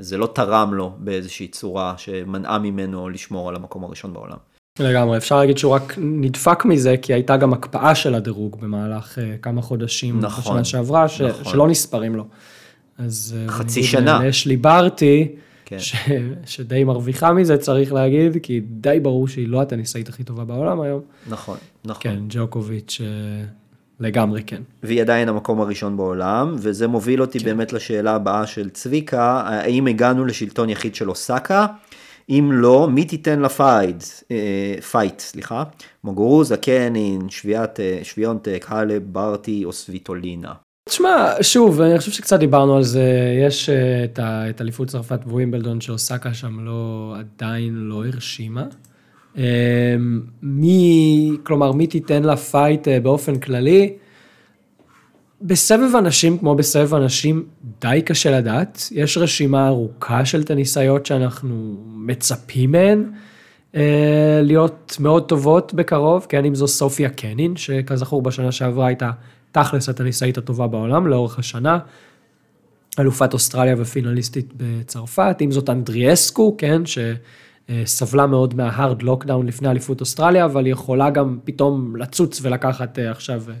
[0.00, 4.53] זה לא תרם לו באיזושהי צורה שמנעה ממנו לשמור על המקום הראשון בעולם.
[4.78, 9.34] לגמרי, אפשר להגיד שהוא רק נדפק מזה, כי הייתה גם הקפאה של הדירוג במהלך אה,
[9.42, 11.52] כמה חודשים נכון, בשנה שעברה, ש, נכון.
[11.52, 12.26] שלא נספרים לו.
[12.98, 14.20] אז אה, חצי שנה.
[14.26, 15.28] יש לי ברטי,
[15.64, 15.78] כן.
[15.78, 15.96] ש,
[16.46, 21.00] שדי מרוויחה מזה, צריך להגיד, כי די ברור שהיא לא הטניסאית הכי טובה בעולם היום.
[21.28, 22.02] נכון, נכון.
[22.02, 23.00] כן, ג'וקוביץ'.
[23.04, 23.44] אה,
[24.00, 24.62] לגמרי כן.
[24.82, 27.44] והיא עדיין המקום הראשון בעולם, וזה מוביל אותי כן.
[27.44, 31.66] באמת לשאלה הבאה של צביקה, האם הגענו לשלטון יחיד של אוסקה?
[32.28, 35.64] אם לא, מי תיתן לה fight, אה, fight, סליחה,
[36.04, 40.52] מוגורוסה, קנין, שביעת, אה, שביונטק, האלפ, ברטי או סוויטולינה.
[40.88, 43.08] תשמע, שוב, אני חושב שקצת דיברנו על זה,
[43.46, 44.04] יש אה,
[44.50, 48.64] את אליפות צרפת ווימבלדון שאוסקה שם לא, עדיין לא הרשימה.
[50.42, 53.96] מי, כלומר, מי תיתן לה fight באופן כללי?
[55.44, 57.44] בסבב אנשים, כמו בסבב אנשים,
[57.80, 58.88] די קשה לדעת.
[58.92, 63.12] יש רשימה ארוכה של טניסאיות שאנחנו מצפים מהן
[63.74, 69.10] אה, להיות מאוד טובות בקרוב, כן, אם זו סופיה קנין, שכזכור בשנה שעברה הייתה
[69.52, 71.78] תכלס הטניסאית הטובה בעולם לאורך השנה.
[72.98, 76.98] אלופת אוסטרליה ופינליסטית בצרפת, אם זאת אנדרייסקו, כן, ש...
[77.84, 83.10] סבלה מאוד מההארד לוקדאון לפני אליפות אוסטרליה, אבל היא יכולה גם פתאום לצוץ ולקחת אה,
[83.10, 83.54] עכשיו אה,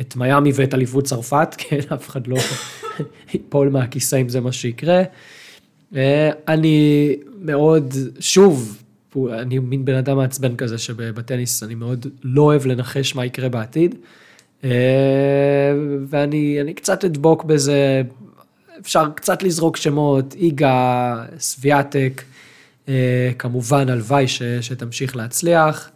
[0.00, 2.36] את מיאמי ואת אליפות צרפת, כן, אף אחד לא
[3.34, 5.02] ייפול מהכיסא אם זה מה שיקרה.
[6.48, 8.82] אני מאוד, שוב,
[9.32, 13.94] אני מין בן אדם מעצבן כזה שבטניס אני מאוד לא אוהב לנחש מה יקרה בעתיד.
[16.08, 18.02] ואני קצת אדבוק בזה,
[18.80, 22.22] אפשר קצת לזרוק שמות, איגה שביונטק.
[22.88, 24.26] אה, כמובן, הלוואי
[24.60, 25.90] שתמשיך להצליח.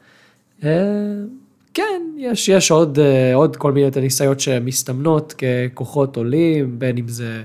[1.79, 5.35] אה, כן, יש, יש עוד, אה, עוד כל מיני ניסיונות שמסתמנות
[5.75, 7.43] ככוחות עולים, בין אם זה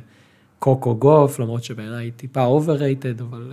[0.59, 3.51] קוקו גוף, למרות שבעיניי היא טיפה overrated, אבל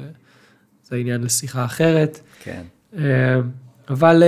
[0.85, 2.21] זה עניין לשיחה אחרת.
[2.43, 2.63] כן.
[3.91, 4.23] אבל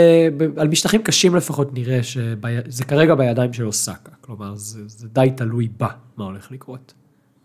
[0.57, 5.69] על משטחים קשים לפחות נראה שזה כרגע בידיים של אוסקה, כלומר זה, זה די תלוי
[5.77, 6.95] בה מה הולך לקרות.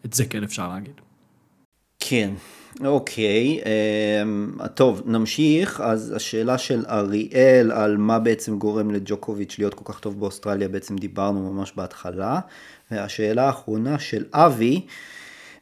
[0.06, 1.02] את זה כן אפשר להגיד.
[1.99, 2.30] כן,
[2.85, 5.81] אוקיי, um, טוב, נמשיך.
[5.81, 10.95] אז השאלה של אריאל על מה בעצם גורם לג'וקוביץ' להיות כל כך טוב באוסטרליה, בעצם
[10.95, 12.39] דיברנו ממש בהתחלה.
[12.91, 14.81] והשאלה האחרונה של אבי,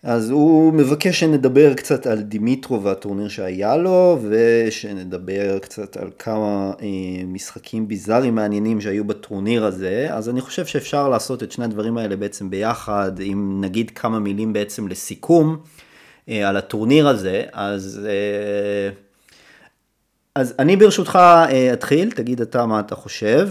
[0.03, 7.23] אז הוא מבקש שנדבר קצת על דימיטרו והטורניר שהיה לו, ושנדבר קצת על כמה אה,
[7.25, 10.07] משחקים ביזאריים מעניינים שהיו בטורניר הזה.
[10.11, 14.53] אז אני חושב שאפשר לעשות את שני הדברים האלה בעצם ביחד, אם נגיד כמה מילים
[14.53, 15.57] בעצם לסיכום.
[16.29, 18.89] אה, על הטורניר הזה, אז, אה,
[20.35, 23.49] אז אני ברשותך אה, אתחיל, תגיד אתה מה אתה חושב.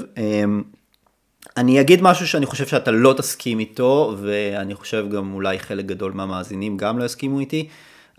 [1.56, 6.12] אני אגיד משהו שאני חושב שאתה לא תסכים איתו, ואני חושב גם אולי חלק גדול
[6.12, 7.68] מהמאזינים גם לא יסכימו איתי,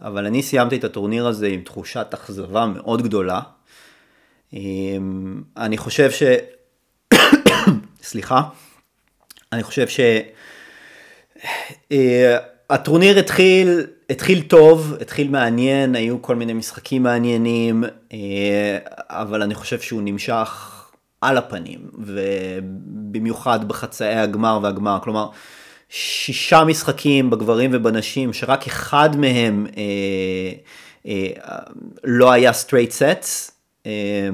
[0.01, 3.41] אבל אני סיימתי את הטורניר הזה עם תחושת אכזבה מאוד גדולה.
[5.57, 6.23] אני חושב ש...
[8.03, 8.41] סליחה.
[9.53, 9.99] אני חושב ש...
[12.69, 18.77] הטורניר התחיל, התחיל טוב, התחיל מעניין, היו כל מיני משחקים מעניינים, אה,
[19.09, 20.69] אבל אני חושב שהוא נמשך
[21.21, 25.29] על הפנים, ובמיוחד בחצאי הגמר והגמר, כלומר,
[25.89, 30.51] שישה משחקים בגברים ובנשים, שרק אחד מהם אה,
[31.07, 31.59] אה,
[32.03, 33.51] לא היה straight sets,
[33.85, 34.29] אה,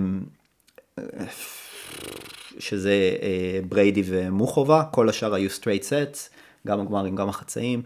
[2.59, 6.17] שזה אה, בריידי ומוחובה, כל השאר היו straight sets,
[6.67, 7.81] גם הגמרים, גם החצאים.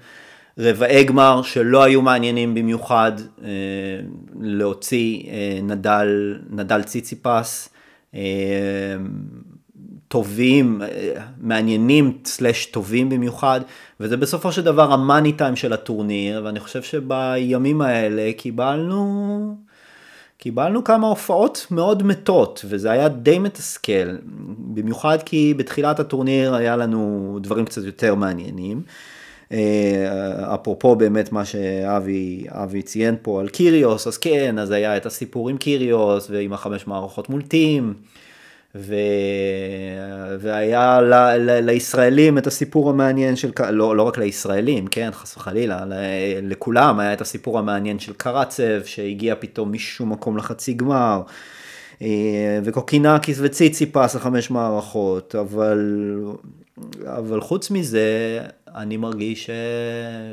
[0.57, 3.11] רבעי גמר שלא היו מעניינים במיוחד
[3.43, 3.49] אה,
[4.41, 7.69] להוציא אה, נדל, נדל ציציפס,
[8.15, 8.21] אה,
[10.07, 10.81] טובים,
[11.41, 13.61] מעניינים סלאש טובים במיוחד,
[13.99, 19.55] וזה בסופו של דבר המאני טיים של הטורניר, ואני חושב שבימים האלה קיבלנו,
[20.37, 24.17] קיבלנו כמה הופעות מאוד מתות, וזה היה די מתסכל,
[24.57, 28.81] במיוחד כי בתחילת הטורניר היה לנו דברים קצת יותר מעניינים.
[29.51, 35.49] אה, אפרופו באמת מה שאבי ציין פה על קיריוס, אז כן, אז היה את הסיפור
[35.49, 37.93] עם קיריוס ועם החמש מערכות מול טים.
[38.75, 38.95] ו...
[40.39, 41.13] והיה ל...
[41.37, 41.59] ל...
[41.65, 45.93] לישראלים את הסיפור המעניין של, לא, לא רק לישראלים, כן, חס וחלילה, ל...
[46.41, 51.21] לכולם היה את הסיפור המעניין של קרצב, שהגיע פתאום משום מקום לחצי גמר,
[52.01, 55.79] אה, וקוקינאקיס וציציפס לחמש מערכות, אבל,
[57.05, 58.39] אבל חוץ מזה,
[58.75, 59.49] אני מרגיש ש...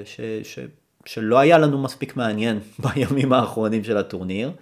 [0.05, 0.21] ש...
[0.43, 0.59] ש...
[1.05, 2.59] שלא היה לנו מספיק מעניין
[2.95, 4.53] בימים האחרונים של הטורניר.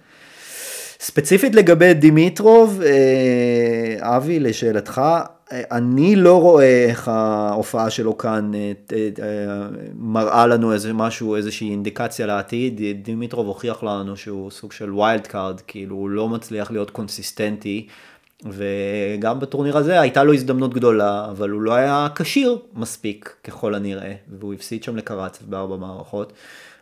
[0.99, 5.01] ספציפית לגבי דימיטרוב, אה, אבי, לשאלתך,
[5.51, 12.25] אה, אני לא רואה איך ההופעה שלו כאן אה, מראה לנו איזה משהו, איזושהי אינדיקציה
[12.25, 12.81] לעתיד.
[13.03, 17.87] דימיטרוב הוכיח לנו שהוא סוג של wild card, כאילו הוא לא מצליח להיות consistent י.
[18.45, 24.13] וגם בטורניר הזה הייתה לו הזדמנות גדולה, אבל הוא לא היה כשיר מספיק ככל הנראה,
[24.39, 26.33] והוא הפסיד שם לקרצב בארבע מערכות.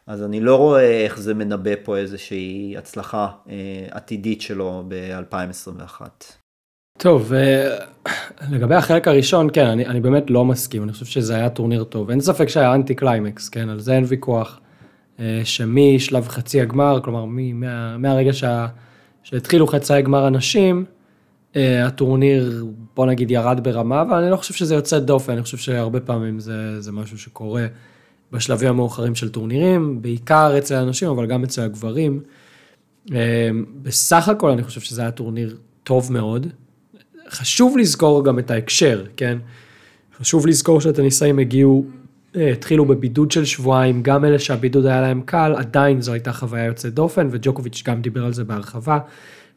[0.08, 3.56] אז אני לא רואה איך זה מנבא פה איזושהי הצלחה אה,
[3.92, 6.02] עתידית שלו ב-2021.
[6.98, 7.78] טוב, אה,
[8.52, 12.10] לגבי החלק הראשון, כן, אני, אני באמת לא מסכים, אני חושב שזה היה טורניר טוב.
[12.10, 14.60] אין ספק שהיה אנטי קליימקס, כן, על זה אין ויכוח.
[15.20, 18.68] אה, שמשלב חצי הגמר, כלומר, מה, מהרגע שה,
[19.24, 20.86] שהתחילו חצי הגמר הנשים,
[21.86, 22.66] הטורניר,
[22.96, 26.40] בוא נגיד, ירד ברמה, אבל אני לא חושב שזה יוצא דופן, אני חושב שהרבה פעמים
[26.40, 27.68] זה, זה משהו שקורה.
[28.32, 32.20] בשלבים המאוחרים של טורנירים, בעיקר אצל האנשים, אבל גם אצל הגברים.
[33.14, 33.50] אה,
[33.82, 36.48] בסך הכל אני חושב שזה היה טורניר טוב מאוד.
[37.30, 39.38] חשוב לזכור גם את ההקשר, כן?
[40.20, 41.86] חשוב לזכור שהטניסאים הגיעו,
[42.36, 46.66] אה, התחילו בבידוד של שבועיים, גם אלה שהבידוד היה להם קל, עדיין זו הייתה חוויה
[46.66, 49.00] יוצאת דופן, וג'וקוביץ' גם דיבר על זה בהרחבה.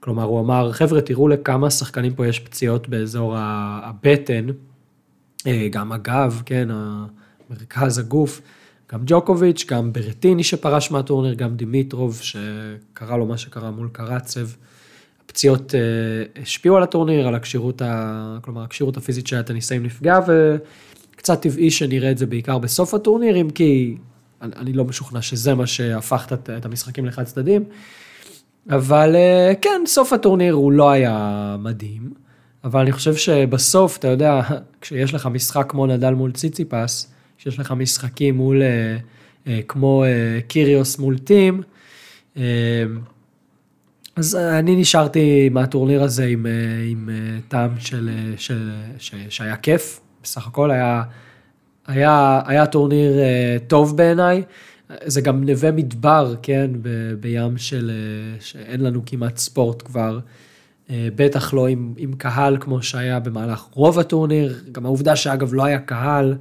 [0.00, 4.46] כלומר, הוא אמר, חבר'ה, תראו לכמה שחקנים פה יש פציעות באזור הבטן,
[5.46, 6.68] אה, גם הגב, כן,
[7.50, 8.40] מרכז הגוף.
[8.92, 14.48] גם ג'וקוביץ', גם ברטיני שפרש מהטורניר, גם דימיטרוב שקרה לו מה שקרה מול קרצב.
[15.24, 18.38] הפציעות אה, השפיעו על הטורניר, על הכשירות, ה...
[18.42, 23.50] כלומר הכשירות הפיזית של הטניסאים נפגע, וקצת טבעי שנראה את זה בעיקר בסוף הטורניר, אם
[23.50, 23.96] כי
[24.42, 26.26] אני, לא משוכנע שזה מה שהפך
[26.58, 27.64] את המשחקים לחד צדדים.
[28.68, 32.10] אבל אה, כן, סוף הטורניר הוא לא היה מדהים,
[32.64, 34.40] אבל אני חושב שבסוף, אתה יודע,
[34.80, 38.96] כשיש לך משחק כמו נדל מול ציציפס, שיש לך משחקים מול, אה,
[39.46, 40.04] אה, כמו
[40.48, 41.62] קיריוס מול טים.
[44.16, 46.46] אז אני נשארתי מהטורניר הזה עם,
[46.90, 47.08] עם
[47.48, 51.02] טעם של, של, של, שהיה כיף, בסך הכל היה,
[51.86, 53.12] היה, היה טורניר
[53.66, 54.42] טוב בעיניי.
[55.04, 56.88] זה גם נווה מדבר, כן, ב,
[57.20, 57.90] בים של,
[58.40, 60.18] שאין לנו כמעט ספורט כבר.
[60.90, 65.78] בטח לא עם, עם קהל כמו שהיה במהלך רוב הטורניר, גם העובדה שאגב לא היה
[65.78, 66.34] קהל,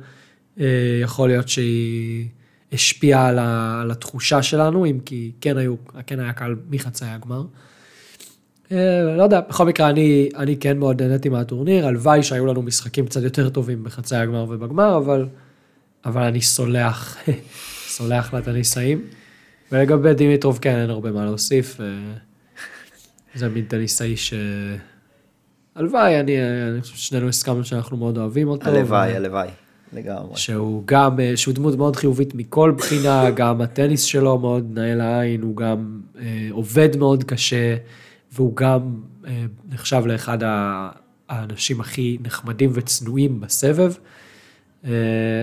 [0.60, 0.66] אה,
[1.02, 2.28] יכול להיות שהיא
[2.74, 3.40] השפיעה על,
[3.82, 5.76] על התחושה שלנו, אם כי כן, היו,
[6.08, 7.44] כן היה קל מחצי הגמר.
[8.72, 13.06] אה, לא יודע, בכל מקרה, אני, אני כן מאוד נהניתי מהטורניר, הלוואי שהיו לנו משחקים
[13.06, 15.26] קצת יותר טובים בחצי הגמר ובגמר, אבל,
[16.06, 17.18] אבל אני סולח,
[18.00, 19.02] סולח לטניסאים.
[19.72, 21.82] ולגבי דימיטרוב, כן, אין הרבה מה להוסיף.
[21.82, 21.86] אה,
[23.36, 24.34] זה מין טניסאי ש...
[25.76, 26.38] הלוואי, אני,
[26.72, 28.70] אני חושב ששנינו הסכמנו שאנחנו מאוד אוהבים אותו.
[28.70, 29.48] הלוואי, הלוואי.
[29.94, 30.36] לגמרי.
[30.38, 35.42] שהוא גם, אה, שהוא דמות מאוד חיובית מכל בחינה, גם הטניס שלו מאוד נאה לעין,
[35.42, 37.76] הוא גם אה, עובד מאוד קשה,
[38.32, 38.82] והוא גם
[39.28, 40.38] אה, נחשב לאחד
[41.30, 43.94] האנשים הכי נחמדים וצנועים בסבב.
[44.86, 44.92] אה,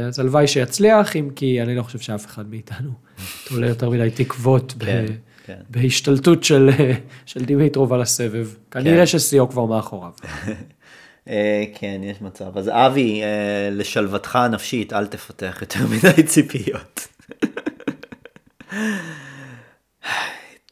[0.06, 2.90] אז הלוואי שיצליח, אם כי אני לא חושב שאף אחד מאיתנו
[3.48, 5.12] תולה יותר מדי תקוות כן, ב,
[5.46, 5.60] כן.
[5.70, 6.70] בהשתלטות של,
[7.26, 8.48] של דימיטרוב על הסבב.
[8.70, 9.06] כנראה כן.
[9.06, 10.10] ששיאו כבר מאחוריו.
[11.28, 12.58] אה, כן, יש מצב.
[12.58, 17.08] אז אבי, אה, לשלוותך הנפשית, אל תפתח יותר מדי ציפיות.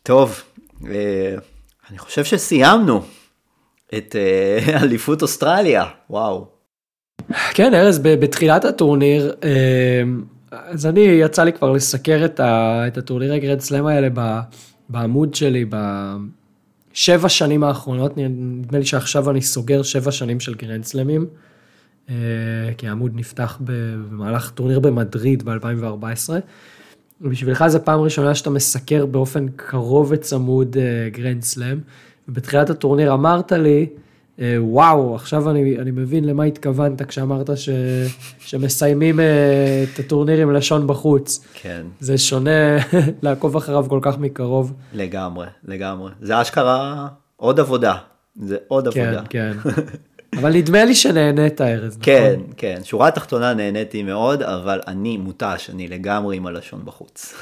[0.02, 0.42] טוב,
[1.90, 3.02] אני חושב שסיימנו
[3.94, 4.16] את
[4.82, 6.53] אליפות אוסטרליה, וואו.
[7.54, 9.32] כן, ארז, בתחילת הטורניר,
[10.50, 14.08] אז אני, יצא לי כבר לסקר את הטורנירי גרד סלאם האלה
[14.88, 15.64] בעמוד שלי,
[16.92, 21.26] שבע שנים האחרונות, נדמה לי שעכשיו אני סוגר שבע שנים של גרנדסלמים,
[22.08, 22.14] אה,
[22.78, 26.30] כי העמוד נפתח במהלך טורניר במדריד ב-2014.
[27.20, 30.76] ובשבילך זו פעם ראשונה שאתה מסקר באופן קרוב וצמוד
[31.12, 31.78] גרנדסלם.
[32.28, 34.03] ובתחילת הטורניר אמרת לי, אה,
[34.58, 37.68] וואו, עכשיו אני, אני מבין למה התכוונת כשאמרת ש,
[38.38, 41.44] שמסיימים אה, את הטורנירים לשון בחוץ.
[41.54, 41.82] כן.
[42.00, 42.76] זה שונה
[43.22, 44.72] לעקוב אחריו כל כך מקרוב.
[44.92, 46.10] לגמרי, לגמרי.
[46.22, 47.94] זה אשכרה עוד עבודה.
[48.36, 49.22] זה עוד כן, עבודה.
[49.28, 49.52] כן.
[50.38, 52.04] אבל נדמה לי שנהנית ארז, נכון?
[52.04, 52.80] כן, כן.
[52.84, 57.34] שורה התחתונה נהניתי מאוד, אבל אני מותש, אני לגמרי עם הלשון בחוץ.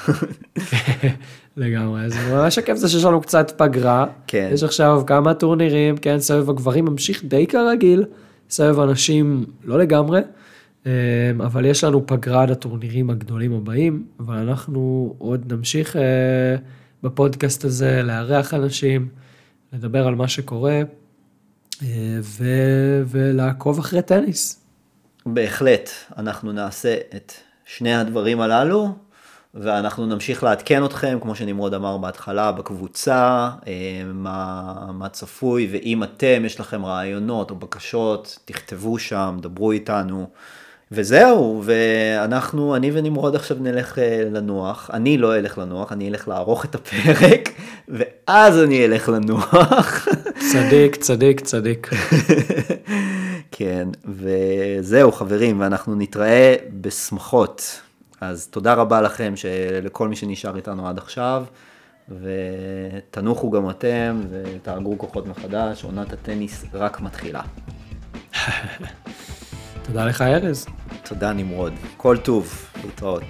[1.57, 4.05] לגמרי, אז מה שכיף זה שיש לנו קצת פגרה.
[4.27, 4.49] כן.
[4.53, 8.03] יש עכשיו כמה טורנירים, כן, סבב הגברים ממשיך די כרגיל,
[8.49, 10.21] סבב הנשים לא לגמרי,
[10.85, 10.91] אמ,
[11.41, 16.55] אבל יש לנו פגרה לטורנירים הגדולים הבאים, אבל אנחנו עוד נמשיך אה,
[17.03, 19.07] בפודקאסט הזה לארח אנשים,
[19.73, 20.81] לדבר על מה שקורה,
[22.21, 24.59] ו- ולעקוב אחרי טניס.
[25.25, 27.33] בהחלט, אנחנו נעשה את
[27.65, 28.95] שני הדברים הללו,
[29.53, 33.71] ואנחנו נמשיך לעדכן אתכם, כמו שנמרוד אמר בהתחלה, בקבוצה, אה,
[34.13, 40.27] מה, מה צפוי, ואם אתם, יש לכם רעיונות או בקשות, תכתבו שם, דברו איתנו.
[40.95, 44.89] וזהו, ואנחנו, אני ונמרוד עכשיו נלך אה, לנוח.
[44.93, 47.49] אני לא אלך לנוח, אני אלך לערוך את הפרק,
[47.95, 50.07] ואז אני אלך לנוח.
[50.51, 51.89] צדיק, צדיק, צדיק.
[53.51, 57.81] כן, וזהו חברים, ואנחנו נתראה בשמחות.
[58.21, 59.33] אז תודה רבה לכם,
[59.83, 61.43] לכל מי שנשאר איתנו עד עכשיו,
[62.09, 67.41] ותנוחו גם אתם, ותאגרו כוחות מחדש, עונת הטניס רק מתחילה.
[69.83, 70.65] תודה לך ארז.
[71.03, 73.23] תודה נמרוד, כל טוב, להתראות.